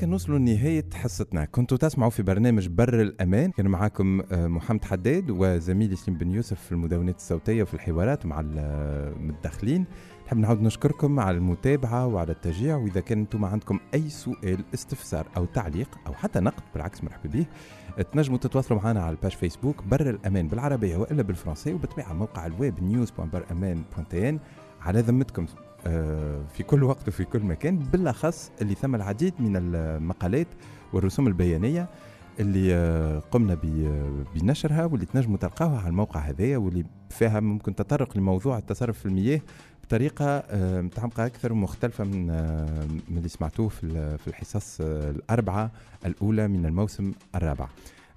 نوصلوا 0.07 0.39
لنهاية 0.39 0.85
حصتنا. 0.95 1.45
كنتوا 1.45 1.77
تسمعوا 1.77 2.11
في 2.11 2.23
برنامج 2.23 2.69
بر 2.69 3.01
الأمان. 3.01 3.51
كان 3.51 3.69
معاكم 3.69 4.21
آه، 4.33 4.47
محمد 4.47 4.85
حداد 4.85 5.31
وزميلي 5.31 5.97
سليم 5.97 6.19
بن 6.19 6.31
يوسف 6.31 6.61
في 6.61 6.73
المدونات 6.73 7.17
الصوتية 7.17 7.63
وفي 7.63 7.75
الحوارات 7.75 8.27
مع 8.27 8.41
المتدخلين 8.41 9.85
نحب 10.27 10.37
نعاود 10.37 10.63
نشكركم 10.63 11.21
على 11.21 11.37
المتابعة 11.37 12.07
وعلى 12.07 12.33
التشجيع. 12.33 12.77
وإذا 12.77 13.01
كان 13.01 13.19
أنتم 13.19 13.45
عندكم 13.45 13.81
أي 13.95 14.09
سؤال 14.09 14.65
استفسار 14.75 15.27
أو 15.37 15.45
تعليق 15.45 15.89
أو 16.07 16.13
حتى 16.13 16.41
نقد 16.41 16.63
بالعكس 16.75 17.05
مرحبا 17.05 17.29
به 17.29 17.47
تنجموا 18.13 18.39
تتواصلوا 18.39 18.81
معنا 18.81 19.03
على 19.03 19.11
ال 19.11 19.15
page 19.15 19.33
فيسبوك 19.33 19.83
بر 19.83 20.11
الأمان 20.11 20.49
بالعربية 20.49 20.97
وإلا 20.97 21.23
بالفرنسية 21.23 21.75
وبالطبيعة 21.75 22.13
موقع 22.13 22.47
الويب 22.47 22.75
news.barralaman.tn 22.79 24.35
على 24.85 25.01
ذمتكم 25.01 25.47
آه، 25.87 26.43
في 26.55 26.63
كل 26.63 26.83
وقت 26.85 27.09
وفي 27.09 27.25
كل 27.25 27.41
مكان 27.43 27.79
بالأخص 27.79 28.51
اللي 28.63 28.75
ثم 28.75 28.95
العديد 28.95 29.35
من 29.39 29.57
المقالات 29.57 30.47
والرسوم 30.93 31.27
البيانية 31.27 31.89
اللي 32.41 32.75
آه، 32.75 33.19
قمنا 33.19 33.59
بنشرها 34.35 34.85
واللي 34.85 35.07
تنجموا 35.07 35.37
تلقاوها 35.37 35.79
على 35.79 35.89
الموقع 35.89 36.21
هذايا 36.21 36.57
واللي 36.59 36.85
فيها 37.11 37.41
ممكن 37.41 37.75
تطرق 37.75 38.17
لموضوع 38.19 38.59
التصرف 38.59 38.99
في 38.99 39.07
المياه 39.07 39.41
بطريقة 39.85 40.27
آه، 40.27 40.81
متعمقة 40.81 41.27
أكثر 41.27 41.53
ومختلفة 41.53 42.05
من 42.05 42.27
من 43.09 43.17
اللي 43.19 43.29
سمعتوه 43.29 43.69
في 43.69 43.85
ال- 43.85 44.19
في 44.19 44.29
الحصص 44.29 44.81
الأربعة 44.81 45.71
الأولى 46.07 46.49
من 46.49 46.67
الموسم 46.67 47.13
الرابع. 47.35 47.69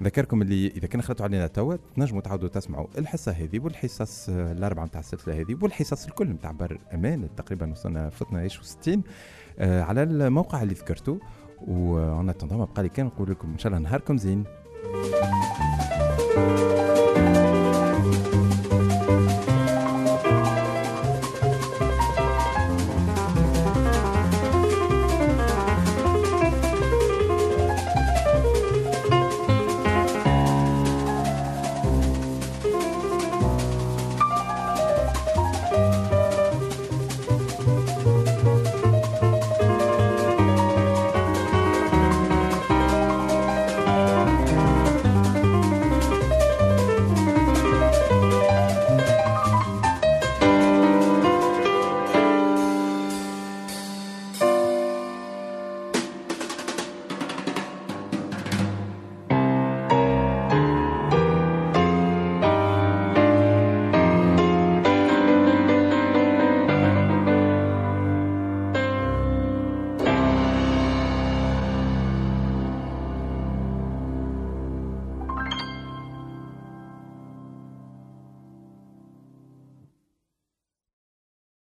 نذكركم 0.02 0.41
اللي 0.41 0.68
إذا 0.68 0.88
كان 0.88 1.02
خلطوا 1.02 1.26
علينا 1.26 1.48
توا 1.48 1.76
تنجموا 1.95 2.22
تعاودوا 2.22 2.48
تسمعوا 2.50 2.88
الحصة 2.98 3.32
هذه 3.32 3.60
والحصص 3.60 4.30
آه، 4.30 4.52
الأربعة 4.52 4.86
نتاع 4.86 5.00
السلسلة 5.00 5.41
هذه 5.41 5.58
والحصص 5.62 6.06
الكل 6.06 6.28
نتاع 6.28 6.52
بر 6.52 6.80
أمان. 6.93 7.30
تقريبا 7.38 7.72
وصلنا 7.72 8.12
إيش 8.36 8.60
60 8.62 9.04
آه، 9.60 9.82
على 9.84 10.04
الموقع 10.04 10.64
اللي 10.64 10.74
ذكرته 10.74 11.20
وأنا 11.68 12.32
تنظم 12.32 12.66
بقى 12.66 12.84
لي 12.84 12.89
كان 12.89 13.06
نقول 13.06 13.32
لكم 13.32 13.52
إن 13.52 13.58
شاء 13.58 13.74
الله 13.74 13.89
نهاركم 13.89 14.18
زين. 14.18 14.43